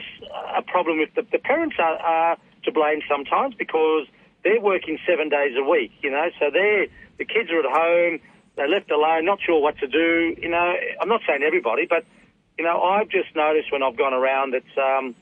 a 0.56 0.62
problem 0.62 1.00
with 1.00 1.14
the, 1.16 1.26
the 1.32 1.40
parents 1.40 1.78
are, 1.80 1.98
are 1.98 2.38
to 2.64 2.72
blame 2.72 3.02
sometimes 3.10 3.56
because 3.56 4.08
they're 4.44 4.62
working 4.62 4.98
seven 5.08 5.30
days 5.30 5.56
a 5.58 5.64
week. 5.64 5.92
You 6.02 6.12
know, 6.12 6.30
so 6.40 6.50
they're, 6.52 6.88
the 7.18 7.26
kids 7.26 7.50
are 7.52 7.60
at 7.60 7.66
home, 7.66 8.20
they're 8.56 8.70
left 8.70 8.92
alone, 8.92 9.26
not 9.26 9.40
sure 9.42 9.62
what 9.62 9.78
to 9.80 9.88
do. 9.88 10.36
You 10.38 10.50
know, 10.50 10.74
I'm 11.02 11.10
not 11.10 11.22
saying 11.28 11.44
everybody, 11.44 11.86
but 11.88 12.06
you 12.58 12.66
know, 12.66 12.82
I've 12.82 13.08
just 13.10 13.34
noticed 13.36 13.72
when 13.72 13.82
I've 13.84 13.96
gone 13.96 14.14
around 14.14 14.54
that 14.54 14.68
um, 14.82 15.16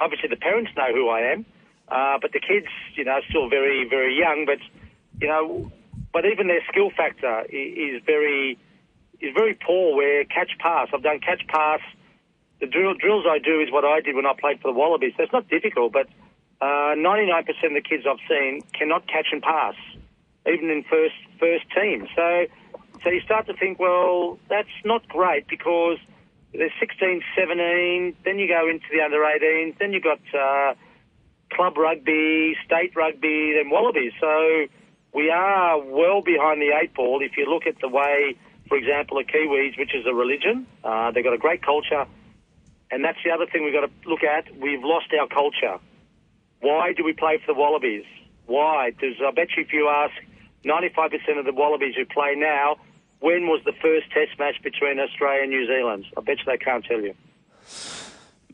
obviously 0.00 0.30
the 0.30 0.36
parents 0.36 0.70
know 0.76 0.92
who 0.94 1.08
I 1.10 1.32
am, 1.32 1.44
uh, 1.88 2.18
but 2.20 2.32
the 2.32 2.40
kids, 2.40 2.68
you 2.94 3.04
know, 3.04 3.20
still 3.28 3.50
very 3.50 3.86
very 3.88 4.18
young. 4.18 4.46
But 4.46 4.58
you 5.20 5.28
know, 5.28 5.70
but 6.12 6.24
even 6.24 6.46
their 6.46 6.62
skill 6.70 6.90
factor 6.96 7.44
is 7.50 8.02
very 8.06 8.58
is 9.20 9.34
very 9.34 9.54
poor. 9.54 9.94
Where 9.94 10.24
catch 10.24 10.52
pass, 10.58 10.88
I've 10.94 11.02
done 11.02 11.20
catch 11.20 11.46
pass. 11.48 11.80
The 12.60 12.66
drill, 12.66 12.94
drills 12.94 13.26
I 13.28 13.38
do 13.38 13.60
is 13.60 13.70
what 13.70 13.84
I 13.84 14.00
did 14.00 14.14
when 14.14 14.24
I 14.24 14.32
played 14.32 14.62
for 14.62 14.72
the 14.72 14.78
Wallabies. 14.78 15.12
So 15.16 15.24
it's 15.24 15.32
not 15.32 15.48
difficult, 15.48 15.92
but 15.92 16.06
uh, 16.64 16.96
99% 16.96 17.48
of 17.48 17.74
the 17.74 17.82
kids 17.82 18.04
I've 18.08 18.24
seen 18.26 18.62
cannot 18.72 19.06
catch 19.06 19.26
and 19.32 19.42
pass, 19.42 19.74
even 20.46 20.70
in 20.70 20.82
first 20.84 21.14
first 21.38 21.64
team. 21.76 22.08
So, 22.16 22.46
so 23.02 23.10
you 23.10 23.20
start 23.20 23.46
to 23.48 23.54
think, 23.54 23.78
well, 23.78 24.38
that's 24.48 24.76
not 24.82 25.06
great 25.08 25.46
because 25.46 25.98
there's 26.54 26.72
16, 26.80 27.20
17, 27.36 28.16
then 28.24 28.38
you 28.38 28.48
go 28.48 28.66
into 28.66 28.86
the 28.90 29.02
under 29.02 29.18
18s, 29.18 29.76
then 29.78 29.92
you've 29.92 30.04
got 30.04 30.20
uh, 30.32 30.72
club 31.52 31.76
rugby, 31.76 32.56
state 32.64 32.96
rugby, 32.96 33.52
then 33.56 33.68
Wallabies. 33.68 34.12
So 34.18 34.66
we 35.12 35.30
are 35.30 35.78
well 35.78 36.22
behind 36.22 36.62
the 36.62 36.72
eight 36.80 36.94
ball 36.94 37.20
if 37.20 37.36
you 37.36 37.44
look 37.44 37.66
at 37.66 37.78
the 37.82 37.88
way, 37.88 38.38
for 38.68 38.78
example, 38.78 39.18
the 39.18 39.24
Kiwis, 39.24 39.76
which 39.78 39.94
is 39.94 40.06
a 40.06 40.14
religion, 40.14 40.66
uh, 40.82 41.10
they've 41.10 41.24
got 41.24 41.34
a 41.34 41.38
great 41.38 41.62
culture. 41.62 42.06
And 42.90 43.04
that's 43.04 43.18
the 43.22 43.32
other 43.32 43.44
thing 43.44 43.64
we've 43.64 43.74
got 43.74 43.86
to 43.86 44.08
look 44.08 44.22
at. 44.22 44.56
We've 44.56 44.82
lost 44.82 45.12
our 45.20 45.26
culture. 45.26 45.78
Why 46.64 46.94
do 46.94 47.04
we 47.04 47.12
play 47.12 47.36
for 47.44 47.52
the 47.52 47.60
Wallabies? 47.60 48.04
Why? 48.46 48.90
Because 48.90 49.16
I 49.22 49.30
bet 49.32 49.48
you 49.54 49.64
if 49.64 49.72
you 49.74 49.90
ask 49.90 50.14
95% 50.64 51.38
of 51.38 51.44
the 51.44 51.52
Wallabies 51.52 51.94
who 51.94 52.06
play 52.06 52.34
now, 52.34 52.76
when 53.20 53.48
was 53.48 53.60
the 53.66 53.74
first 53.82 54.10
test 54.10 54.38
match 54.38 54.62
between 54.62 54.98
Australia 54.98 55.42
and 55.42 55.50
New 55.50 55.66
Zealand? 55.66 56.06
I 56.16 56.22
bet 56.22 56.38
you 56.38 56.44
they 56.46 56.56
can't 56.56 56.82
tell 56.82 57.02
you. 57.02 57.14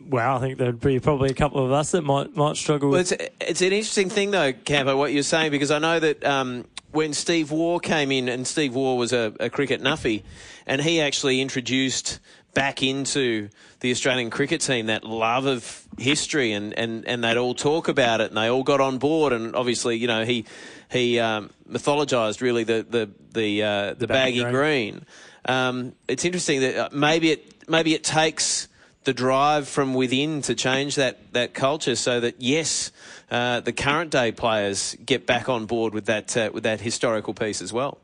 Well, 0.09 0.37
I 0.37 0.41
think 0.41 0.59
there'd 0.59 0.81
be 0.81 0.99
probably 0.99 1.31
a 1.31 1.35
couple 1.35 1.65
of 1.65 1.71
us 1.71 1.93
that 1.93 2.03
might 2.03 2.35
might 2.35 2.57
struggle. 2.57 2.91
Well, 2.91 3.01
it's, 3.01 3.13
it's 3.13 3.61
an 3.61 3.73
interesting 3.73 4.11
thing 4.11 4.33
though, 4.33 4.53
Campo, 4.55 4.97
what 4.97 5.13
you're 5.13 5.23
saying 5.23 5.53
because 5.53 5.71
I 5.71 5.79
know 5.79 6.01
that 6.01 6.25
um, 6.25 6.65
when 6.91 7.13
Steve 7.13 7.53
Waugh 7.53 7.79
came 7.79 8.11
in, 8.11 8.29
and 8.29 8.45
Steve 8.45 8.75
Waugh 8.75 8.97
was 8.97 9.13
a, 9.13 9.33
a 9.39 9.51
cricket 9.51 9.81
nuffy, 9.83 10.25
and 10.67 10.81
he 10.81 11.01
actually 11.01 11.41
introduced 11.41 12.19
back 12.55 12.83
into 12.83 13.49
the 13.81 13.91
Australian 13.91 14.31
cricket 14.31 14.61
team 14.61 14.87
that 14.87 15.05
love 15.05 15.47
of 15.47 15.85
history 15.99 16.53
and, 16.53 16.77
and, 16.79 17.07
and 17.07 17.23
they'd 17.23 17.37
all 17.37 17.55
talk 17.55 17.89
about 17.89 18.21
it 18.21 18.29
and 18.29 18.37
they 18.37 18.49
all 18.49 18.63
got 18.63 18.81
on 18.81 18.99
board 18.99 19.33
and 19.33 19.55
obviously 19.55 19.97
you 19.97 20.07
know 20.07 20.25
he 20.25 20.45
he 20.91 21.19
um, 21.19 21.51
mythologized 21.69 22.41
really 22.41 22.65
the 22.65 22.85
the 22.89 23.11
the, 23.33 23.63
uh, 23.63 23.89
the, 23.91 23.95
the 24.01 24.07
baggy, 24.09 24.43
baggy, 24.43 24.53
green, 24.53 24.95
green. 24.95 25.07
Um, 25.45 25.93
it's 26.09 26.25
interesting 26.25 26.61
that 26.61 26.77
uh, 26.77 26.89
maybe 26.93 27.31
it 27.31 27.69
maybe 27.69 27.95
it 27.95 28.03
takes 28.03 28.69
the 29.05 29.15
drive 29.15 29.67
from 29.67 29.95
within 29.95 30.43
to 30.43 30.55
change 30.55 30.97
that, 30.97 31.33
that 31.33 31.55
culture 31.55 31.97
so 31.97 32.21
that 32.21 32.41
yes 32.41 32.93
uh, 33.31 33.61
the 33.61 33.73
current 33.73 34.11
day 34.11 34.33
players 34.33 34.97
get 35.07 35.27
back 35.27 35.49
on 35.49 35.67
board 35.67 35.95
with 35.95 36.07
that 36.07 36.37
uh, 36.37 36.51
with 36.53 36.65
that 36.65 36.81
historical 36.81 37.33
piece 37.33 37.63
as 37.63 37.73
well 37.73 37.99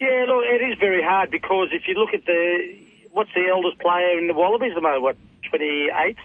yeah, 0.00 0.26
look, 0.28 0.44
it 0.44 0.62
is 0.62 0.78
very 0.78 1.02
hard 1.02 1.30
because 1.30 1.70
if 1.72 1.88
you 1.88 1.94
look 1.94 2.14
at 2.14 2.24
the 2.24 2.78
what's 3.12 3.30
the 3.34 3.46
eldest 3.50 3.78
player 3.80 4.18
in 4.18 4.26
the 4.26 4.34
Wallabies 4.34 4.72
at 4.72 4.76
the 4.76 4.80
moment? 4.80 5.02
What, 5.02 5.16
28? 5.50 6.16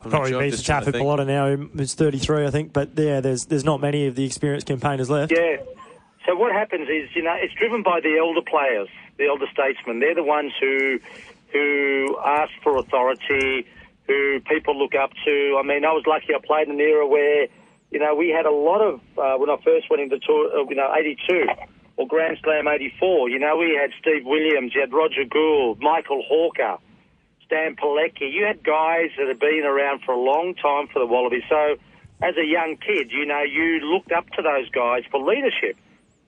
Probably 0.00 0.30
sure, 0.30 0.40
beats 0.40 0.62
Taaffe 0.62 0.92
Bellota 0.92 1.26
now, 1.26 1.56
who's 1.56 1.94
33, 1.94 2.46
I 2.46 2.50
think. 2.50 2.72
But 2.72 2.90
yeah, 2.96 3.20
there's 3.20 3.46
there's 3.46 3.64
not 3.64 3.80
many 3.80 4.06
of 4.06 4.14
the 4.14 4.24
experienced 4.24 4.66
campaigners 4.66 5.10
left. 5.10 5.32
Yeah. 5.32 5.56
So 6.24 6.36
what 6.36 6.52
happens 6.52 6.88
is, 6.88 7.08
you 7.14 7.22
know, 7.22 7.34
it's 7.36 7.54
driven 7.54 7.82
by 7.82 8.00
the 8.00 8.16
elder 8.18 8.42
players, 8.42 8.88
the 9.16 9.26
elder 9.26 9.46
statesmen. 9.52 9.98
They're 9.98 10.14
the 10.14 10.22
ones 10.22 10.52
who 10.60 11.00
who 11.52 12.16
ask 12.24 12.52
for 12.62 12.76
authority, 12.76 13.66
who 14.06 14.40
people 14.46 14.78
look 14.78 14.94
up 14.94 15.10
to. 15.24 15.58
I 15.58 15.66
mean, 15.66 15.84
I 15.84 15.92
was 15.92 16.04
lucky. 16.06 16.34
I 16.34 16.38
played 16.46 16.68
in 16.68 16.74
an 16.74 16.80
era 16.80 17.06
where, 17.06 17.48
you 17.90 17.98
know, 17.98 18.14
we 18.14 18.28
had 18.28 18.46
a 18.46 18.52
lot 18.52 18.80
of 18.80 19.00
uh, 19.18 19.36
when 19.38 19.50
I 19.50 19.56
first 19.64 19.90
went 19.90 20.02
into 20.02 20.18
tour, 20.20 20.60
uh, 20.60 20.68
you 20.68 20.76
know, 20.76 20.92
'82 20.94 21.48
or 21.98 22.06
Grand 22.06 22.38
Slam 22.42 22.68
84. 22.68 23.28
You 23.28 23.40
know, 23.40 23.56
we 23.56 23.74
had 23.74 23.90
Steve 24.00 24.24
Williams, 24.24 24.72
you 24.72 24.80
had 24.80 24.92
Roger 24.92 25.24
Gould, 25.28 25.80
Michael 25.80 26.22
Hawker, 26.22 26.78
Stan 27.44 27.74
Pilecki. 27.74 28.32
You 28.32 28.46
had 28.46 28.62
guys 28.62 29.10
that 29.18 29.26
had 29.26 29.40
been 29.40 29.64
around 29.66 30.02
for 30.06 30.12
a 30.12 30.20
long 30.20 30.54
time 30.54 30.86
for 30.92 31.00
the 31.00 31.06
Wallabies. 31.06 31.42
So 31.50 31.76
as 32.22 32.36
a 32.36 32.46
young 32.46 32.76
kid, 32.78 33.10
you 33.10 33.26
know, 33.26 33.42
you 33.42 33.80
looked 33.82 34.12
up 34.12 34.30
to 34.38 34.42
those 34.42 34.70
guys 34.70 35.02
for 35.10 35.20
leadership. 35.20 35.76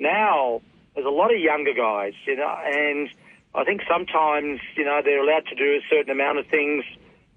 Now, 0.00 0.60
there's 0.94 1.06
a 1.06 1.10
lot 1.10 1.32
of 1.32 1.40
younger 1.40 1.72
guys, 1.72 2.14
you 2.26 2.34
know, 2.34 2.52
and 2.66 3.08
I 3.54 3.62
think 3.62 3.82
sometimes, 3.88 4.58
you 4.76 4.84
know, 4.84 5.00
they're 5.04 5.22
allowed 5.22 5.46
to 5.50 5.54
do 5.54 5.78
a 5.78 5.80
certain 5.88 6.10
amount 6.10 6.38
of 6.38 6.48
things 6.48 6.84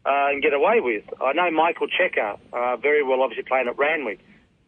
uh, 0.05 0.33
and 0.33 0.41
get 0.41 0.53
away 0.53 0.79
with. 0.79 1.03
I 1.21 1.33
know 1.33 1.51
Michael 1.51 1.87
Cheika 1.87 2.39
uh, 2.51 2.77
very 2.77 3.03
well, 3.03 3.21
obviously 3.21 3.43
playing 3.43 3.67
at 3.67 3.77
Randwick, 3.77 4.19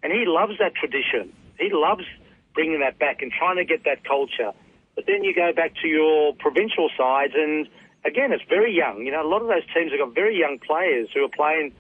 and 0.04 0.14
he 0.14 0.26
loves 0.28 0.54
that 0.60 0.76
tradition. 0.76 1.34
He 1.58 1.70
loves 1.72 2.06
bringing 2.56 2.80
that 2.80 2.98
back 2.98 3.22
and 3.22 3.32
trying 3.32 3.58
to 3.58 3.66
get 3.66 3.84
that 3.84 4.04
culture. 4.04 4.52
But 4.96 5.06
then 5.06 5.24
you 5.24 5.36
go 5.36 5.52
back 5.54 5.74
to 5.82 5.88
your 5.88 6.34
provincial 6.36 6.90
sides, 6.98 7.34
and 7.36 7.68
again, 8.06 8.32
it's 8.32 8.44
very 8.50 8.74
young. 8.74 9.06
You 9.06 9.12
know, 9.12 9.22
a 9.22 9.28
lot 9.28 9.42
of 9.42 9.48
those 9.48 9.66
teams 9.74 9.92
have 9.92 10.00
got 10.00 10.16
very 10.16 10.40
young 10.40 10.58
players 10.58 11.10
who 11.14 11.24
are 11.24 11.30
playing, 11.30 11.74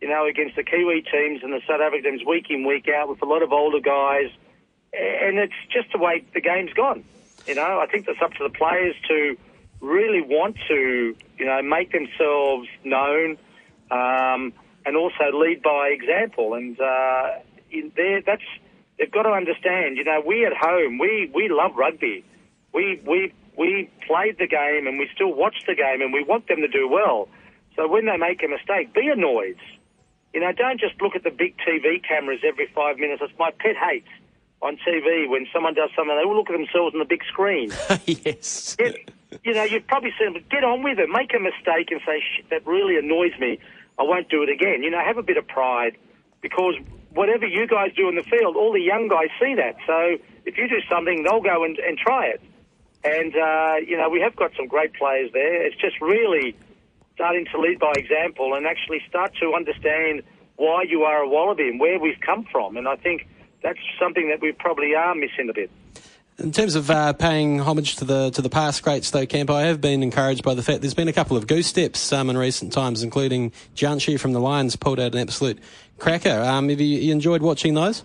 you 0.00 0.08
know, 0.08 0.26
against 0.26 0.56
the 0.56 0.64
Kiwi 0.64 1.02
teams 1.02 1.42
and 1.44 1.52
the 1.52 1.60
South 1.68 1.80
African 1.80 2.18
teams 2.18 2.26
week 2.26 2.46
in, 2.48 2.66
week 2.66 2.88
out 2.88 3.08
with 3.08 3.22
a 3.22 3.26
lot 3.26 3.42
of 3.42 3.52
older 3.52 3.80
guys. 3.80 4.30
And 4.94 5.38
it's 5.38 5.54
just 5.70 5.92
the 5.92 5.98
way 5.98 6.24
the 6.34 6.40
game's 6.40 6.72
gone. 6.72 7.04
You 7.46 7.54
know, 7.54 7.78
I 7.80 7.86
think 7.86 8.08
it's 8.08 8.20
up 8.22 8.32
to 8.34 8.44
the 8.44 8.54
players 8.56 8.94
to 9.08 9.36
really 9.80 10.22
want 10.22 10.56
to, 10.68 11.14
you 11.38 11.44
know, 11.44 11.60
make 11.60 11.92
themselves 11.92 12.68
known 12.84 13.36
um, 13.90 14.52
and 14.86 14.96
also 14.96 15.30
lead 15.32 15.60
by 15.62 15.88
example. 15.88 16.54
And 16.54 16.80
uh, 16.80 17.40
that's 18.24 18.42
they've 19.02 19.10
got 19.10 19.24
to 19.24 19.30
understand, 19.30 19.96
you 19.96 20.04
know, 20.04 20.22
we 20.24 20.46
at 20.46 20.52
home, 20.54 20.96
we, 20.96 21.28
we 21.34 21.48
love 21.50 21.74
rugby. 21.74 22.24
We, 22.72 23.02
we, 23.04 23.34
we 23.58 23.90
played 24.06 24.38
the 24.38 24.46
game 24.46 24.86
and 24.86 24.96
we 24.96 25.10
still 25.12 25.34
watch 25.34 25.56
the 25.66 25.74
game 25.74 26.00
and 26.00 26.12
we 26.12 26.22
want 26.22 26.46
them 26.46 26.58
to 26.60 26.68
do 26.68 26.88
well. 26.88 27.28
So 27.74 27.88
when 27.88 28.06
they 28.06 28.16
make 28.16 28.44
a 28.44 28.48
mistake, 28.48 28.94
be 28.94 29.08
annoyed. 29.08 29.58
You 30.32 30.40
know, 30.40 30.52
don't 30.52 30.78
just 30.78 31.02
look 31.02 31.16
at 31.16 31.24
the 31.24 31.30
big 31.30 31.56
TV 31.58 32.00
cameras 32.06 32.40
every 32.46 32.70
five 32.72 32.96
minutes. 32.98 33.20
It's 33.24 33.36
my 33.40 33.50
pet 33.50 33.74
hate 33.74 34.06
on 34.62 34.78
TV 34.86 35.28
when 35.28 35.48
someone 35.52 35.74
does 35.74 35.90
something. 35.96 36.14
They 36.16 36.22
all 36.22 36.36
look 36.36 36.48
at 36.48 36.56
themselves 36.56 36.94
on 36.94 37.00
the 37.00 37.04
big 37.04 37.24
screen. 37.24 37.72
yes. 38.06 38.76
Get, 38.76 39.10
you 39.42 39.52
know, 39.52 39.64
you've 39.64 39.88
probably 39.88 40.14
seen 40.16 40.34
them. 40.34 40.44
Get 40.48 40.62
on 40.62 40.84
with 40.84 41.00
it. 41.00 41.08
Make 41.10 41.34
a 41.34 41.40
mistake 41.40 41.90
and 41.90 42.00
say, 42.06 42.22
Shit, 42.36 42.50
that 42.50 42.64
really 42.64 42.96
annoys 42.96 43.36
me. 43.40 43.58
I 43.98 44.04
won't 44.04 44.28
do 44.28 44.44
it 44.44 44.48
again. 44.48 44.84
You 44.84 44.90
know, 44.90 45.00
have 45.04 45.18
a 45.18 45.22
bit 45.22 45.36
of 45.36 45.48
pride 45.48 45.98
because 46.40 46.76
whatever 47.14 47.46
you 47.46 47.66
guys 47.66 47.92
do 47.96 48.08
in 48.08 48.14
the 48.14 48.22
field, 48.22 48.56
all 48.56 48.72
the 48.72 48.80
young 48.80 49.08
guys 49.08 49.28
see 49.40 49.54
that. 49.54 49.76
So 49.86 50.18
if 50.44 50.56
you 50.56 50.68
do 50.68 50.80
something, 50.90 51.22
they'll 51.22 51.40
go 51.40 51.64
and, 51.64 51.78
and 51.78 51.98
try 51.98 52.26
it. 52.26 52.40
And, 53.04 53.34
uh, 53.34 53.76
you 53.86 53.96
know, 53.96 54.08
we 54.08 54.20
have 54.20 54.36
got 54.36 54.52
some 54.56 54.68
great 54.68 54.94
players 54.94 55.30
there. 55.32 55.66
It's 55.66 55.76
just 55.76 56.00
really 56.00 56.56
starting 57.14 57.46
to 57.52 57.60
lead 57.60 57.78
by 57.78 57.92
example 57.96 58.54
and 58.54 58.66
actually 58.66 59.02
start 59.08 59.32
to 59.40 59.54
understand 59.54 60.22
why 60.56 60.84
you 60.88 61.02
are 61.02 61.22
a 61.22 61.28
Wallaby 61.28 61.68
and 61.68 61.80
where 61.80 61.98
we've 61.98 62.20
come 62.24 62.46
from. 62.50 62.76
And 62.76 62.86
I 62.86 62.96
think 62.96 63.26
that's 63.62 63.78
something 64.00 64.28
that 64.28 64.40
we 64.40 64.52
probably 64.52 64.94
are 64.94 65.14
missing 65.14 65.48
a 65.50 65.52
bit. 65.52 65.70
In 66.38 66.50
terms 66.50 66.74
of 66.74 66.90
uh, 66.90 67.12
paying 67.12 67.60
homage 67.60 67.96
to 67.96 68.04
the 68.04 68.30
to 68.30 68.42
the 68.42 68.48
past 68.48 68.82
greats, 68.82 69.10
though, 69.10 69.26
Camp, 69.26 69.50
I 69.50 69.62
have 69.62 69.80
been 69.80 70.02
encouraged 70.02 70.42
by 70.42 70.54
the 70.54 70.62
fact 70.62 70.80
there's 70.80 70.94
been 70.94 71.08
a 71.08 71.12
couple 71.12 71.36
of 71.36 71.46
goose 71.46 71.66
steps 71.66 72.12
um, 72.12 72.30
in 72.30 72.38
recent 72.38 72.72
times, 72.72 73.02
including 73.02 73.52
Janshi 73.76 74.18
from 74.18 74.32
the 74.32 74.40
Lions 74.40 74.74
pulled 74.74 74.98
out 74.98 75.12
an 75.12 75.18
absolute 75.20 75.58
cracker. 75.98 76.40
Um, 76.40 76.68
have 76.68 76.80
you, 76.80 76.98
you 76.98 77.12
enjoyed 77.12 77.42
watching 77.42 77.74
those? 77.74 78.02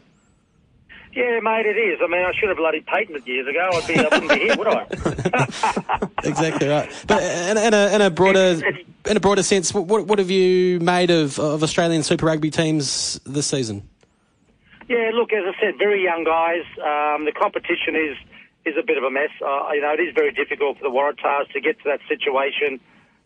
Yeah, 1.14 1.40
mate, 1.40 1.66
it 1.66 1.78
is. 1.78 2.00
I 2.04 2.08
mean, 2.08 2.24
I 2.24 2.32
should 2.34 2.50
have 2.50 2.58
bloody 2.58 2.82
patented 2.82 3.26
years 3.26 3.48
ago. 3.48 3.70
I'd 3.74 3.88
be, 3.88 3.98
I 3.98 4.04
wouldn't 4.04 4.30
be 4.30 4.40
here, 4.40 4.56
would 4.56 4.68
I? 4.68 6.08
exactly 6.24 6.68
right. 6.68 6.92
But 7.08 7.24
in, 7.24 7.58
in, 7.58 7.74
a, 7.74 7.96
in 7.96 8.02
a 8.02 8.12
broader 8.12 8.62
in 9.10 9.18
a 9.18 9.20
broader 9.20 9.44
sense, 9.44 9.74
what, 9.74 10.06
what 10.06 10.20
have 10.20 10.30
you 10.30 10.80
made 10.80 11.10
of, 11.10 11.40
of 11.40 11.64
Australian 11.64 12.04
Super 12.04 12.26
Rugby 12.26 12.52
teams 12.52 13.20
this 13.26 13.48
season? 13.48 13.88
Yeah, 14.88 15.12
look, 15.14 15.34
as 15.34 15.44
I 15.44 15.54
said, 15.60 15.78
very 15.78 16.04
young 16.04 16.24
guys. 16.24 16.64
Um, 16.80 17.26
the 17.26 17.34
competition 17.36 17.96
is 17.96 18.16
is 18.66 18.76
a 18.80 18.84
bit 18.84 18.98
of 18.98 19.04
a 19.04 19.12
mess. 19.12 19.32
Uh, 19.42 19.72
you 19.74 19.82
know, 19.82 19.94
it 19.94 20.00
is 20.00 20.14
very 20.14 20.32
difficult 20.32 20.78
for 20.78 20.84
the 20.84 20.92
Waratahs 20.92 21.52
to 21.54 21.62
get 21.62 21.78
to 21.84 21.86
that 21.86 22.00
situation. 22.08 22.80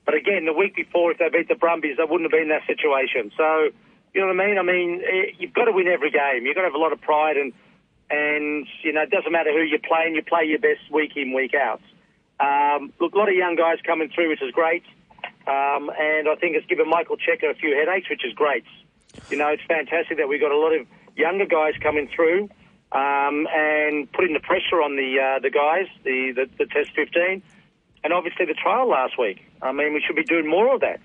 But 0.05 0.15
again, 0.15 0.45
the 0.45 0.53
week 0.53 0.75
before, 0.75 1.11
if 1.11 1.17
they 1.17 1.29
beat 1.29 1.47
the 1.47 1.55
Brumbies, 1.55 1.97
they 1.97 2.03
wouldn't 2.03 2.25
have 2.25 2.31
been 2.31 2.49
in 2.49 2.53
that 2.53 2.65
situation. 2.65 3.31
So, 3.37 3.69
you 4.13 4.21
know 4.21 4.27
what 4.27 4.41
I 4.41 4.47
mean? 4.47 4.57
I 4.57 4.63
mean, 4.63 5.01
eh, 5.01 5.33
you've 5.37 5.53
got 5.53 5.65
to 5.65 5.71
win 5.71 5.87
every 5.87 6.11
game. 6.11 6.45
You've 6.45 6.55
got 6.55 6.61
to 6.61 6.69
have 6.69 6.77
a 6.77 6.81
lot 6.81 6.93
of 6.93 7.01
pride, 7.01 7.37
and 7.37 7.53
and 8.09 8.67
you 8.81 8.93
know, 8.93 9.01
it 9.01 9.09
doesn't 9.09 9.31
matter 9.31 9.51
who 9.51 9.61
you're 9.61 9.79
playing. 9.85 10.15
You 10.15 10.23
play 10.23 10.45
your 10.45 10.59
best 10.59 10.89
week 10.91 11.13
in, 11.15 11.33
week 11.33 11.53
out. 11.53 11.81
Um, 12.41 12.91
look, 12.99 13.13
a 13.13 13.17
lot 13.17 13.29
of 13.29 13.35
young 13.35 13.55
guys 13.55 13.77
coming 13.85 14.09
through, 14.09 14.29
which 14.29 14.41
is 14.41 14.51
great. 14.51 14.83
Um, 15.45 15.89
and 15.93 16.29
I 16.29 16.35
think 16.39 16.55
it's 16.55 16.65
given 16.65 16.89
Michael 16.89 17.17
Cheika 17.17 17.49
a 17.49 17.53
few 17.53 17.75
headaches, 17.77 18.09
which 18.09 18.25
is 18.25 18.33
great. 18.33 18.65
You 19.29 19.37
know, 19.37 19.47
it's 19.49 19.63
fantastic 19.67 20.17
that 20.17 20.27
we've 20.27 20.41
got 20.41 20.51
a 20.51 20.57
lot 20.57 20.73
of 20.73 20.87
younger 21.21 21.45
guys 21.45 21.73
coming 21.81 22.09
through 22.13 22.49
um, 22.91 23.47
and 23.53 24.11
putting 24.11 24.33
the 24.33 24.41
pressure 24.41 24.81
on 24.81 24.95
the 24.95 25.19
uh, 25.19 25.39
the 25.39 25.49
guys, 25.49 25.87
the, 26.03 26.33
the, 26.35 26.45
the 26.57 26.65
Test 26.65 26.91
15, 26.95 27.41
and 28.03 28.13
obviously 28.13 28.45
the 28.45 28.57
trial 28.57 28.89
last 28.89 29.17
week. 29.17 29.45
I 29.61 29.71
mean, 29.71 29.93
we 29.93 30.01
should 30.05 30.15
be 30.15 30.23
doing 30.23 30.49
more 30.49 30.73
of 30.73 30.81
that. 30.81 30.99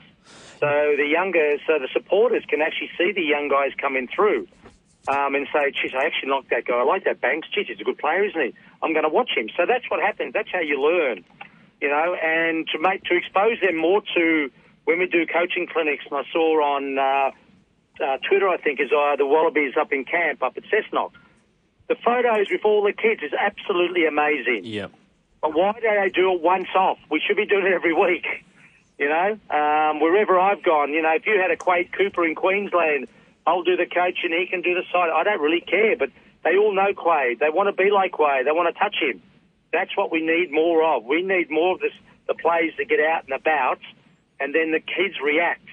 So 0.59 0.97
the 0.97 1.07
younger, 1.07 1.59
so 1.67 1.79
the 1.79 1.89
supporters 1.93 2.43
can 2.49 2.63
actually 2.63 2.91
see 2.99 3.13
the 3.13 3.23
young 3.23 3.49
guys 3.49 3.73
coming 3.79 4.09
through 4.09 4.49
um, 5.07 5.35
and 5.35 5.47
say, 5.53 5.71
geez, 5.71 5.93
I 5.95 6.07
actually 6.07 6.31
like 6.31 6.49
that 6.49 6.65
guy. 6.65 6.75
I 6.75 6.83
like 6.83 7.05
that 7.05 7.21
Banks. 7.21 7.47
Geez, 7.55 7.67
he's 7.69 7.81
a 7.81 7.85
good 7.85 7.99
player, 7.99 8.25
isn't 8.25 8.41
he? 8.41 8.55
I'm 8.83 8.93
going 8.93 9.05
to 9.05 9.13
watch 9.13 9.31
him. 9.37 9.49
So 9.57 9.67
that's 9.69 9.85
what 9.91 10.01
happens. 10.01 10.33
That's 10.33 10.51
how 10.51 10.61
you 10.61 10.81
learn, 10.81 11.25
you 11.81 11.89
know, 11.89 12.17
and 12.17 12.67
to 12.73 12.79
make, 12.81 13.05
to 13.05 13.15
expose 13.15 13.61
them 13.61 13.77
more 13.77 14.03
to 14.17 14.51
when 14.85 14.99
we 14.99 15.07
do 15.07 15.27
coaching 15.27 15.67
clinics, 15.71 16.05
and 16.11 16.19
I 16.19 16.25
saw 16.33 16.63
on 16.63 16.99
uh, 16.99 17.31
uh, 18.01 18.19
Twitter, 18.19 18.49
I 18.49 18.57
think, 18.57 18.81
is 18.81 18.91
uh, 18.93 19.17
the 19.17 19.27
Wallabies 19.27 19.75
up 19.79 19.93
in 19.93 20.05
camp 20.05 20.43
up 20.43 20.57
at 20.57 20.65
Cessnock. 20.65 21.13
The 21.89 21.97
photos 22.05 22.49
with 22.51 22.65
all 22.65 22.83
the 22.83 22.93
kids 22.93 23.23
is 23.23 23.33
absolutely 23.33 24.07
amazing. 24.07 24.63
Yeah. 24.65 24.89
But 25.41 25.55
why 25.55 25.73
do 25.73 25.83
they 25.83 26.11
do 26.11 26.33
it 26.33 26.41
once 26.41 26.69
off? 26.75 26.99
We 27.11 27.21
should 27.25 27.37
be 27.37 27.47
doing 27.47 27.67
it 27.67 27.73
every 27.73 27.93
week. 27.93 28.27
You 28.99 29.09
know, 29.11 29.39
um, 29.51 30.01
wherever 30.01 30.39
I've 30.39 30.63
gone, 30.63 30.93
you 30.93 31.03
know, 31.03 31.13
if 31.15 31.27
you 31.27 31.39
had 31.39 31.51
a 31.51 31.57
Quade 31.57 31.93
Cooper 31.93 32.25
in 32.25 32.35
Queensland, 32.35 33.09
I'll 33.47 33.63
do 33.63 33.77
the 33.77 33.85
coach 33.85 34.19
and 34.25 34.33
he 34.33 34.47
can 34.47 34.63
do 34.63 34.75
the 34.75 34.83
side. 34.91 35.11
I 35.15 35.23
don't 35.23 35.41
really 35.41 35.61
care, 35.61 35.97
but 35.97 36.11
they 36.43 36.57
all 36.57 36.75
know 36.75 36.95
Quade. 36.95 37.39
They 37.39 37.51
want 37.51 37.69
to 37.69 37.73
be 37.73 37.91
like 37.91 38.13
Quade. 38.13 38.47
They 38.47 38.53
want 38.53 38.75
to 38.75 38.79
touch 38.79 38.97
him. 39.01 39.23
That's 39.73 39.95
what 39.97 40.11
we 40.11 40.23
need 40.23 40.51
more 40.51 40.83
of. 40.83 41.05
We 41.05 41.23
need 41.23 41.51
more 41.51 41.75
of 41.75 41.81
this, 41.81 41.93
the 42.27 42.35
plays 42.35 42.73
to 42.79 42.85
get 42.85 42.99
out 43.01 43.25
and 43.25 43.35
about, 43.35 43.79
and 44.41 44.55
then 44.55 44.73
the 44.73 44.81
kids 44.81 45.21
react. 45.23 45.69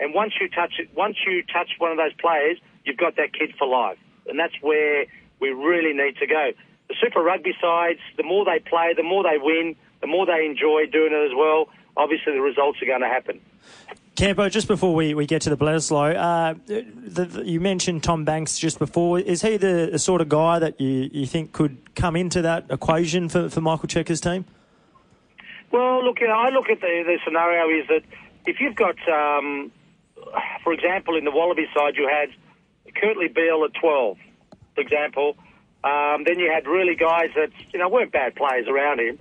And 0.00 0.14
once 0.14 0.34
you 0.40 0.48
touch 0.48 0.74
it, 0.78 0.90
once 0.94 1.16
you 1.26 1.42
touch 1.42 1.70
one 1.78 1.90
of 1.90 1.96
those 1.96 2.14
players, 2.14 2.58
you've 2.84 2.96
got 2.96 3.16
that 3.16 3.32
kid 3.32 3.54
for 3.58 3.66
life, 3.66 3.98
and 4.26 4.38
that's 4.38 4.54
where 4.60 5.06
we 5.40 5.50
really 5.50 5.92
need 5.92 6.16
to 6.18 6.26
go. 6.26 6.52
The 6.88 6.94
Super 7.00 7.22
Rugby 7.22 7.54
sides, 7.60 8.00
the 8.16 8.22
more 8.22 8.44
they 8.44 8.60
play, 8.60 8.94
the 8.96 9.02
more 9.02 9.22
they 9.22 9.38
win, 9.38 9.76
the 10.00 10.06
more 10.06 10.26
they 10.26 10.46
enjoy 10.46 10.86
doing 10.86 11.12
it 11.12 11.30
as 11.30 11.36
well. 11.36 11.68
Obviously, 11.96 12.32
the 12.32 12.40
results 12.40 12.80
are 12.80 12.86
going 12.86 13.00
to 13.00 13.08
happen. 13.08 13.40
Campo, 14.18 14.48
just 14.48 14.66
before 14.66 14.94
we, 14.96 15.14
we 15.14 15.26
get 15.26 15.42
to 15.42 15.50
the 15.50 15.56
Bledisloe, 15.56 16.16
uh, 16.16 16.54
the, 16.66 17.24
the, 17.24 17.44
you 17.44 17.60
mentioned 17.60 18.02
Tom 18.02 18.24
Banks 18.24 18.58
just 18.58 18.78
before. 18.80 19.20
Is 19.20 19.42
he 19.42 19.56
the, 19.56 19.90
the, 19.92 19.98
sort 19.98 20.20
of 20.20 20.28
guy 20.28 20.58
that 20.58 20.80
you, 20.80 21.08
you 21.12 21.24
think 21.24 21.52
could 21.52 21.94
come 21.94 22.16
into 22.16 22.42
that 22.42 22.64
equation 22.68 23.28
for, 23.28 23.48
for 23.48 23.60
Michael 23.60 23.88
Cheika's 23.88 24.20
team? 24.20 24.44
Well, 25.70 26.04
look, 26.04 26.20
you 26.20 26.26
know, 26.26 26.34
I 26.34 26.48
look 26.48 26.68
at 26.68 26.80
the, 26.80 27.04
the 27.06 27.18
scenario 27.24 27.68
is 27.80 27.86
that 27.88 28.02
if 28.44 28.60
you've 28.60 28.74
got, 28.74 28.96
um, 29.08 29.70
for 30.64 30.72
example, 30.72 31.16
in 31.16 31.24
the 31.24 31.30
Wallaby 31.30 31.66
side, 31.74 31.94
you 31.96 32.08
had 32.08 32.30
Kurtley 32.94 33.32
Beale 33.32 33.64
at 33.64 33.74
12, 33.80 34.16
for 34.74 34.80
example. 34.80 35.36
Um, 35.84 36.24
then 36.26 36.38
you 36.38 36.50
had 36.52 36.66
really 36.66 36.96
guys 36.96 37.30
that, 37.36 37.50
you 37.72 37.78
know, 37.78 37.88
weren't 37.88 38.12
bad 38.12 38.34
players 38.34 38.66
around 38.68 39.00
him. 39.00 39.18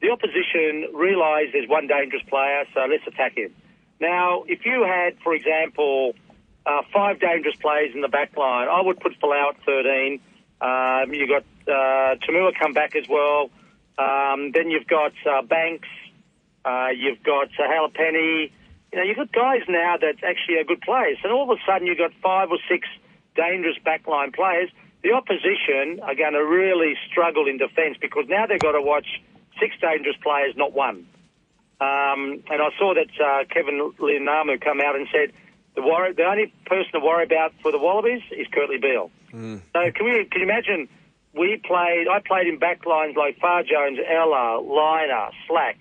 The 0.00 0.10
opposition 0.10 0.94
realised 0.94 1.52
there's 1.52 1.68
one 1.68 1.86
dangerous 1.86 2.22
player, 2.28 2.64
so 2.74 2.80
let's 2.90 3.06
attack 3.06 3.36
him. 3.36 3.54
Now, 4.00 4.44
if 4.48 4.64
you 4.64 4.82
had, 4.82 5.18
for 5.22 5.34
example, 5.34 6.14
uh, 6.64 6.82
five 6.92 7.20
dangerous 7.20 7.56
players 7.56 7.94
in 7.94 8.00
the 8.00 8.08
back 8.08 8.36
line, 8.36 8.68
I 8.68 8.80
would 8.80 8.98
put 8.98 9.12
Folau 9.20 9.50
at 9.50 9.62
13. 9.64 10.20
Um, 10.60 11.14
you've 11.14 11.28
got 11.28 11.44
uh, 11.68 12.16
To'omua 12.16 12.52
come 12.58 12.72
back 12.72 12.96
as 12.96 13.06
well. 13.08 13.50
Um, 13.98 14.52
then 14.52 14.70
you've 14.70 14.86
got 14.86 15.12
uh, 15.30 15.42
Banks. 15.42 15.88
Uh, 16.64 16.88
you've 16.96 17.22
got 17.22 17.48
uh, 17.58 17.62
Halapeni. 17.62 18.52
You 18.92 18.98
know, 18.98 19.04
you've 19.04 19.16
got 19.16 19.32
guys 19.32 19.62
now 19.68 19.96
that 20.00 20.22
actually 20.24 20.58
are 20.58 20.64
good 20.64 20.80
players. 20.80 21.18
And 21.22 21.32
all 21.32 21.50
of 21.50 21.56
a 21.56 21.60
sudden 21.64 21.86
you've 21.86 21.98
got 21.98 22.12
five 22.22 22.50
or 22.50 22.58
six 22.68 22.88
dangerous 23.36 23.76
backline 23.86 24.34
players. 24.34 24.70
The 25.02 25.12
opposition 25.12 26.00
are 26.02 26.14
going 26.14 26.34
to 26.34 26.44
really 26.44 26.94
struggle 27.10 27.46
in 27.46 27.56
defence 27.56 27.96
because 28.00 28.24
now 28.28 28.46
they've 28.46 28.58
got 28.58 28.72
to 28.72 28.82
watch 28.82 29.06
six 29.58 29.74
dangerous 29.80 30.16
players, 30.22 30.54
not 30.56 30.72
one. 30.72 31.06
Um, 31.80 32.44
and 32.50 32.60
I 32.60 32.68
saw 32.78 32.92
that 32.94 33.08
uh, 33.16 33.44
Kevin 33.48 33.92
Leinamu 33.98 34.60
come 34.60 34.80
out 34.80 34.96
and 34.96 35.08
said 35.10 35.32
the, 35.74 35.82
worry, 35.82 36.12
the 36.12 36.24
only 36.24 36.52
person 36.66 36.92
to 36.92 37.00
worry 37.00 37.24
about 37.24 37.54
for 37.62 37.72
the 37.72 37.78
Wallabies 37.78 38.22
is 38.32 38.46
Kurtley 38.48 38.80
Beale. 38.80 39.10
Mm. 39.32 39.62
So 39.72 39.80
can 39.94 40.04
we 40.04 40.24
can 40.30 40.42
you 40.42 40.48
imagine? 40.48 40.88
We 41.32 41.60
played. 41.64 42.06
I 42.10 42.20
played 42.26 42.48
in 42.48 42.58
backlines 42.58 43.16
like 43.16 43.38
Farr 43.38 43.62
Jones, 43.62 43.98
Ella, 44.04 44.60
Lynagh, 44.60 45.30
Slack, 45.46 45.78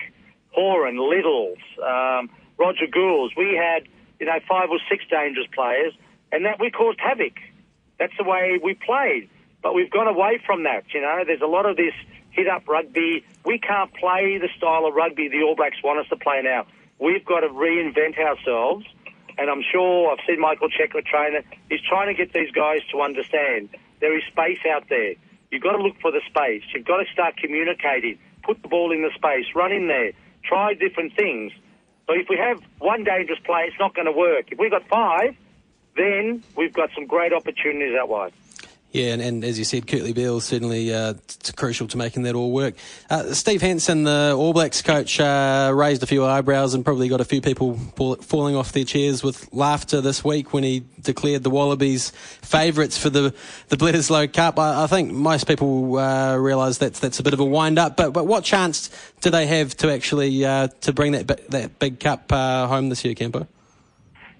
Horan, 0.52 0.98
Littles, 0.98 1.58
um, 1.84 2.30
Roger 2.60 2.88
Gould. 2.91 3.34
We 3.38 3.56
had 3.56 3.88
you 4.19 4.26
know 4.26 4.39
five 4.48 4.69
or 4.69 4.80
six 4.89 5.06
dangerous 5.10 5.48
players, 5.54 5.93
and 6.32 6.45
that 6.45 6.60
we 6.60 6.69
caused 6.69 7.00
havoc. 7.00 7.34
That's 7.98 8.13
the 8.17 8.24
way 8.24 8.60
we 8.62 8.74
played. 8.74 9.30
But 9.62 9.74
we've 9.74 9.91
gone 9.91 10.08
away 10.08 10.39
from 10.45 10.63
that. 10.63 10.84
You 10.93 11.02
know, 11.02 11.24
there's 11.26 11.41
a 11.41 11.48
lot 11.48 11.65
of 11.65 11.76
this 11.76 11.93
hit 12.32 12.48
up 12.48 12.67
rugby. 12.67 13.26
We 13.43 13.60
can't 13.60 13.93
play 13.93 14.38
the 14.38 14.50
style 14.58 14.86
of 14.86 14.93
rugby 14.93 15.28
the 15.28 15.43
All 15.43 15.56
Blacks 15.56 15.78
want 15.84 16.00
us 16.00 16.08
to 16.10 16.15
play 16.15 16.41
now. 16.41 16.65
We've 17.00 17.26
got 17.26 17.41
to 17.41 17.50
reinvent 17.50 18.17
ourselves. 18.17 18.86
And 19.38 19.50
I'm 19.50 19.63
sure 19.72 20.12
I've 20.12 20.19
seen 20.28 20.39
Michael 20.41 20.67
Cheika 20.67 21.04
trainer. 21.06 21.43
He's 21.69 21.80
trying 21.88 22.08
to 22.08 22.13
get 22.13 22.34
these 22.34 22.52
guys 22.52 22.80
to 22.91 23.02
understand 23.02 23.69
there 24.02 24.15
is 24.17 24.24
space 24.28 24.60
out 24.69 24.84
there. 24.89 25.15
You've 25.50 25.63
got 25.63 25.74
to 25.74 25.82
look 25.82 25.95
for 26.02 26.12
the 26.12 26.22
space. 26.28 26.63
You've 26.74 26.86
got 26.86 26.98
to 26.98 27.06
start 27.12 27.38
communicating. 27.38 28.19
Put 28.43 28.62
the 28.62 28.67
ball 28.67 28.91
in 28.91 29.02
the 29.02 29.12
space. 29.15 29.45
Run 29.56 29.72
in 29.72 29.88
there. 29.88 30.12
Try 30.43 30.74
different 30.74 31.15
things. 31.15 31.54
So 32.10 32.15
if 32.15 32.28
we 32.28 32.38
have 32.38 32.60
one 32.80 33.04
dangerous 33.04 33.38
play, 33.45 33.65
it's 33.67 33.80
not 33.80 33.93
going 33.93 34.08
to 34.08 34.12
work. 34.12 34.52
If 34.52 34.58
we've 34.58 34.72
got 34.72 34.88
five, 34.88 35.38
then 35.95 36.43
we've 36.58 36.74
got 36.74 36.89
some 36.95 37.06
great 37.06 37.34
opportunities 37.34 37.95
out 37.95 38.10
wide. 38.10 38.34
Yeah, 38.91 39.13
and, 39.13 39.21
and, 39.21 39.43
as 39.43 39.60
you 39.60 39.65
said, 39.65 39.86
Kurtley 39.86 40.15
Beale 40.15 40.39
certainly 40.39 40.91
uh, 40.91 41.13
crucial 41.56 41.88
to 41.89 41.97
making 41.97 42.23
that 42.23 42.34
all 42.34 42.52
work. 42.52 42.73
Uh, 43.08 43.34
Steve 43.34 43.62
Hansen, 43.62 44.04
the 44.04 44.34
All 44.36 44.52
Blacks 44.52 44.82
coach, 44.82 45.19
uh, 45.19 45.71
raised 45.75 46.02
a 46.02 46.08
few 46.08 46.25
eyebrows 46.25 46.73
and 46.73 46.84
probably 46.84 47.08
got 47.08 47.21
a 47.21 47.25
few 47.25 47.39
people 47.39 47.75
falling 47.75 48.56
off 48.56 48.71
their 48.71 48.84
chairs 48.84 49.21
with 49.21 49.47
laughter 49.54 50.02
this 50.02 50.23
week 50.23 50.54
when 50.54 50.63
he 50.63 50.84
declared 51.02 51.43
the 51.43 51.52
Wallabies 51.52 52.10
favourites 52.41 52.97
for 52.97 53.12
the 53.12 53.32
the 53.67 53.78
Bledisloe 53.78 54.34
Cup. 54.34 54.58
I, 54.58 54.86
I 54.86 54.88
think 54.88 55.12
most 55.12 55.47
people 55.47 55.97
uh, 55.99 56.36
realise 56.38 56.80
that's 56.80 56.99
that's 56.99 57.19
a 57.19 57.23
bit 57.23 57.34
of 57.34 57.39
a 57.39 57.45
wind 57.45 57.78
up, 57.78 57.95
but 57.95 58.12
but 58.12 58.25
what 58.25 58.43
chance 58.43 58.89
do 59.21 59.30
they 59.30 59.45
have 59.45 59.78
to 59.78 59.93
actually 59.93 60.43
uh, 60.43 60.67
to 60.82 60.93
bring 60.93 61.12
that 61.12 61.28
that 61.52 61.78
big 61.78 61.99
cup 61.99 62.32
uh, 62.32 62.65
home 62.65 62.89
this 62.89 63.06
year, 63.06 63.13
Campo? 63.13 63.47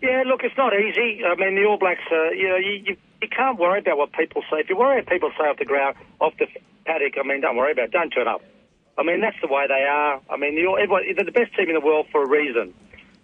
Yeah, 0.01 0.23
look, 0.25 0.43
it's 0.43 0.57
not 0.57 0.73
easy. 0.73 1.23
I 1.23 1.35
mean, 1.35 1.55
the 1.55 1.65
All 1.65 1.77
Blacks, 1.77 2.01
uh, 2.09 2.29
you 2.31 2.47
know, 2.47 2.55
you, 2.55 2.71
you, 2.85 2.97
you 3.21 3.27
can't 3.27 3.60
worry 3.60 3.79
about 3.79 3.97
what 3.97 4.12
people 4.13 4.43
say. 4.49 4.60
If 4.60 4.69
you 4.69 4.77
worry 4.77 4.99
about 4.99 5.12
people 5.12 5.32
say 5.38 5.45
off 5.45 5.58
the 5.58 5.65
ground, 5.65 5.95
off 6.19 6.34
the 6.38 6.47
paddock, 6.86 7.13
I 7.20 7.28
mean, 7.28 7.41
don't 7.41 7.57
worry 7.57 7.74
about 7.74 7.86
it. 7.86 7.91
Don't 7.91 8.09
turn 8.09 8.28
up. 8.28 8.41
I 8.97 9.03
mean, 9.03 9.22
that's 9.22 9.38
the 9.41 9.47
way 9.47 9.65
they 9.67 9.86
are. 9.88 10.22
I 10.30 10.38
mean, 10.38 10.55
the, 10.55 10.70
everyone, 10.72 11.03
they're 11.15 11.26
the 11.26 11.32
best 11.32 11.55
team 11.55 11.70
in 11.70 11.76
the 11.76 11.86
world 11.86 12.07
for 12.11 12.24
a 12.24 12.28
reason. 12.28 12.74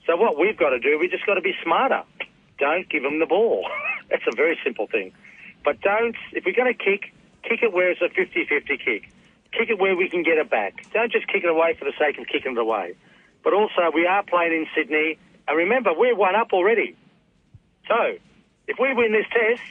So 0.05 0.15
what 0.15 0.39
we've 0.39 0.57
got 0.57 0.69
to 0.69 0.79
do, 0.79 0.97
we 0.99 1.07
just 1.07 1.25
got 1.25 1.35
to 1.35 1.41
be 1.41 1.53
smarter. 1.63 2.03
Don't 2.59 2.87
give 2.89 3.03
them 3.03 3.19
the 3.19 3.25
ball. 3.25 3.67
that's 4.09 4.23
a 4.31 4.35
very 4.35 4.57
simple 4.63 4.87
thing. 4.87 5.11
But 5.63 5.81
don't, 5.81 6.15
if 6.31 6.45
we're 6.45 6.55
going 6.55 6.73
to 6.73 6.77
kick, 6.77 7.11
kick 7.43 7.63
it 7.63 7.73
where 7.73 7.91
it's 7.91 8.01
a 8.01 8.09
50-50 8.09 8.67
kick. 8.83 9.11
Kick 9.51 9.69
it 9.69 9.79
where 9.79 9.95
we 9.95 10.09
can 10.09 10.23
get 10.23 10.37
it 10.37 10.49
back. 10.49 10.85
Don't 10.93 11.11
just 11.11 11.27
kick 11.27 11.43
it 11.43 11.49
away 11.49 11.75
for 11.77 11.85
the 11.85 11.93
sake 11.97 12.17
of 12.19 12.27
kicking 12.27 12.53
it 12.53 12.57
away. 12.57 12.95
But 13.43 13.53
also, 13.53 13.91
we 13.93 14.05
are 14.05 14.23
playing 14.23 14.53
in 14.53 14.67
Sydney, 14.75 15.17
and 15.47 15.57
remember, 15.57 15.91
we're 15.93 16.15
one 16.15 16.35
up 16.35 16.53
already. 16.53 16.95
So, 17.87 18.17
if 18.67 18.77
we 18.79 18.93
win 18.93 19.11
this 19.11 19.25
test, 19.31 19.61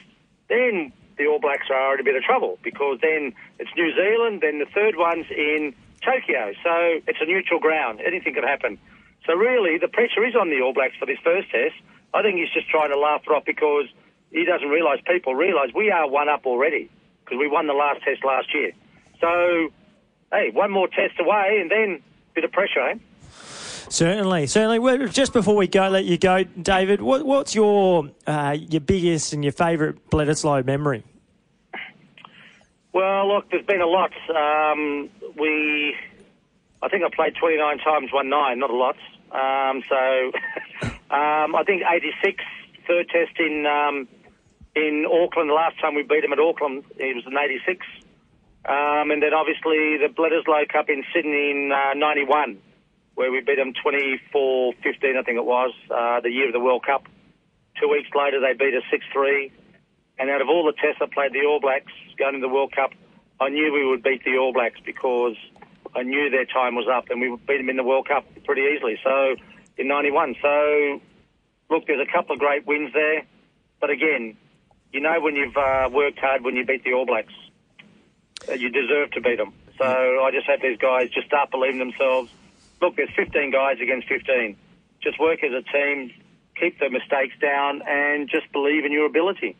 then 0.49 0.91
the 1.17 1.27
All 1.27 1.39
Blacks 1.39 1.67
are 1.73 1.95
in 1.95 1.99
a 1.99 2.03
bit 2.03 2.15
of 2.15 2.23
trouble 2.23 2.59
because 2.63 2.99
then 3.01 3.33
it's 3.59 3.71
New 3.75 3.91
Zealand, 3.95 4.41
then 4.41 4.59
the 4.59 4.65
third 4.65 4.95
one's 4.97 5.25
in 5.31 5.73
Tokyo. 6.03 6.53
So 6.63 7.01
it's 7.07 7.19
a 7.21 7.25
neutral 7.25 7.59
ground. 7.59 8.01
Anything 8.05 8.33
could 8.33 8.43
happen. 8.43 8.77
So 9.25 9.33
really, 9.33 9.77
the 9.77 9.87
pressure 9.87 10.25
is 10.25 10.35
on 10.35 10.49
the 10.49 10.61
All 10.61 10.73
Blacks 10.73 10.95
for 10.99 11.05
this 11.05 11.17
first 11.23 11.49
test. 11.49 11.75
I 12.13 12.21
think 12.21 12.37
he's 12.37 12.51
just 12.53 12.69
trying 12.69 12.91
to 12.91 12.99
laugh 12.99 13.21
it 13.25 13.31
off 13.31 13.43
because 13.45 13.85
he 14.31 14.45
doesn't 14.45 14.69
realise, 14.69 14.99
people 15.05 15.35
realise 15.35 15.71
we 15.73 15.91
are 15.91 16.07
one 16.07 16.29
up 16.29 16.45
already 16.45 16.89
because 17.23 17.39
we 17.39 17.47
won 17.47 17.67
the 17.67 17.73
last 17.73 18.03
test 18.03 18.23
last 18.23 18.53
year. 18.53 18.71
So, 19.19 19.69
hey, 20.31 20.51
one 20.51 20.71
more 20.71 20.87
test 20.87 21.19
away 21.19 21.59
and 21.61 21.71
then 21.71 22.01
a 22.31 22.33
bit 22.35 22.43
of 22.43 22.51
pressure, 22.51 22.87
eh? 22.87 22.95
Certainly, 23.89 24.47
certainly. 24.47 24.79
Well, 24.79 25.07
just 25.07 25.33
before 25.33 25.55
we 25.55 25.67
go, 25.67 25.89
let 25.89 26.05
you 26.05 26.17
go, 26.17 26.43
David. 26.43 27.01
What, 27.01 27.25
what's 27.25 27.53
your 27.53 28.09
uh, 28.25 28.57
your 28.59 28.81
biggest 28.81 29.33
and 29.33 29.43
your 29.43 29.53
favourite 29.53 30.09
Bledisloe 30.09 30.65
memory? 30.65 31.03
Well, 32.93 33.27
look, 33.27 33.49
there's 33.51 33.65
been 33.65 33.81
a 33.81 33.87
lot. 33.87 34.13
Um, 34.29 35.09
we, 35.37 35.95
I 36.81 36.87
think 36.87 37.03
I 37.03 37.13
played 37.13 37.35
29 37.35 37.79
times, 37.79 38.13
one 38.13 38.29
nine, 38.29 38.59
not 38.59 38.69
a 38.69 38.75
lot. 38.75 38.95
Um, 39.31 39.83
so, 39.89 40.31
um, 41.13 41.55
I 41.55 41.63
think 41.65 41.83
86, 41.83 42.41
third 42.87 43.09
test 43.09 43.37
in 43.37 43.65
um, 43.65 44.07
in 44.75 45.05
Auckland. 45.05 45.49
The 45.49 45.53
last 45.53 45.79
time 45.79 45.95
we 45.95 46.03
beat 46.03 46.21
them 46.21 46.33
at 46.33 46.39
Auckland, 46.39 46.85
it 46.97 47.15
was 47.15 47.25
in 47.27 47.37
86. 47.37 47.85
Um, 48.67 49.11
and 49.11 49.21
then 49.21 49.33
obviously 49.33 49.97
the 49.97 50.07
Bledisloe 50.09 50.67
Cup 50.69 50.89
in 50.89 51.03
Sydney 51.13 51.51
in 51.51 51.71
uh, 51.71 51.93
91 51.93 52.57
where 53.15 53.31
we 53.31 53.41
beat 53.41 53.55
them 53.55 53.73
24-15, 53.73 54.75
I 55.17 55.23
think 55.23 55.37
it 55.37 55.45
was, 55.45 55.73
uh, 55.89 56.19
the 56.21 56.29
year 56.29 56.47
of 56.47 56.53
the 56.53 56.59
World 56.59 56.85
Cup. 56.85 57.07
Two 57.81 57.89
weeks 57.89 58.09
later, 58.15 58.39
they 58.39 58.53
beat 58.53 58.75
us 58.75 58.83
6-3. 58.91 59.51
And 60.19 60.29
out 60.29 60.41
of 60.41 60.47
all 60.47 60.65
the 60.65 60.73
tests 60.73 61.01
I 61.01 61.07
played 61.11 61.33
the 61.33 61.45
All 61.45 61.59
Blacks 61.59 61.91
going 62.17 62.33
to 62.35 62.39
the 62.39 62.49
World 62.49 62.71
Cup, 62.73 62.91
I 63.39 63.49
knew 63.49 63.73
we 63.73 63.85
would 63.85 64.03
beat 64.03 64.23
the 64.23 64.37
All 64.37 64.53
Blacks 64.53 64.79
because 64.85 65.35
I 65.95 66.03
knew 66.03 66.29
their 66.29 66.45
time 66.45 66.75
was 66.75 66.87
up 66.91 67.09
and 67.09 67.19
we 67.19 67.29
would 67.29 67.45
beat 67.45 67.57
them 67.57 67.69
in 67.69 67.75
the 67.75 67.83
World 67.83 68.07
Cup 68.07 68.25
pretty 68.45 68.63
easily. 68.75 68.97
So 69.03 69.35
in 69.77 69.87
91. 69.87 70.35
So 70.41 71.01
look, 71.69 71.87
there's 71.87 72.05
a 72.05 72.11
couple 72.11 72.33
of 72.33 72.39
great 72.39 72.65
wins 72.65 72.93
there. 72.93 73.23
But 73.79 73.89
again, 73.89 74.37
you 74.91 75.01
know 75.01 75.19
when 75.19 75.35
you've 75.35 75.57
uh, 75.57 75.89
worked 75.91 76.19
hard 76.19 76.43
when 76.43 76.55
you 76.55 76.65
beat 76.65 76.83
the 76.83 76.93
All 76.93 77.05
Blacks, 77.05 77.33
you 78.47 78.69
deserve 78.69 79.11
to 79.11 79.21
beat 79.21 79.37
them. 79.37 79.53
So 79.77 79.85
I 79.85 80.31
just 80.31 80.47
hope 80.47 80.61
these 80.61 80.77
guys 80.77 81.09
just 81.09 81.27
start 81.27 81.51
believing 81.51 81.79
themselves 81.79 82.31
look, 82.81 82.95
there's 82.95 83.09
15 83.15 83.51
guys 83.51 83.77
against 83.81 84.07
15. 84.07 84.57
Just 85.01 85.19
work 85.19 85.43
as 85.43 85.51
a 85.51 85.61
team, 85.71 86.11
keep 86.59 86.79
the 86.79 86.89
mistakes 86.89 87.35
down, 87.41 87.81
and 87.87 88.29
just 88.29 88.51
believe 88.51 88.85
in 88.85 88.91
your 88.91 89.05
ability. 89.05 89.55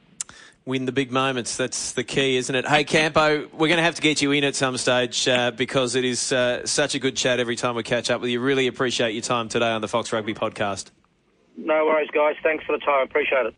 Win 0.66 0.86
the 0.86 0.92
big 0.92 1.12
moments. 1.12 1.58
That's 1.58 1.92
the 1.92 2.04
key, 2.04 2.38
isn't 2.38 2.56
it? 2.56 2.66
Hey, 2.68 2.84
Campo, 2.84 3.48
we're 3.54 3.68
going 3.68 3.78
to 3.78 3.84
have 3.84 3.96
to 3.96 4.02
get 4.02 4.22
you 4.24 4.32
in 4.32 4.44
at 4.44 4.56
some 4.56 4.78
stage 4.78 5.28
uh, 5.28 5.52
because 5.52 5.94
it 5.94 6.04
is 6.04 6.32
uh, 6.32 6.66
such 6.66 6.96
a 6.96 7.00
good 7.00 7.16
chat 7.16 7.40
every 7.40 7.56
time 7.56 7.76
we 7.76 7.84
catch 7.84 8.10
up 8.10 8.20
with 8.20 8.32
you. 8.32 8.40
Really 8.40 8.66
appreciate 8.66 9.12
your 9.12 9.22
time 9.22 9.48
today 9.48 9.70
on 9.70 9.82
the 9.82 9.88
Fox 9.88 10.12
Rugby 10.12 10.34
podcast. 10.34 10.90
No 11.56 11.86
worries, 11.86 12.10
guys. 12.12 12.36
Thanks 12.42 12.66
for 12.66 12.72
the 12.78 12.84
time. 12.84 13.04
Appreciate 13.04 13.46
it. 13.46 13.56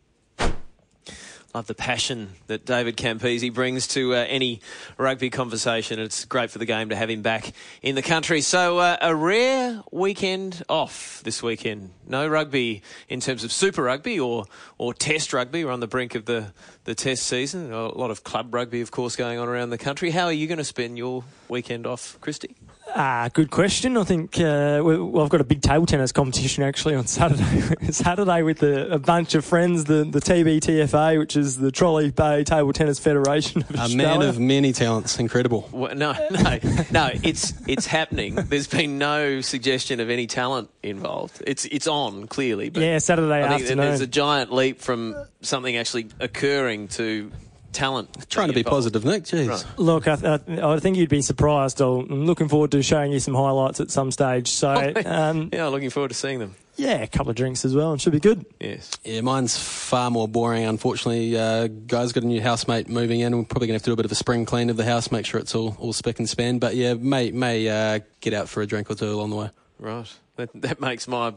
Love 1.57 1.65
the 1.65 1.73
passion 1.73 2.29
that 2.45 2.67
David 2.67 2.97
Campese 2.97 3.51
brings 3.51 3.87
to 3.87 4.13
uh, 4.13 4.17
any 4.29 4.61
rugby 4.95 5.31
conversation. 5.31 5.97
It's 5.97 6.23
great 6.23 6.51
for 6.51 6.59
the 6.59 6.67
game 6.67 6.89
to 6.89 6.95
have 6.95 7.09
him 7.09 7.23
back 7.23 7.51
in 7.81 7.95
the 7.95 8.03
country. 8.03 8.41
So, 8.41 8.77
uh, 8.77 8.97
a 9.01 9.15
rare 9.15 9.81
weekend 9.91 10.61
off 10.69 11.23
this 11.23 11.41
weekend. 11.41 11.89
No 12.07 12.27
rugby 12.27 12.83
in 13.09 13.21
terms 13.21 13.43
of 13.43 13.51
Super 13.51 13.81
Rugby 13.81 14.19
or, 14.19 14.45
or 14.77 14.93
Test 14.93 15.33
Rugby. 15.33 15.65
We're 15.65 15.71
on 15.71 15.79
the 15.79 15.87
brink 15.87 16.13
of 16.13 16.25
the, 16.25 16.53
the 16.83 16.93
Test 16.93 17.23
season. 17.23 17.73
A 17.73 17.87
lot 17.87 18.11
of 18.11 18.23
club 18.23 18.53
rugby, 18.53 18.81
of 18.81 18.91
course, 18.91 19.15
going 19.15 19.39
on 19.39 19.47
around 19.47 19.71
the 19.71 19.79
country. 19.79 20.11
How 20.11 20.25
are 20.25 20.31
you 20.31 20.45
going 20.45 20.59
to 20.59 20.63
spend 20.63 20.95
your 20.95 21.23
weekend 21.49 21.87
off, 21.87 22.21
Christy? 22.21 22.55
Ah, 22.99 23.29
good 23.31 23.51
question. 23.51 23.95
I 23.95 24.03
think 24.03 24.39
uh, 24.39 24.81
well, 24.83 25.21
I've 25.21 25.29
got 25.29 25.39
a 25.39 25.43
big 25.43 25.61
table 25.61 25.85
tennis 25.85 26.11
competition 26.11 26.63
actually 26.63 26.95
on 26.95 27.05
Saturday. 27.05 27.75
Saturday 27.91 28.41
with 28.41 28.63
a, 28.63 28.93
a, 28.93 28.97
bunch 28.97 29.35
of 29.35 29.45
friends, 29.45 29.83
the 29.83 30.03
the 30.03 30.19
TBTFA, 30.19 31.19
which 31.19 31.37
is 31.37 31.57
the 31.57 31.71
Trolley 31.71 32.09
Bay 32.09 32.43
Table 32.43 32.73
Tennis 32.73 32.97
Federation 32.97 33.61
of 33.61 33.69
a 33.69 33.77
Australia. 33.81 34.19
man 34.19 34.27
of 34.27 34.39
many 34.39 34.73
talents, 34.73 35.19
incredible. 35.19 35.69
Well, 35.71 35.93
no, 35.93 36.13
no, 36.31 36.59
no. 36.89 37.11
It's 37.21 37.53
it's 37.67 37.85
happening. 37.85 38.33
There's 38.33 38.67
been 38.67 38.97
no 38.97 39.41
suggestion 39.41 39.99
of 39.99 40.09
any 40.09 40.25
talent 40.25 40.71
involved. 40.81 41.43
It's 41.45 41.65
it's 41.65 41.85
on 41.85 42.25
clearly. 42.25 42.71
But 42.71 42.81
yeah, 42.81 42.97
Saturday 42.97 43.43
I 43.43 43.49
think 43.49 43.61
afternoon. 43.61 43.85
There's 43.85 44.01
a 44.01 44.07
giant 44.07 44.51
leap 44.51 44.81
from 44.81 45.15
something 45.41 45.77
actually 45.77 46.07
occurring 46.19 46.87
to 46.87 47.31
talent. 47.71 48.29
Trying 48.29 48.49
to 48.49 48.53
be 48.53 48.63
positive, 48.63 49.05
Nick. 49.05 49.23
Jeez. 49.23 49.49
Right. 49.49 49.65
Look, 49.77 50.07
I, 50.07 50.13
I, 50.13 50.73
I, 50.73 50.79
think 50.79 50.97
you'd 50.97 51.09
be 51.09 51.21
surprised. 51.21 51.81
I'm 51.81 52.25
looking 52.25 52.47
forward 52.47 52.71
to 52.71 52.81
showing 52.81 53.11
you 53.11 53.19
some 53.19 53.33
highlights 53.33 53.79
at 53.79 53.91
some 53.91 54.11
stage. 54.11 54.49
So, 54.49 54.93
um, 55.05 55.49
yeah, 55.53 55.67
looking 55.67 55.89
forward 55.89 56.09
to 56.09 56.15
seeing 56.15 56.39
them. 56.39 56.55
Yeah, 56.77 57.01
a 57.01 57.07
couple 57.07 57.31
of 57.31 57.35
drinks 57.35 57.65
as 57.65 57.75
well, 57.75 57.91
and 57.91 57.99
should 57.99 58.13
be 58.13 58.19
good. 58.19 58.45
Yes. 58.59 58.91
Yeah, 59.03 59.21
mine's 59.21 59.57
far 59.57 60.11
more 60.11 60.27
boring. 60.27 60.63
Unfortunately, 60.63 61.35
uh, 61.35 61.67
guys 61.67 62.11
got 62.11 62.23
a 62.23 62.27
new 62.27 62.39
housemate 62.39 62.87
moving 62.87 63.19
in. 63.19 63.35
We're 63.35 63.45
probably 63.45 63.67
gonna 63.67 63.77
have 63.77 63.83
to 63.83 63.89
do 63.89 63.93
a 63.93 63.95
bit 63.95 64.05
of 64.05 64.11
a 64.11 64.15
spring 64.15 64.45
clean 64.45 64.69
of 64.69 64.77
the 64.77 64.85
house, 64.85 65.11
make 65.11 65.25
sure 65.25 65.39
it's 65.39 65.55
all 65.55 65.75
all 65.79 65.91
spick 65.91 66.19
and 66.19 66.29
span. 66.29 66.59
But 66.59 66.75
yeah, 66.75 66.93
may 66.93 67.31
may 67.31 67.67
uh, 67.67 67.99
get 68.21 68.33
out 68.33 68.47
for 68.47 68.61
a 68.61 68.67
drink 68.67 68.91
or 68.91 68.95
two 68.95 69.09
along 69.09 69.31
the 69.31 69.35
way. 69.37 69.49
Right. 69.79 70.13
That 70.35 70.49
that 70.61 70.79
makes 70.79 71.07
my 71.07 71.33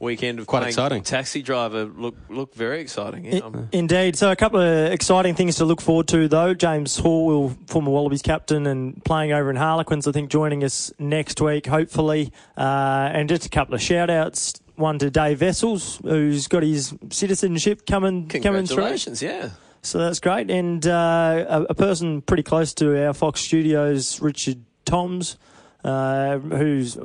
weekend 0.00 0.38
of 0.38 0.46
quite 0.46 0.66
exciting. 0.66 1.02
Taxi 1.02 1.42
driver 1.42 1.84
look 1.84 2.16
look 2.28 2.54
very 2.54 2.80
exciting. 2.80 3.24
Yeah, 3.24 3.50
indeed. 3.72 4.16
So 4.16 4.30
a 4.30 4.36
couple 4.36 4.60
of 4.60 4.92
exciting 4.92 5.34
things 5.34 5.56
to 5.56 5.64
look 5.64 5.80
forward 5.80 6.08
to, 6.08 6.28
though. 6.28 6.54
James 6.54 7.00
Horwill, 7.00 7.56
former 7.68 7.90
Wallabies 7.90 8.22
captain 8.22 8.66
and 8.66 9.02
playing 9.04 9.32
over 9.32 9.50
in 9.50 9.56
Harlequins, 9.56 10.06
I 10.06 10.12
think 10.12 10.30
joining 10.30 10.64
us 10.64 10.92
next 10.98 11.40
week, 11.40 11.66
hopefully. 11.66 12.32
Uh, 12.56 13.10
and 13.12 13.28
just 13.28 13.46
a 13.46 13.50
couple 13.50 13.74
of 13.74 13.82
shout 13.82 14.10
outs. 14.10 14.54
One 14.76 14.98
to 15.00 15.10
Dave 15.10 15.40
Wessels, 15.40 15.98
who's 16.04 16.46
got 16.46 16.62
his 16.62 16.94
citizenship 17.10 17.84
coming 17.84 18.28
coming 18.28 18.42
through. 18.66 18.76
Congratulations, 18.76 19.20
yeah. 19.22 19.50
So 19.82 19.98
that's 19.98 20.20
great. 20.20 20.50
And 20.50 20.86
uh, 20.86 21.46
a, 21.48 21.62
a, 21.70 21.74
person 21.74 22.20
pretty 22.20 22.42
close 22.42 22.74
to 22.74 23.06
our 23.06 23.14
Fox 23.14 23.40
studios, 23.40 24.20
Richard 24.20 24.64
Tombs, 24.84 25.36
uh, 25.84 26.38
who's 26.38 26.96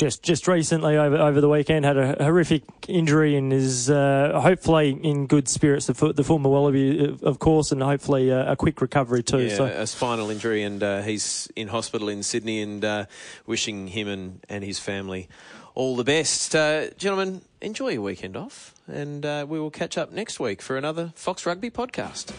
just 0.00 0.22
just 0.22 0.48
recently 0.48 0.96
over 0.96 1.16
over 1.16 1.40
the 1.40 1.48
weekend 1.48 1.84
had 1.84 1.98
a 1.98 2.24
horrific 2.24 2.62
injury 2.88 3.36
and 3.36 3.52
is 3.52 3.90
uh, 3.90 4.40
hopefully 4.42 4.98
in 5.02 5.26
good 5.26 5.46
spirits. 5.46 5.86
The, 5.86 6.12
the 6.12 6.24
former 6.24 6.48
Wallaby, 6.48 7.18
of 7.22 7.38
course, 7.38 7.70
and 7.70 7.82
hopefully 7.82 8.30
a, 8.30 8.52
a 8.52 8.56
quick 8.56 8.80
recovery 8.80 9.22
too. 9.22 9.40
Yeah, 9.40 9.56
so. 9.56 9.64
a 9.66 9.86
spinal 9.86 10.30
injury, 10.30 10.62
and 10.62 10.82
uh, 10.82 11.02
he's 11.02 11.48
in 11.54 11.68
hospital 11.68 12.08
in 12.08 12.22
Sydney, 12.22 12.62
and 12.62 12.84
uh, 12.84 13.04
wishing 13.46 13.88
him 13.88 14.08
and, 14.08 14.40
and 14.48 14.64
his 14.64 14.78
family 14.78 15.28
all 15.74 15.96
the 15.96 16.04
best, 16.04 16.54
uh, 16.54 16.90
gentlemen. 16.96 17.42
Enjoy 17.60 17.88
your 17.90 18.02
weekend 18.02 18.36
off, 18.36 18.74
and 18.88 19.24
uh, 19.26 19.44
we 19.46 19.60
will 19.60 19.70
catch 19.70 19.98
up 19.98 20.12
next 20.12 20.40
week 20.40 20.62
for 20.62 20.78
another 20.78 21.12
Fox 21.14 21.44
Rugby 21.44 21.70
podcast. 21.70 22.32